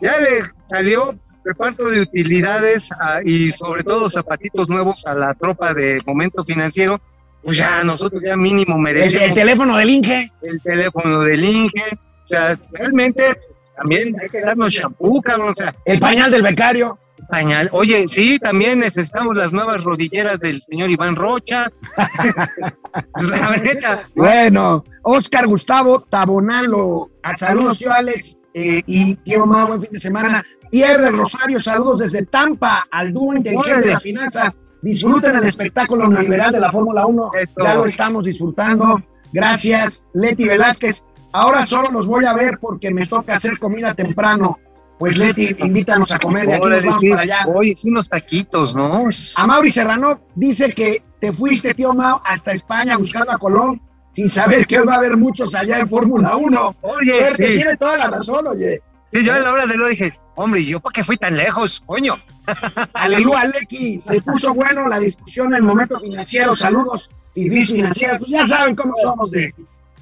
ya 0.01 0.17
le 0.19 0.43
salió 0.69 1.19
reparto 1.45 1.89
de 1.89 2.01
utilidades 2.01 2.91
ah, 2.93 3.21
y 3.25 3.51
sobre 3.53 3.85
todo 3.85 4.09
zapatitos 4.09 4.69
nuevos 4.69 5.05
a 5.07 5.15
la 5.15 5.35
tropa 5.35 5.75
de 5.75 6.01
momento 6.07 6.45
financiero, 6.45 7.01
pues 7.43 7.57
ya 7.57 7.83
nosotros 7.83 8.23
ya 8.25 8.37
mínimo 8.37 8.79
merecemos. 8.79 9.23
El, 9.23 9.35
teléfono 9.35 9.77
del 9.77 9.91
Inge. 9.91 10.33
El 10.43 10.63
teléfono 10.63 11.23
del 11.23 11.45
Inge. 11.45 11.99
O 12.25 12.29
sea, 12.29 12.59
realmente 12.71 13.37
también 13.77 14.15
hay 14.21 14.29
que 14.29 14.41
darnos 14.41 14.73
champú, 14.73 15.21
cabrón. 15.21 15.53
O 15.53 15.57
sea, 15.57 15.75
el 15.85 15.99
pañal 15.99 16.31
del 16.31 16.43
becario. 16.43 16.99
Pañal. 17.29 17.69
Oye, 17.73 18.07
sí, 18.09 18.39
también 18.39 18.81
necesitamos 18.81 19.37
las 19.37 19.53
nuevas 19.53 19.83
rodilleras 19.83 20.39
del 20.41 20.61
señor 20.61 20.91
Iván 20.91 21.17
Rocha. 21.17 21.71
bueno, 24.15 24.85
Oscar 25.03 25.47
Gustavo 25.47 26.01
Tabonalo. 26.01 27.11
Saludos, 27.37 27.79
yo, 27.79 27.93
Alex. 27.93 28.37
Eh, 28.55 28.83
y 28.87 29.15
tío 29.17 29.47
Mau, 29.47 29.67
buen 29.67 29.81
fin 29.81 29.93
de 29.93 30.01
semana. 30.01 30.45
Pierde 30.73 31.11
Rosario, 31.11 31.61
saludos 31.61 32.01
desde 32.01 32.25
Tampa 32.25 32.89
al 32.91 33.13
dúo 33.13 33.35
inteligente 33.35 33.89
de 33.89 33.93
las 33.93 34.03
finanzas. 34.03 34.57
Disfruten 34.81 35.37
el 35.37 35.45
espectáculo 35.45 36.09
neoliberal 36.09 36.51
de 36.51 36.61
la 36.61 36.71
Fórmula 36.71 37.05
1. 37.05 37.31
Ya 37.63 37.75
lo 37.75 37.85
estamos 37.85 38.25
disfrutando. 38.25 38.99
Gracias, 39.35 40.07
Leti 40.15 40.47
Velázquez. 40.47 41.03
Ahora 41.35 41.67
solo 41.67 41.91
los 41.93 42.07
voy 42.07 42.25
a 42.25 42.33
ver 42.33 42.57
porque 42.59 42.91
me 42.91 43.07
toca 43.07 43.35
hacer 43.35 43.59
comida 43.59 43.93
temprano. 43.95 44.59
Pues 44.99 45.19
Leti, 45.19 45.55
invítanos 45.59 46.11
a 46.11 46.19
comer 46.19 46.47
de 46.47 46.55
aquí 46.55 46.67
nos 46.67 46.85
vamos 46.87 47.05
para 47.11 47.21
allá. 47.21 47.47
Hoy 47.55 47.77
unos 47.85 48.09
taquitos, 48.09 48.75
¿no? 48.75 49.11
A 49.37 49.47
Mauri 49.47 49.71
Serrano 49.71 50.23
dice 50.35 50.73
que 50.73 51.03
te 51.21 51.35
fuiste, 51.35 51.75
tío 51.75 51.93
Mau, 51.93 52.19
hasta 52.25 52.53
España 52.53 52.97
buscando 52.97 53.31
a 53.31 53.37
Colón 53.37 53.79
sin 54.11 54.31
saber 54.31 54.67
que 54.67 54.81
va 54.81 54.95
a 54.95 54.97
haber 54.97 55.19
muchos 55.19 55.55
allá 55.55 55.81
en 55.81 55.87
Fórmula 55.87 56.35
1. 56.35 56.77
Oye, 56.81 57.35
tiene 57.37 57.77
toda 57.77 57.99
la 57.99 58.09
razón, 58.09 58.47
oye. 58.47 58.81
Sí, 59.13 59.23
yo 59.23 59.35
a 59.35 59.39
la 59.39 59.53
hora 59.53 59.67
de 59.67 59.77
lo 59.77 59.89
dije, 59.89 60.15
hombre, 60.35 60.65
¿yo 60.65 60.81
por 60.81 60.93
qué 60.93 61.05
fui 61.05 61.17
tan 61.17 61.37
lejos, 61.37 61.83
coño? 61.85 62.17
Aleluya, 62.95 63.41
Aleki, 63.41 64.01
se 64.01 64.21
puso 64.21 64.53
bueno 64.55 64.89
la 64.89 64.99
discusión 64.99 65.49
en 65.49 65.55
el 65.55 65.63
momento 65.63 65.99
financiero. 66.01 66.57
Saludos, 66.57 67.11
fifís 67.35 67.71
financieros. 67.71 68.19
Pues 68.19 68.31
ya 68.31 68.47
saben 68.47 68.75
cómo 68.75 68.95
somos 69.03 69.31
de, 69.31 69.55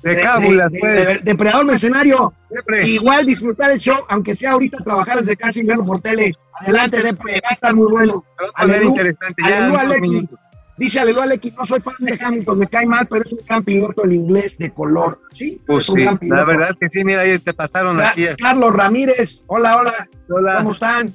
de, 0.03 0.23
cábulas, 0.23 0.71
pues. 0.79 1.25
depredador 1.25 1.67
mercenario. 1.67 2.33
Igual 2.85 3.27
disfrutar 3.27 3.71
el 3.71 3.79
show, 3.79 3.99
aunque 4.09 4.35
sea 4.35 4.53
ahorita 4.53 4.79
trabajar 4.79 5.19
desde 5.19 5.37
casa 5.37 5.59
y 5.61 5.65
verlo 5.65 5.85
por 5.85 6.01
tele. 6.01 6.33
Adelante, 6.61 7.03
Depre, 7.03 7.41
va 7.45 7.49
a 7.51 7.53
estar 7.55 7.75
muy 7.75 7.91
bueno. 7.91 8.25
Aleluya, 8.55 8.89
interesante. 8.89 9.43
Aleluya, 9.45 9.81
Aleki. 9.81 10.29
Dice 10.81 10.99
Aleluya 10.99 11.25
Alequi, 11.25 11.51
no 11.51 11.63
soy 11.67 11.79
fan 11.79 11.95
de 11.99 12.19
Hamilton, 12.19 12.59
me 12.59 12.67
cae 12.67 12.87
mal, 12.87 13.07
pero 13.07 13.23
es 13.23 13.33
un 13.35 13.41
gran 13.47 13.63
piloto 13.63 14.03
el 14.03 14.15
inglés 14.15 14.57
de 14.57 14.71
color. 14.71 15.21
Sí, 15.31 15.61
pues 15.67 15.85
sí, 15.85 16.07
la 16.23 16.45
verdad 16.47 16.75
que 16.81 16.89
sí, 16.89 17.05
mira, 17.05 17.21
ahí 17.21 17.39
te 17.39 17.53
pasaron 17.53 18.01
aquí. 18.01 18.25
Carlos 18.39 18.73
Ramírez, 18.73 19.45
hola, 19.47 19.77
hola, 19.77 20.09
hola. 20.31 20.57
¿Cómo 20.57 20.73
están? 20.73 21.13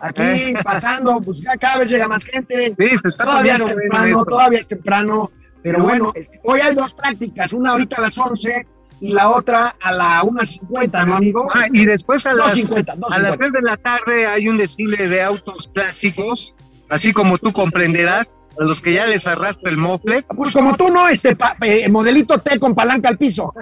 Aquí 0.00 0.54
pasando, 0.64 1.20
pues 1.20 1.42
cada 1.60 1.80
vez 1.80 1.90
llega 1.90 2.08
más 2.08 2.24
gente. 2.24 2.74
Sí, 2.78 2.88
se 3.02 3.08
está 3.08 3.24
todavía 3.24 3.56
es 3.56 3.66
temprano, 3.66 4.24
todavía 4.24 4.58
es 4.60 4.66
temprano, 4.68 5.30
pero 5.62 5.80
bueno, 5.80 6.12
este, 6.14 6.40
hoy 6.42 6.60
hay 6.60 6.74
dos 6.74 6.94
prácticas, 6.94 7.52
una 7.52 7.72
ahorita 7.72 7.96
a 7.96 8.00
las 8.00 8.16
11 8.16 8.66
y 9.00 9.12
la 9.12 9.28
otra 9.28 9.76
a 9.82 9.92
la 9.92 10.22
1.50, 10.22 11.06
¿no, 11.06 11.16
amigo? 11.16 11.46
Ah, 11.52 11.66
y 11.70 11.84
después 11.84 12.24
a 12.24 12.32
las, 12.32 12.56
a 12.56 13.18
las 13.18 13.36
3 13.36 13.52
de 13.52 13.60
la 13.60 13.76
tarde 13.76 14.26
hay 14.26 14.48
un 14.48 14.56
desfile 14.56 15.08
de 15.08 15.22
autos 15.22 15.70
clásicos 15.74 16.54
así 16.88 17.12
como 17.12 17.38
tú 17.38 17.52
comprenderás, 17.52 18.26
a 18.58 18.64
los 18.64 18.80
que 18.80 18.94
ya 18.94 19.06
les 19.06 19.26
arrastra 19.26 19.70
el 19.70 19.76
mofle. 19.76 20.22
Pues 20.22 20.52
como 20.52 20.76
tú 20.76 20.88
no, 20.90 21.08
este 21.08 21.36
eh, 21.62 21.88
modelito 21.88 22.38
T 22.38 22.58
con 22.58 22.74
palanca 22.74 23.08
al 23.08 23.18
piso. 23.18 23.52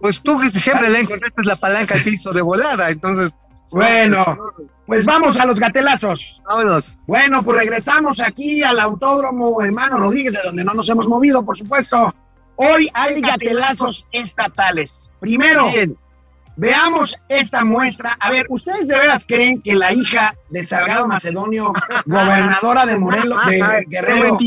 pues 0.00 0.20
tú 0.20 0.40
siempre 0.54 0.90
le 0.90 1.00
encontraste 1.00 1.42
la 1.44 1.56
palanca 1.56 1.94
al 1.94 2.02
piso 2.02 2.32
de 2.32 2.42
volada, 2.42 2.90
entonces 2.90 3.32
bueno, 3.70 4.36
pues 4.86 5.04
vamos 5.04 5.38
a 5.38 5.46
los 5.46 5.60
gatelazos. 5.60 6.40
Vámonos. 6.44 6.98
Bueno, 7.06 7.42
pues 7.42 7.58
regresamos 7.58 8.20
aquí 8.20 8.62
al 8.62 8.80
autódromo 8.80 9.62
Hermano 9.62 9.96
Rodríguez, 9.96 10.32
de 10.32 10.40
donde 10.42 10.64
no 10.64 10.74
nos 10.74 10.88
hemos 10.88 11.06
movido, 11.06 11.44
por 11.44 11.56
supuesto. 11.56 12.14
Hoy 12.56 12.90
hay 12.92 13.20
gatelazos 13.20 14.06
estatales. 14.12 15.10
Primero, 15.20 15.70
veamos 16.56 17.18
esta 17.28 17.64
muestra. 17.64 18.16
A 18.20 18.30
ver, 18.30 18.46
¿ustedes 18.48 18.88
de 18.88 18.98
veras 18.98 19.24
creen 19.26 19.60
que 19.62 19.74
la 19.74 19.92
hija 19.92 20.34
de 20.50 20.64
Salgado 20.64 21.06
Macedonio, 21.06 21.72
gobernadora 22.06 22.86
de 22.86 22.98
Morelos, 22.98 23.38
de 23.46 23.84
Guerrero, 23.88 24.38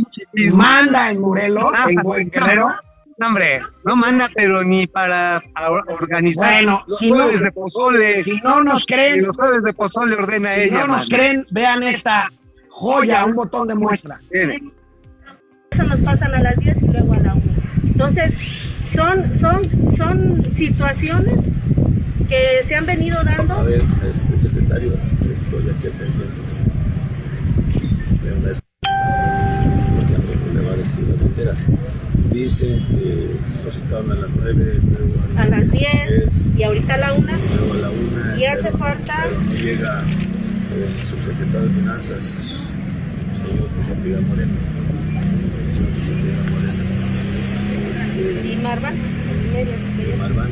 manda 0.53 1.09
en 1.09 1.21
Morelos, 1.21 1.65
en 1.87 2.29
Guerrero? 2.29 2.73
No, 3.17 3.27
hombre, 3.27 3.61
no 3.85 3.95
manda, 3.95 4.29
pero 4.33 4.63
ni 4.63 4.87
para 4.87 5.41
organizar 5.87 6.63
bueno, 6.63 6.83
los 6.87 6.97
si 6.97 7.11
no, 7.11 7.27
de 7.27 7.51
pozole. 7.51 8.23
Si 8.23 8.39
no 8.41 8.63
nos 8.63 8.85
creen, 8.85 9.21
los 9.21 9.37
jueves 9.37 9.61
de 9.61 9.73
pozole 9.73 10.15
ordena 10.15 10.55
ella. 10.55 10.65
Si 10.65 10.71
no 10.81 10.87
nos 10.87 11.07
creen, 11.07 11.45
vean 11.51 11.83
esta 11.83 12.27
joya, 12.69 13.23
un 13.25 13.35
botón 13.35 13.67
de 13.67 13.75
muestra. 13.75 14.19
Eso 14.31 15.83
nos 15.83 15.99
pasan 15.99 16.33
a 16.33 16.41
las 16.41 16.55
10 16.57 16.81
y 16.81 16.87
luego 16.87 17.13
a 17.13 17.19
la 17.19 17.33
1. 17.33 17.43
Entonces, 17.83 18.33
son, 18.91 19.39
son, 19.39 19.63
son 19.97 20.55
situaciones 20.55 21.35
que 22.33 22.63
se 22.67 22.75
han 22.75 22.85
venido 22.85 23.17
dando. 23.23 23.53
A 23.53 23.63
ver, 23.63 23.81
este 24.11 24.35
secretario, 24.37 24.91
estoy 24.93 25.69
aquí 25.69 25.87
atendiendo. 25.87 26.43
Una 28.23 28.53
porque 29.95 30.15
a 30.15 30.19
me 30.53 30.61
va 30.67 30.73
a 30.73 30.77
decir 30.77 31.03
las 31.09 31.21
enteras 31.21 31.67
dicen 32.31 32.83
que 32.87 33.35
nos 33.63 33.75
citaron 33.75 34.11
a 34.11 34.15
las 34.15 34.31
9, 34.35 34.81
luego 34.81 35.13
a, 35.37 35.45
las 35.45 35.69
10, 35.69 36.47
y 36.57 36.63
ahorita 36.63 36.95
a 36.95 36.97
la 36.97 37.13
1. 37.13 37.27
Luego 37.27 37.73
a 37.73 37.77
la 37.77 37.91
1. 37.91 38.37
Y 38.37 38.45
hace 38.45 38.71
falta. 38.71 39.27
llega 39.61 40.01
el 40.01 40.89
subsecretario 41.05 41.67
de 41.67 41.73
Finanzas, 41.75 42.61
señor 43.37 43.69
José 43.77 43.93
Pida 44.03 44.19
Moreno. 44.21 44.53
Moreno. 46.49 46.83
Este, 48.17 48.47
¿Y 48.47 48.55
Marvan? 48.57 48.95
¿Y 48.95 48.97
Marvan? 50.17 50.49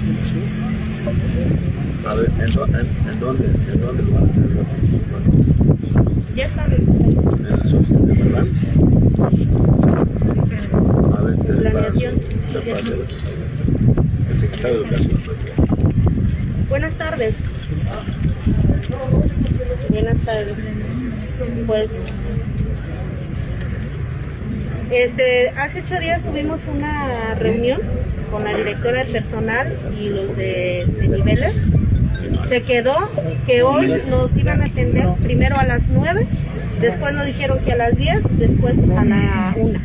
A 2.05 2.15
ver, 2.15 2.31
¿en, 2.37 2.41
en, 2.41 3.09
en, 3.09 3.19
dónde, 3.19 3.45
¿en 3.45 3.81
dónde 3.81 4.03
lo 4.03 4.11
van 4.11 4.23
a 4.23 4.27
tener? 4.31 4.49
Ya 6.35 6.45
está. 6.45 6.65
¿En 6.65 7.49
la 7.49 7.63
subsecretaría 7.63 8.15
de 8.15 8.23
Marvan? 8.23 8.71
planeación. 11.61 12.15
El 14.29 14.39
secretario 14.39 14.81
de 14.81 14.87
Educación. 14.87 15.19
Buenas 16.69 16.93
tardes. 16.95 17.35
Buenas 19.89 20.17
tardes. 20.19 20.55
Pues, 21.67 21.89
este, 24.91 25.49
hace 25.57 25.81
ocho 25.81 25.99
días 25.99 26.23
tuvimos 26.23 26.61
una 26.65 27.35
reunión 27.35 27.81
con 28.31 28.43
la 28.43 28.53
directora 28.53 29.03
de 29.03 29.11
personal 29.11 29.73
y 29.99 30.09
los 30.09 30.35
de, 30.35 30.85
de 30.97 31.07
niveles. 31.07 31.55
Se 32.51 32.63
quedó 32.63 33.09
que 33.45 33.63
hoy 33.63 34.03
nos 34.09 34.35
iban 34.35 34.61
a 34.61 34.65
atender 34.65 35.07
primero 35.23 35.57
a 35.57 35.63
las 35.63 35.87
nueve, 35.87 36.27
después 36.81 37.13
nos 37.13 37.25
dijeron 37.25 37.59
que 37.63 37.71
a 37.71 37.75
las 37.77 37.95
diez, 37.95 38.21
después 38.37 38.75
a 38.97 39.05
la 39.05 39.53
una 39.55 39.79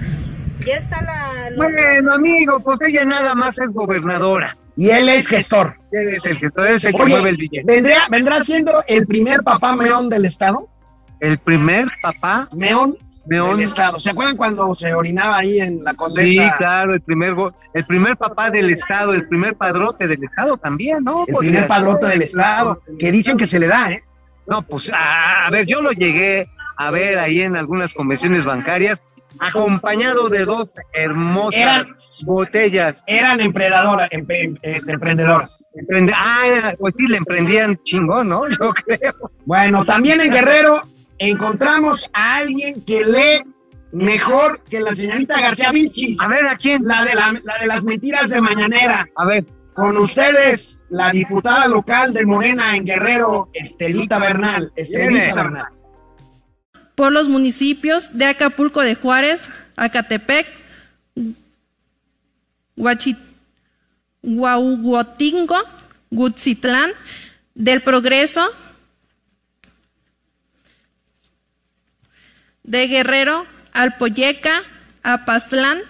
ya 0.66 0.74
está 0.74 1.00
la, 1.00 1.52
Bueno, 1.56 2.12
amigo, 2.12 2.58
pues 2.58 2.80
ella 2.88 3.04
nada 3.04 3.36
más 3.36 3.56
es 3.60 3.68
gobernadora. 3.68 4.56
Y 4.74 4.90
él 4.90 5.08
es 5.08 5.28
gestor. 5.28 5.76
Él 5.92 6.08
es 6.08 6.26
el 6.26 6.38
gestor, 6.38 6.66
es 6.66 6.82
el 6.82 6.92
que 6.92 7.04
mueve 7.04 7.30
el 7.30 7.36
billete. 7.36 7.72
¿vendrá, 7.72 7.98
¿Vendrá 8.10 8.40
siendo 8.40 8.82
el 8.88 9.06
primer 9.06 9.44
papá 9.44 9.76
meón 9.76 10.08
del 10.08 10.24
Estado? 10.24 10.68
¿El 11.20 11.38
primer 11.38 11.86
papá? 12.02 12.48
Meón 12.56 12.98
Meón. 13.26 13.56
Del 13.56 13.66
Estado. 13.66 13.98
¿Se 13.98 14.10
acuerdan 14.10 14.36
cuando 14.36 14.74
se 14.74 14.94
orinaba 14.94 15.38
ahí 15.38 15.60
en 15.60 15.82
la 15.82 15.94
condesa? 15.94 16.26
Sí, 16.26 16.56
claro, 16.58 16.94
el 16.94 17.00
primer, 17.00 17.34
el 17.74 17.84
primer 17.84 18.16
papá 18.16 18.50
del 18.50 18.70
Estado, 18.70 19.14
el 19.14 19.26
primer 19.28 19.56
padrote 19.56 20.06
del 20.06 20.22
Estado 20.22 20.56
también, 20.56 21.04
¿no? 21.04 21.24
El 21.26 21.34
primer 21.36 21.66
padrote 21.66 22.06
del 22.06 22.22
Estado, 22.22 22.80
que 22.98 23.10
dicen 23.10 23.36
que 23.36 23.46
se 23.46 23.58
le 23.58 23.66
da, 23.66 23.92
¿eh? 23.92 24.02
No, 24.46 24.62
pues, 24.62 24.90
a, 24.92 25.46
a 25.46 25.50
ver, 25.50 25.66
yo 25.66 25.82
lo 25.82 25.90
llegué 25.90 26.46
a 26.76 26.90
ver 26.90 27.18
ahí 27.18 27.40
en 27.40 27.56
algunas 27.56 27.92
convenciones 27.94 28.44
bancarias 28.44 29.02
acompañado 29.38 30.28
de 30.28 30.44
dos 30.44 30.68
hermosas 30.92 31.86
botellas. 32.22 33.02
Eran 33.06 33.40
emprendedoras, 33.40 34.08
este, 34.62 34.92
emprendedoras. 34.92 35.64
ah, 36.14 36.72
pues 36.78 36.94
sí, 36.96 37.06
le 37.06 37.18
emprendían 37.18 37.78
chingón, 37.84 38.28
¿no? 38.28 38.48
Yo 38.60 38.72
creo. 38.72 39.30
Bueno, 39.44 39.84
también 39.84 40.20
en 40.20 40.30
Guerrero 40.30 40.82
encontramos 41.18 42.08
a 42.12 42.36
alguien 42.36 42.82
que 42.82 43.04
lee 43.04 43.42
mejor 43.92 44.62
que 44.64 44.80
la 44.80 44.94
señorita 44.94 45.40
García 45.40 45.70
Vinchis. 45.72 46.20
A 46.20 46.28
ver, 46.28 46.46
¿a 46.46 46.56
quién? 46.56 46.82
La 46.84 47.04
de, 47.04 47.14
la, 47.14 47.32
de 47.60 47.66
las 47.66 47.84
mentiras 47.84 48.30
de 48.30 48.40
Mañanera. 48.40 49.06
A 49.16 49.24
ver. 49.24 49.44
Con 49.74 49.96
ustedes, 49.98 50.80
la 50.88 51.10
diputada 51.10 51.68
local 51.68 52.14
de 52.14 52.24
Morena 52.24 52.74
en 52.74 52.86
Guerrero, 52.86 53.50
Estelita 53.52 54.18
Bernal. 54.18 54.72
Estelita 54.74 55.34
Bernal 55.34 55.66
por 56.96 57.12
los 57.12 57.28
municipios 57.28 58.18
de 58.18 58.24
Acapulco 58.24 58.80
de 58.80 58.96
Juárez, 58.96 59.46
Acatepec, 59.76 60.46
Huahuotingo, 64.22 65.56
Gutzitlán, 66.10 66.92
del 67.54 67.82
Progreso, 67.82 68.48
de 72.66 72.86
Guerrero, 72.88 73.46
Alpoyeca, 73.72 74.62
Apastlán, 75.02 75.80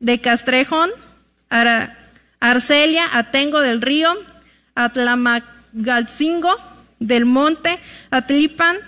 de 0.00 0.20
Castrejón, 0.20 0.90
Arcelia, 2.40 3.08
Atengo 3.12 3.60
del 3.60 3.82
Río, 3.82 4.16
Atlamagalcingo, 4.74 6.56
del 6.98 7.26
Monte, 7.26 7.78
Atlipan, 8.10 8.78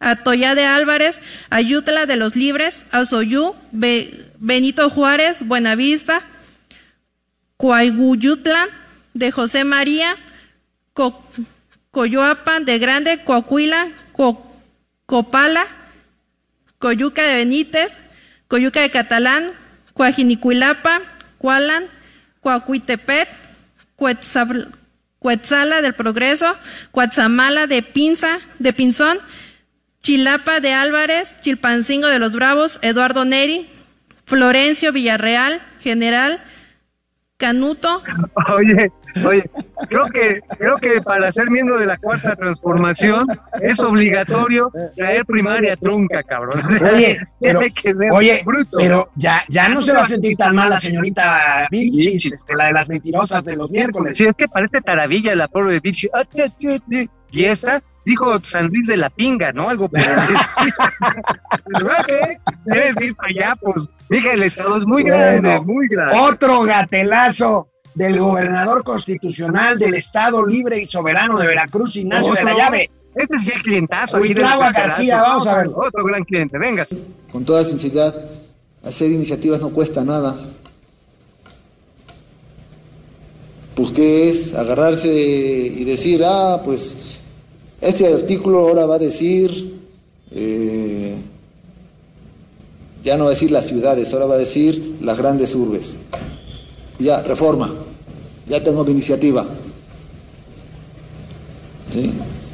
Atoya 0.00 0.54
de 0.54 0.64
Álvarez, 0.64 1.20
Ayutla 1.50 2.06
de 2.06 2.16
los 2.16 2.36
Libres, 2.36 2.84
Azoyú, 2.92 3.56
Benito 3.72 4.90
Juárez, 4.90 5.44
Buenavista, 5.44 6.22
Coayguyutla 7.56 8.68
de 9.14 9.32
José 9.32 9.64
María, 9.64 10.16
Coyoapan 11.90 12.64
de 12.64 12.78
Grande, 12.78 13.24
Coahuila, 13.24 13.88
Copala, 15.06 15.66
Coyuca 16.78 17.22
de 17.22 17.36
Benítez, 17.36 17.92
Coyuca 18.46 18.80
de 18.80 18.90
Catalán, 18.90 19.52
Coajinicuilapa, 19.94 21.02
Cualan, 21.38 21.86
Coacuitepet, 22.40 23.28
Cuetzala 23.96 25.82
del 25.82 25.94
Progreso, 25.94 26.56
Cuatzamala 26.92 27.66
de 27.66 27.82
Pinza, 27.82 28.38
de 28.58 28.72
Pinzón, 28.72 29.18
Chilapa 30.02 30.60
de 30.60 30.72
Álvarez, 30.72 31.34
Chilpancingo 31.40 32.06
de 32.06 32.20
los 32.20 32.32
Bravos, 32.32 32.78
Eduardo 32.82 33.24
Neri, 33.24 33.68
Florencio 34.24 34.92
Villarreal, 34.92 35.60
General 35.80 36.40
Canuto. 37.38 38.02
Oye, 38.52 38.90
oye, 39.24 39.50
creo 39.88 40.06
que, 40.06 40.40
creo 40.58 40.76
que 40.76 41.00
para 41.02 41.30
ser 41.30 41.48
miembro 41.50 41.78
de 41.78 41.86
la 41.86 41.96
cuarta 41.96 42.34
transformación 42.34 43.26
es 43.62 43.78
obligatorio 43.78 44.70
traer 44.96 45.24
primaria 45.24 45.76
trunca, 45.76 46.22
cabrón. 46.24 46.60
Oye, 46.92 47.16
pero, 47.40 47.60
oye, 48.10 48.44
pero 48.76 49.10
ya, 49.14 49.44
ya 49.48 49.68
no 49.68 49.80
se 49.82 49.92
va 49.92 50.02
a 50.02 50.06
sentir 50.06 50.36
tan 50.36 50.54
mal 50.56 50.70
la 50.70 50.80
señorita 50.80 51.68
Vilchis, 51.70 52.32
este, 52.32 52.56
la 52.56 52.66
de 52.66 52.72
las 52.72 52.88
mentirosas 52.88 53.44
de 53.44 53.56
los 53.56 53.70
miércoles. 53.70 54.16
Sí, 54.16 54.26
es 54.26 54.34
que 54.34 54.48
parece 54.48 54.80
taravilla 54.80 55.36
la 55.36 55.46
pobre 55.46 55.78
Vilchis. 55.78 56.10
Ah, 56.12 56.24
y 57.30 57.44
esa 57.44 57.82
dijo 58.08 58.40
San 58.42 58.68
Luis 58.68 58.88
de 58.88 58.96
la 58.96 59.10
Pinga, 59.10 59.52
¿no? 59.52 59.68
Algo 59.68 59.88
por 59.88 60.00
Debes 62.64 63.00
ir 63.02 63.14
para 63.14 63.28
allá, 63.28 63.56
pues. 63.60 63.86
Fíjate, 64.08 64.34
el 64.34 64.42
estado 64.44 64.78
es 64.78 64.86
muy 64.86 65.02
grande, 65.02 65.60
muy 65.60 65.86
grande. 65.88 66.18
Otro 66.18 66.62
gatelazo 66.62 67.68
del 67.94 68.18
gobernador 68.18 68.82
constitucional 68.82 69.78
del 69.78 69.94
Estado 69.94 70.44
Libre 70.44 70.78
y 70.78 70.86
Soberano 70.86 71.36
de 71.36 71.46
Veracruz, 71.46 71.96
Ignacio 71.96 72.32
de 72.32 72.44
la 72.44 72.54
Llave. 72.54 72.90
Este 73.14 73.38
sí 73.40 73.50
es 73.54 73.62
clientazo. 73.62 74.18
Huitlagua 74.18 74.72
García, 74.72 75.20
vamos 75.20 75.46
a 75.46 75.54
verlo. 75.56 75.76
Otro 75.76 76.04
gran 76.04 76.24
cliente, 76.24 76.56
vengas. 76.56 76.96
Con 77.30 77.44
toda 77.44 77.64
sinceridad, 77.64 78.14
hacer 78.82 79.12
iniciativas 79.12 79.60
no 79.60 79.70
cuesta 79.70 80.02
nada. 80.02 80.34
Pues 83.74 83.90
qué 83.90 84.30
es 84.30 84.54
agarrarse 84.54 85.08
y 85.08 85.84
decir, 85.84 86.22
ah, 86.24 86.62
pues 86.64 87.17
este 87.80 88.12
artículo 88.12 88.60
ahora 88.60 88.86
va 88.86 88.96
a 88.96 88.98
decir 88.98 89.80
eh, 90.30 91.16
Ya 93.04 93.16
no 93.16 93.24
va 93.24 93.30
a 93.30 93.34
decir 93.34 93.50
las 93.50 93.66
ciudades, 93.66 94.12
ahora 94.12 94.26
va 94.26 94.34
a 94.34 94.38
decir 94.38 94.96
las 95.00 95.16
grandes 95.16 95.54
urbes. 95.54 95.98
Ya, 96.98 97.22
reforma. 97.22 97.72
Ya 98.46 98.62
tengo 98.62 98.84
mi 98.84 98.92
iniciativa. 98.92 99.46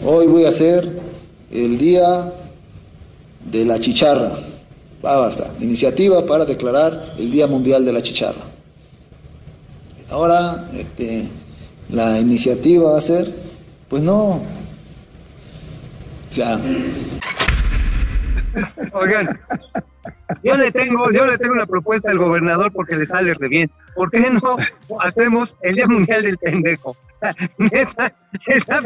Hoy 0.04 0.26
voy 0.26 0.44
a 0.44 0.50
hacer 0.50 1.00
el 1.50 1.78
día 1.78 2.32
de 3.50 3.64
la 3.64 3.78
chicharra. 3.78 4.38
Va, 5.04 5.16
basta. 5.16 5.50
Iniciativa 5.60 6.24
para 6.24 6.44
declarar 6.44 7.14
el 7.18 7.30
Día 7.30 7.46
Mundial 7.46 7.84
de 7.84 7.92
la 7.92 8.00
Chicharra. 8.00 8.42
Ahora, 10.10 10.70
este, 10.74 11.28
la 11.90 12.20
iniciativa 12.20 12.92
va 12.92 12.98
a 12.98 13.02
ser, 13.02 13.30
pues 13.88 14.02
no. 14.02 14.40
Oigan, 18.92 19.28
yo 20.42 20.56
le 20.56 20.70
tengo, 20.70 21.10
yo 21.10 21.26
le 21.26 21.38
tengo 21.38 21.54
una 21.54 21.66
propuesta 21.66 22.10
al 22.10 22.18
gobernador 22.18 22.72
porque 22.72 22.96
le 22.96 23.06
sale 23.06 23.34
re 23.34 23.48
bien. 23.48 23.70
¿Por 23.94 24.10
qué 24.10 24.30
no 24.30 24.56
hacemos 25.00 25.56
el 25.62 25.76
Día 25.76 25.86
Mundial 25.88 26.22
del 26.22 26.38
Pendejo? 26.38 26.96
Neta, 27.58 28.12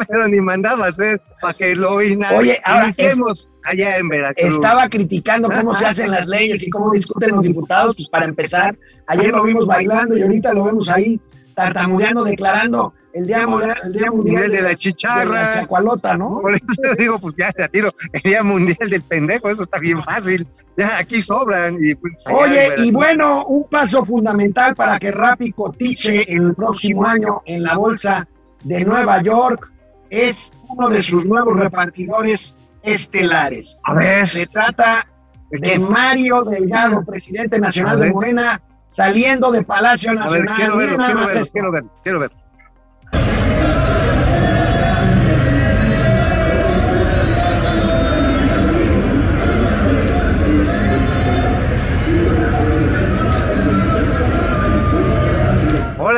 pero 0.06 0.28
ni 0.28 0.40
mandaba 0.40 0.86
hacer 0.86 1.20
para 1.40 1.54
que 1.54 1.74
lo 1.74 2.00
ina- 2.00 2.30
Oye, 2.34 2.60
ahora, 2.64 2.84
iniciemos 2.84 3.48
allá 3.64 3.96
en 3.96 4.08
Veracruz. 4.08 4.54
Estaba 4.54 4.88
criticando 4.88 5.50
cómo 5.50 5.74
se 5.74 5.86
hacen 5.86 6.10
las 6.12 6.26
leyes 6.26 6.62
y 6.66 6.70
cómo 6.70 6.90
discuten 6.92 7.30
los 7.30 7.42
diputados, 7.44 7.96
pues 7.96 8.08
para 8.08 8.26
empezar, 8.26 8.76
ayer 9.08 9.32
lo 9.32 9.42
vimos 9.42 9.66
bailando 9.66 10.16
y 10.16 10.22
ahorita 10.22 10.52
lo 10.54 10.64
vemos 10.64 10.88
ahí 10.88 11.20
tartamudeando, 11.54 12.22
declarando 12.22 12.94
el 13.14 13.26
Día, 13.26 13.46
Mundial- 13.46 13.78
el 13.84 13.92
día 13.92 14.10
mundial 14.10 14.50
de 14.50 14.60
la 14.62 14.74
chicharra. 14.74 15.24
de 15.24 15.30
la 15.46 15.54
chacualota, 15.54 16.16
¿no? 16.16 16.40
Por 16.40 16.54
eso 16.54 16.64
yo 16.82 16.94
digo, 16.96 17.18
pues 17.18 17.34
ya 17.38 17.50
te 17.52 17.68
tiro 17.68 17.90
el 18.12 18.20
Día 18.22 18.42
Mundial 18.42 18.90
del 18.90 19.02
Pendejo, 19.02 19.48
eso 19.48 19.62
está 19.62 19.78
bien 19.78 20.02
fácil. 20.04 20.46
Ya 20.76 20.98
aquí 20.98 21.22
sobran. 21.22 21.76
Y, 21.82 21.94
pues, 21.96 22.12
en 22.26 22.34
Oye, 22.34 22.74
y 22.78 22.90
bueno, 22.92 23.44
un 23.46 23.68
paso 23.68 24.04
fundamental 24.04 24.74
para 24.76 24.98
que 24.98 25.10
Rappi 25.10 25.50
cotice 25.52 26.22
el 26.28 26.54
próximo 26.54 27.04
año 27.04 27.42
en 27.46 27.64
la 27.64 27.74
bolsa 27.76 28.28
de 28.62 28.84
Nueva 28.84 29.20
York 29.22 29.72
es 30.10 30.52
uno 30.68 30.88
de 30.88 31.02
sus 31.02 31.24
nuevos 31.24 31.58
repartidores 31.58 32.54
estelares. 32.82 33.80
A 33.84 33.94
ver. 33.94 34.28
Se 34.28 34.46
trata 34.46 35.06
de 35.50 35.78
Mario 35.78 36.42
Delgado, 36.42 37.04
presidente 37.04 37.58
nacional 37.58 37.98
de. 38.00 38.10
Morena, 38.12 38.60
saliendo 38.86 39.50
de 39.50 39.62
Palacio 39.64 40.10
A 40.10 40.14
ver, 40.30 40.44
Nacional. 40.44 40.56
quiero 40.56 40.76
verlo, 40.76 40.96
quiero 41.04 41.26
verlo, 41.26 41.42
quiero 41.52 41.72
verlo, 41.72 41.90
quiero 42.02 42.20
verlo. 42.20 42.36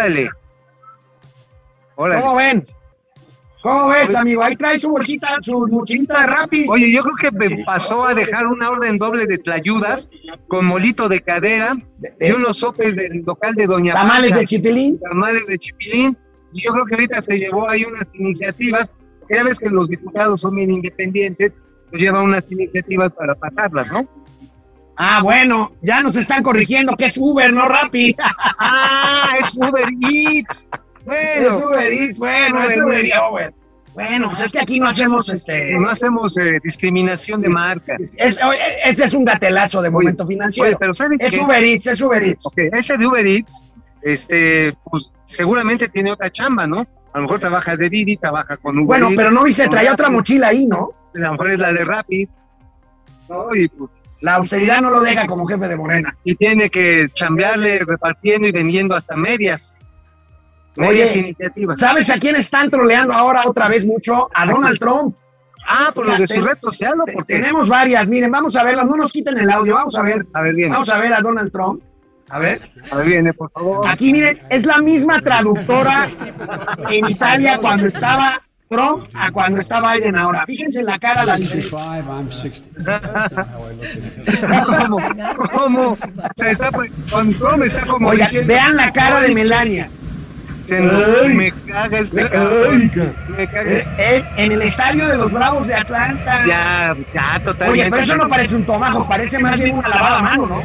Órale. 0.00 0.30
Órale. 1.96 2.22
¿Cómo 2.22 2.36
ven? 2.36 2.66
¿Cómo 3.62 3.88
ves, 3.88 4.14
amigo? 4.14 4.42
Ahí 4.42 4.56
trae 4.56 4.78
su 4.78 4.88
bolsita, 4.88 5.36
su 5.42 5.66
mochilita 5.68 6.22
de 6.22 6.26
Rappi. 6.26 6.66
Oye, 6.70 6.90
yo 6.90 7.02
creo 7.02 7.30
que 7.30 7.38
me 7.38 7.64
pasó 7.64 8.06
a 8.06 8.14
dejar 8.14 8.46
una 8.46 8.70
orden 8.70 8.96
doble 8.96 9.26
de 9.26 9.36
tlayudas 9.36 10.08
con 10.48 10.64
molito 10.64 11.10
de 11.10 11.20
cadera 11.20 11.76
y 12.18 12.30
unos 12.32 12.56
sopes 12.56 12.96
del 12.96 13.22
local 13.26 13.54
de 13.54 13.66
Doña 13.66 13.92
Tamales 13.92 14.34
de 14.34 14.44
chipilín. 14.44 14.98
Tamales 14.98 15.46
de 15.46 15.58
chipilín. 15.58 16.16
Y 16.54 16.62
yo 16.62 16.72
creo 16.72 16.86
que 16.86 16.94
ahorita 16.94 17.20
se 17.20 17.38
llevó 17.38 17.68
ahí 17.68 17.84
unas 17.84 18.10
iniciativas. 18.14 18.90
Ya 19.28 19.44
ves 19.44 19.58
que 19.58 19.68
los 19.68 19.88
diputados 19.88 20.40
son 20.40 20.56
bien 20.56 20.70
independientes, 20.70 21.52
pues 21.90 22.02
lleva 22.02 22.22
unas 22.22 22.50
iniciativas 22.50 23.12
para 23.12 23.34
pasarlas, 23.34 23.92
¿no? 23.92 24.04
Ah, 25.02 25.20
bueno, 25.22 25.72
ya 25.80 26.02
nos 26.02 26.14
están 26.16 26.42
corrigiendo 26.42 26.94
que 26.94 27.06
es 27.06 27.16
Uber, 27.16 27.50
no 27.54 27.64
Rappi. 27.66 28.14
Ah, 28.58 29.32
es 29.40 29.56
Uber 29.56 29.88
Eats. 30.12 30.66
Bueno, 31.06 31.56
es 31.56 31.62
Uber 31.62 31.92
Eats, 31.92 32.18
bueno, 32.18 32.62
es 32.64 32.76
Uber 32.76 33.04
Eats. 33.06 33.20
Uber. 33.30 33.54
Bueno, 33.94 34.28
pues 34.28 34.42
es 34.42 34.52
que 34.52 34.60
aquí 34.60 34.78
no 34.78 34.88
hacemos 34.88 35.30
este. 35.30 35.72
No 35.78 35.88
hacemos 35.88 36.36
eh, 36.36 36.58
discriminación 36.62 37.40
de. 37.40 37.48
Es- 38.18 38.44
oye, 38.44 38.58
ese 38.84 39.04
es 39.04 39.14
un 39.14 39.24
gatelazo 39.24 39.80
de 39.80 39.88
momento 39.88 40.26
financiero. 40.26 40.68
Oye, 40.68 40.76
pero 40.78 40.94
¿sabes 40.94 41.18
es 41.18 41.32
qué? 41.32 41.40
Uber 41.40 41.64
Eats, 41.64 41.86
es 41.86 42.00
Uber 42.02 42.22
Eats. 42.22 42.44
Ok, 42.44 42.58
ese 42.70 42.98
de 42.98 43.06
Uber 43.06 43.26
Eats, 43.26 43.62
este, 44.02 44.74
pues 44.84 45.04
seguramente 45.26 45.88
tiene 45.88 46.12
otra 46.12 46.28
chamba, 46.30 46.66
¿no? 46.66 46.80
A 47.12 47.18
lo 47.18 47.22
mejor 47.22 47.40
trabaja 47.40 47.74
de 47.74 47.88
Didi, 47.88 48.18
trabaja 48.18 48.58
con 48.58 48.76
Uber 48.76 48.86
Bueno, 48.86 49.06
Eats, 49.06 49.16
pero 49.16 49.30
no 49.30 49.40
con 49.40 49.70
traía 49.70 49.94
otra 49.94 50.10
mochila 50.10 50.48
ahí, 50.48 50.66
¿no? 50.66 50.90
A 51.14 51.18
lo 51.18 51.32
mejor 51.32 51.50
es 51.52 51.58
la 51.58 51.72
de 51.72 51.84
Rappi, 51.86 52.28
¿no? 53.30 53.54
Y, 53.56 53.66
pues, 53.68 53.90
La 54.20 54.34
austeridad 54.34 54.80
no 54.80 54.90
lo 54.90 55.00
deja 55.00 55.26
como 55.26 55.46
jefe 55.46 55.66
de 55.68 55.76
Morena. 55.76 56.16
y 56.24 56.34
tiene 56.36 56.68
que 56.70 57.08
chambearle 57.14 57.80
repartiendo 57.86 58.46
y 58.48 58.52
vendiendo 58.52 58.94
hasta 58.94 59.16
medias. 59.16 59.74
Medias 60.76 61.10
Oye, 61.10 61.18
iniciativas. 61.18 61.78
¿sabes 61.78 62.10
a 62.10 62.18
quién 62.18 62.36
están 62.36 62.70
troleando 62.70 63.12
ahora 63.12 63.42
otra 63.46 63.68
vez 63.68 63.84
mucho? 63.84 64.28
A 64.34 64.46
Donald 64.46 64.78
Trump. 64.78 65.16
Ah, 65.66 65.90
por 65.94 66.06
lo 66.06 66.16
de 66.16 66.26
su 66.26 66.40
red 66.40 66.58
social, 66.58 66.94
¿o 67.00 67.04
por 67.04 67.26
qué? 67.26 67.34
Tenemos 67.36 67.68
varias, 67.68 68.08
miren, 68.08 68.30
vamos 68.30 68.56
a 68.56 68.64
verlas, 68.64 68.86
no 68.86 68.96
nos 68.96 69.12
quiten 69.12 69.38
el 69.38 69.50
audio, 69.50 69.74
vamos 69.74 69.94
a 69.94 70.02
ver. 70.02 70.26
A 70.32 70.42
ver, 70.42 70.54
viene. 70.54 70.72
Vamos 70.72 70.88
a 70.88 70.98
ver 70.98 71.12
a 71.12 71.20
Donald 71.20 71.52
Trump. 71.52 71.82
A 72.28 72.38
ver. 72.38 72.70
A 72.90 72.96
ver, 72.96 73.06
viene, 73.06 73.34
por 73.34 73.50
favor. 73.50 73.86
Aquí 73.86 74.12
miren, 74.12 74.40
es 74.48 74.64
la 74.64 74.78
misma 74.78 75.20
traductora 75.20 76.08
en 76.88 77.10
Italia 77.10 77.58
cuando 77.60 77.86
estaba 77.86 78.40
Trump 78.70 79.08
a 79.14 79.32
cuando 79.32 79.58
está 79.58 79.80
Biden 79.80 80.14
ahora. 80.14 80.44
Fíjense 80.46 80.78
en 80.78 80.86
la 80.86 80.96
cara 80.96 81.24
la 81.24 81.36
diferencia. 81.36 81.76
¿Cómo? 84.64 84.98
¿Cómo? 85.50 85.96
Se 86.36 86.50
está, 86.52 86.70
con 87.10 87.34
Trump 87.34 87.64
está 87.64 87.84
como 87.86 88.10
Oiga, 88.10 88.26
diciendo- 88.26 88.46
vean 88.54 88.76
la 88.76 88.92
cara 88.92 89.20
de 89.22 89.34
Melania. 89.34 89.88
Ay. 90.70 91.34
me 91.34 91.50
caga 91.66 91.98
este 91.98 92.30
cabrón. 92.30 92.88
ca- 92.94 93.12
Me 93.36 93.48
caga. 93.48 93.72
Eh, 93.72 93.86
eh, 93.98 94.24
en 94.36 94.52
el 94.52 94.62
estadio 94.62 95.08
de 95.08 95.16
los 95.16 95.32
Bravos 95.32 95.66
de 95.66 95.74
Atlanta. 95.74 96.44
Ya, 96.46 96.94
ya, 97.12 97.42
totalmente. 97.42 97.70
Oye, 97.82 97.90
pero 97.90 98.02
eso 98.04 98.16
no 98.16 98.28
parece 98.28 98.54
un 98.54 98.64
tomajo, 98.66 99.04
parece 99.08 99.40
más 99.40 99.58
bien 99.58 99.76
una 99.78 99.88
lavada 99.88 100.18
a 100.18 100.22
mano, 100.22 100.46
¿no? 100.46 100.62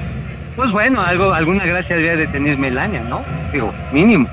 Pues 0.56 0.72
bueno, 0.72 1.02
algo, 1.02 1.34
alguna 1.34 1.66
gracia 1.66 1.96
debe 1.96 2.18
de 2.18 2.28
tener 2.28 2.56
Melania, 2.56 3.02
¿no? 3.02 3.24
Digo, 3.52 3.74
mínimo. 3.92 4.30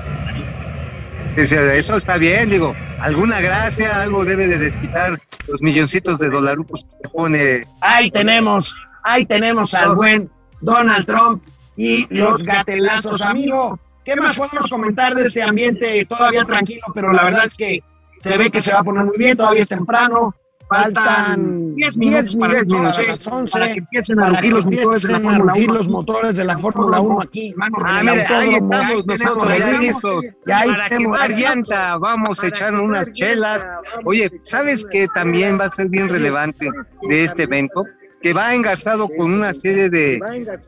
Dice, 1.35 1.77
Eso 1.77 1.97
está 1.97 2.17
bien, 2.17 2.49
digo, 2.49 2.75
alguna 2.99 3.41
gracia, 3.41 4.01
algo 4.01 4.23
debe 4.23 4.47
de 4.47 4.57
desquitar 4.59 5.19
los 5.47 5.61
milloncitos 5.61 6.19
de 6.19 6.29
dolarucos 6.29 6.85
que 6.85 6.91
se 6.91 7.09
pone. 7.09 7.67
Ahí 7.81 8.11
tenemos, 8.11 8.75
ahí 9.03 9.25
tenemos 9.25 9.73
al 9.73 9.95
buen 9.95 10.29
Donald 10.61 11.05
Trump 11.05 11.43
y 11.75 12.07
los 12.13 12.43
gatelazos, 12.43 13.21
amigo. 13.21 13.79
¿Qué 14.05 14.15
más 14.15 14.37
podemos 14.37 14.67
comentar 14.69 15.15
de 15.15 15.23
este 15.23 15.41
ambiente 15.41 16.05
todavía 16.05 16.43
tranquilo? 16.43 16.83
Pero 16.93 17.11
la 17.13 17.23
verdad 17.23 17.45
es 17.45 17.55
que 17.55 17.79
se 18.17 18.37
ve 18.37 18.51
que 18.51 18.61
se 18.61 18.73
va 18.73 18.79
a 18.79 18.83
poner 18.83 19.05
muy 19.05 19.17
bien, 19.17 19.35
todavía 19.35 19.61
es 19.61 19.69
temprano. 19.69 20.35
Faltan 20.73 21.75
10 21.75 21.97
minutos 21.97 22.25
las 22.25 22.35
para 22.35 22.59
11, 22.61 23.07
las 23.07 23.27
11, 23.27 23.51
para 23.51 23.73
que 23.73 23.79
empiecen 23.79 24.19
a 24.19 24.29
rugir 24.29 24.41
que 24.41 24.49
los 24.49 24.65
motores 24.65 25.03
de 25.03 25.11
la 25.11 25.19
rugir 25.19 25.69
1. 25.69 25.73
los 25.73 25.87
motores 25.87 26.35
de 26.35 26.43
la 26.45 26.57
Fórmula 26.57 27.01
1 27.01 27.21
aquí. 27.21 27.55
Ah, 27.83 28.01
mire, 28.01 28.25
ahí 28.25 28.53
estamos 28.55 29.05
nosotros 29.05 29.79
listos. 29.79 30.25
Para 30.45 30.89
quemar 30.89 31.31
llanta, 31.31 31.97
vamos 31.97 32.43
a 32.43 32.47
echar 32.47 32.73
unas 32.73 33.11
chelas. 33.11 33.61
Oye, 34.05 34.31
¿sabes 34.41 34.85
qué 34.89 35.07
también 35.13 35.59
va 35.59 35.65
a 35.65 35.69
ser 35.69 35.89
bien 35.89 36.09
relevante 36.09 36.67
de 37.07 37.23
este 37.23 37.43
evento? 37.43 37.85
Que 38.21 38.33
va 38.33 38.55
engarzado 38.55 39.09
con 39.09 39.33
una 39.33 39.53
serie 39.53 39.89
de 39.89 40.19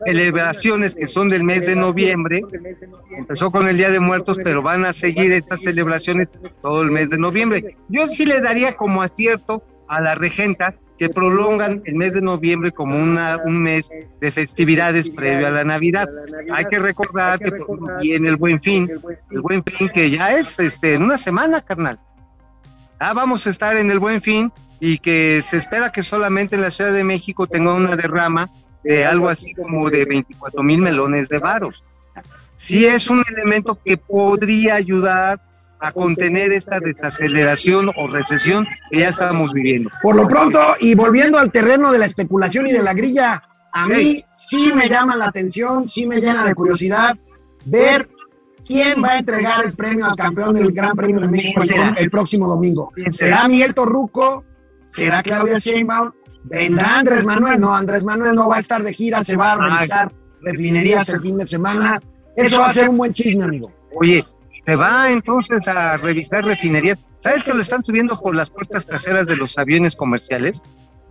celebraciones 0.04 0.94
que 0.94 1.08
son 1.08 1.28
del 1.28 1.42
mes 1.42 1.66
de 1.66 1.74
noviembre. 1.74 2.42
Empezó 3.16 3.50
con 3.50 3.66
el 3.66 3.78
Día 3.78 3.90
de 3.90 3.98
Muertos, 3.98 4.38
pero 4.44 4.60
van 4.62 4.84
a 4.84 4.92
seguir 4.92 5.32
estas 5.32 5.62
celebraciones 5.62 6.28
todo 6.60 6.82
el 6.82 6.90
mes 6.90 7.08
de 7.08 7.18
noviembre. 7.18 7.76
Yo 7.88 8.06
sí 8.08 8.26
le 8.26 8.42
daría 8.42 8.72
como 8.72 9.00
acierto 9.00 9.62
a 9.88 10.00
la 10.00 10.14
regenta 10.14 10.74
que 10.98 11.08
prolongan 11.08 11.82
el 11.84 11.94
mes 11.94 12.14
de 12.14 12.22
noviembre 12.22 12.72
como 12.72 12.98
una, 12.98 13.38
un 13.44 13.62
mes 13.62 13.90
de 14.20 14.30
festividades 14.30 15.10
previo 15.10 15.46
a 15.46 15.50
la 15.50 15.64
Navidad. 15.64 16.08
Hay 16.52 16.64
que 16.66 16.78
recordar 16.78 17.38
que 17.38 17.52
viene 18.00 18.28
el 18.28 18.36
Buen 18.36 18.60
Fin, 18.62 18.90
el 19.30 19.40
Buen 19.40 19.62
Fin 19.64 19.90
que 19.92 20.10
ya 20.10 20.32
es 20.32 20.58
este 20.58 20.94
en 20.94 21.02
una 21.02 21.18
semana, 21.18 21.60
carnal. 21.60 21.98
Ah, 22.98 23.12
vamos 23.12 23.46
a 23.46 23.50
estar 23.50 23.76
en 23.76 23.90
el 23.90 23.98
Buen 23.98 24.22
Fin 24.22 24.50
y 24.80 24.98
que 24.98 25.42
se 25.46 25.58
espera 25.58 25.92
que 25.92 26.02
solamente 26.02 26.56
en 26.56 26.62
la 26.62 26.70
Ciudad 26.70 26.92
de 26.92 27.04
México 27.04 27.46
tenga 27.46 27.74
una 27.74 27.96
derrama 27.96 28.50
de 28.82 29.04
algo 29.04 29.28
así 29.28 29.52
como 29.52 29.90
de 29.90 30.04
24 30.04 30.62
mil 30.62 30.80
melones 30.80 31.28
de 31.28 31.38
varos. 31.38 31.82
Sí 32.56 32.86
es 32.86 33.10
un 33.10 33.22
elemento 33.28 33.78
que 33.84 33.98
podría 33.98 34.76
ayudar 34.76 35.40
a 35.88 35.92
contener 35.92 36.52
esta 36.52 36.80
desaceleración 36.80 37.90
o 37.96 38.06
recesión 38.08 38.66
que 38.90 39.00
ya 39.00 39.08
estamos 39.08 39.52
viviendo. 39.52 39.90
Por 40.02 40.16
lo 40.16 40.26
pronto, 40.26 40.60
y 40.80 40.94
volviendo 40.94 41.38
al 41.38 41.50
terreno 41.50 41.92
de 41.92 41.98
la 41.98 42.06
especulación 42.06 42.66
y 42.66 42.72
de 42.72 42.82
la 42.82 42.94
grilla, 42.94 43.42
a 43.72 43.86
mí 43.86 44.24
sí 44.30 44.72
me 44.74 44.88
llama 44.88 45.16
la 45.16 45.26
atención, 45.26 45.88
sí 45.88 46.06
me 46.06 46.20
llena 46.20 46.44
de 46.44 46.54
curiosidad 46.54 47.16
ver 47.64 48.08
quién 48.66 49.02
va 49.02 49.12
a 49.12 49.18
entregar 49.18 49.64
el 49.64 49.74
premio 49.74 50.06
al 50.06 50.16
campeón 50.16 50.54
del 50.54 50.72
Gran 50.72 50.96
Premio 50.96 51.20
de 51.20 51.28
México 51.28 51.62
el, 51.62 51.98
el 51.98 52.10
próximo 52.10 52.48
domingo. 52.48 52.92
¿Será 53.10 53.46
Miguel 53.48 53.74
Torruco? 53.74 54.44
¿Será 54.86 55.22
Claudia 55.22 55.58
Sheinbaum? 55.58 56.12
vendrá 56.48 56.98
Andrés 56.98 57.24
Manuel. 57.24 57.60
No, 57.60 57.74
Andrés 57.74 58.04
Manuel 58.04 58.34
no 58.34 58.48
va 58.48 58.56
a 58.56 58.60
estar 58.60 58.82
de 58.82 58.92
gira, 58.92 59.22
se 59.22 59.36
va 59.36 59.52
a 59.52 59.56
revisar 59.56 60.12
refinerías 60.42 61.08
el 61.08 61.20
fin 61.20 61.38
de 61.38 61.46
semana. 61.46 62.00
Eso 62.36 62.60
va 62.60 62.66
a 62.66 62.72
ser 62.72 62.88
un 62.88 62.96
buen 62.96 63.12
chisme, 63.12 63.44
amigo. 63.44 63.70
Oye, 63.98 64.24
se 64.66 64.74
va 64.74 65.10
entonces 65.12 65.66
a 65.68 65.96
revisar 65.96 66.44
refinerías. 66.44 66.98
¿Sabes 67.18 67.44
que 67.44 67.54
lo 67.54 67.62
están 67.62 67.84
subiendo 67.84 68.20
por 68.20 68.34
las 68.34 68.50
puertas 68.50 68.84
traseras 68.84 69.26
de 69.26 69.36
los 69.36 69.56
aviones 69.58 69.94
comerciales? 69.94 70.60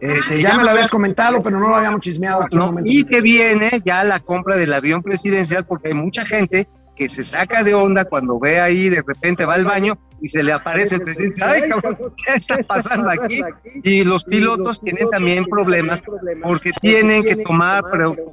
Este, 0.01 0.41
ya 0.41 0.56
me 0.56 0.64
lo 0.64 0.72
habías 0.72 0.91
comentado, 0.91 1.41
pero 1.41 1.58
no 1.58 1.70
lo 1.70 1.76
habíamos 1.76 2.01
chismeado 2.01 2.43
aquí. 2.43 2.58
No, 2.58 2.76
y 2.84 3.06
que 3.06 3.22
viene 3.22 3.82
ya 3.86 4.03
la 4.03 4.20
compra 4.20 4.58
del 4.58 4.74
avión 4.74 5.01
presidencial, 5.01 5.66
porque 5.66 5.88
hay 5.88 5.93
mucha 5.93 6.26
gente 6.26 6.68
que 6.97 7.08
se 7.08 7.24
saca 7.24 7.64
de 7.64 7.74
onda 7.74 8.03
cuando 8.06 8.39
ve 8.39 8.60
ahí, 8.60 8.89
de 8.89 9.01
repente 9.01 9.45
va 9.45 9.56
al 9.56 9.66
baño 9.66 9.97
y 10.22 10.28
se 10.28 10.43
le 10.43 10.51
aparece 10.51 10.95
el 10.95 11.01
presidente. 11.01 11.41
Ay, 11.43 11.70
cabrón, 11.70 11.97
¿qué 12.26 12.34
está 12.34 12.58
pasando 12.68 13.10
aquí? 13.10 13.41
Y 13.84 14.03
los 14.03 14.26
pilotos 14.26 14.82
tienen 14.82 15.10
también 15.10 15.45
problemas 15.45 16.01
porque 16.43 16.72
tienen 16.82 17.24
que 17.24 17.38
tomar 17.38 17.84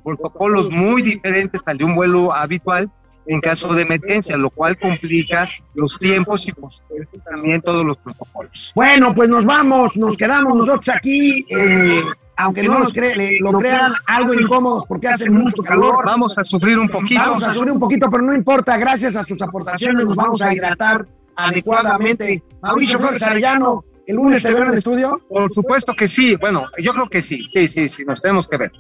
protocolos 0.05 0.69
muy 0.71 1.03
diferentes 1.03 1.61
al 1.67 1.79
de 1.79 1.85
un 1.85 1.95
vuelo 1.95 2.33
habitual 2.33 2.91
en 3.27 3.41
caso 3.41 3.73
de 3.75 3.83
emergencia, 3.83 4.37
lo 4.37 4.51
cual 4.51 4.79
complica 4.79 5.49
los 5.75 5.99
tiempos 5.99 6.47
y 6.47 7.19
también 7.19 7.61
todos 7.63 7.85
los 7.85 7.97
protocolos. 7.99 8.73
Bueno, 8.75 9.15
pues 9.15 9.29
nos 9.29 9.45
vamos, 9.45 9.97
nos 9.97 10.17
quedamos 10.17 10.55
nosotros 10.55 10.89
aquí. 10.89 11.47
Eh, 11.49 12.03
aunque 12.37 12.63
no 12.63 12.79
nos 12.79 12.93
cree, 12.93 13.39
lo 13.41 13.53
crean 13.53 13.93
algo 14.07 14.35
incómodos 14.35 14.85
porque 14.87 15.09
hace 15.09 15.31
mucho 15.31 15.63
calor. 15.63 16.05
Vamos 16.05 16.37
a 16.39 16.45
sufrir 16.45 16.79
un 16.79 16.89
poquito. 16.89 17.21
Vamos 17.21 17.43
a 17.43 17.51
sufrir 17.53 17.73
un 17.73 17.79
poquito, 17.79 18.09
pero 18.11 18.23
no 18.23 18.35
importa, 18.35 18.77
gracias 18.79 19.17
a 19.17 19.23
sus 19.23 19.41
aportaciones 19.43 20.05
nos 20.05 20.17
vamos 20.17 20.41
a 20.41 20.53
hidratar 20.53 21.07
adecuadamente. 21.37 22.43
Mauricio 22.63 22.99
Flores 22.99 23.23
Arellano, 23.23 23.85
¿el 24.07 24.17
lunes 24.17 24.43
te 24.43 24.53
veo 24.53 24.63
en 24.63 24.71
el 24.71 24.79
estudio? 24.79 25.21
Por 25.29 25.53
supuesto 25.53 25.95
que 25.95 26.09
sí, 26.09 26.37
bueno, 26.37 26.67
yo 26.83 26.93
creo 26.93 27.09
que 27.09 27.23
sí, 27.23 27.49
sí, 27.53 27.69
sí, 27.69 27.89
sí, 27.89 28.05
nos 28.05 28.21
tenemos 28.21 28.47
que 28.47 28.57
ver. 28.57 28.73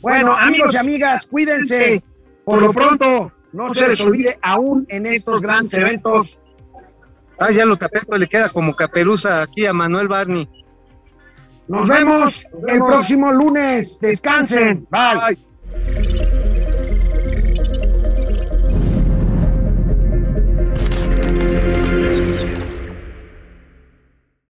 Bueno, 0.00 0.34
amigos 0.34 0.74
y 0.74 0.76
amigas, 0.76 1.26
cuídense. 1.26 2.02
Por 2.44 2.62
lo 2.62 2.72
pronto, 2.72 3.32
no 3.52 3.72
se 3.72 3.88
les 3.88 4.00
olvide 4.00 4.38
aún 4.42 4.86
en 4.88 5.06
estos 5.06 5.40
grandes 5.40 5.74
eventos. 5.74 6.40
Ah, 7.38 7.50
ya 7.50 7.66
lo 7.66 7.76
pues 7.76 8.20
le 8.20 8.26
queda 8.28 8.48
como 8.48 8.74
caperuza 8.74 9.42
aquí 9.42 9.66
a 9.66 9.72
Manuel 9.72 10.08
Barney. 10.08 10.48
Nos 11.68 11.86
vemos 11.86 12.46
el 12.68 12.78
próximo 12.78 13.32
lunes. 13.32 13.98
Descansen. 14.00 14.86
Bye. 14.90 15.36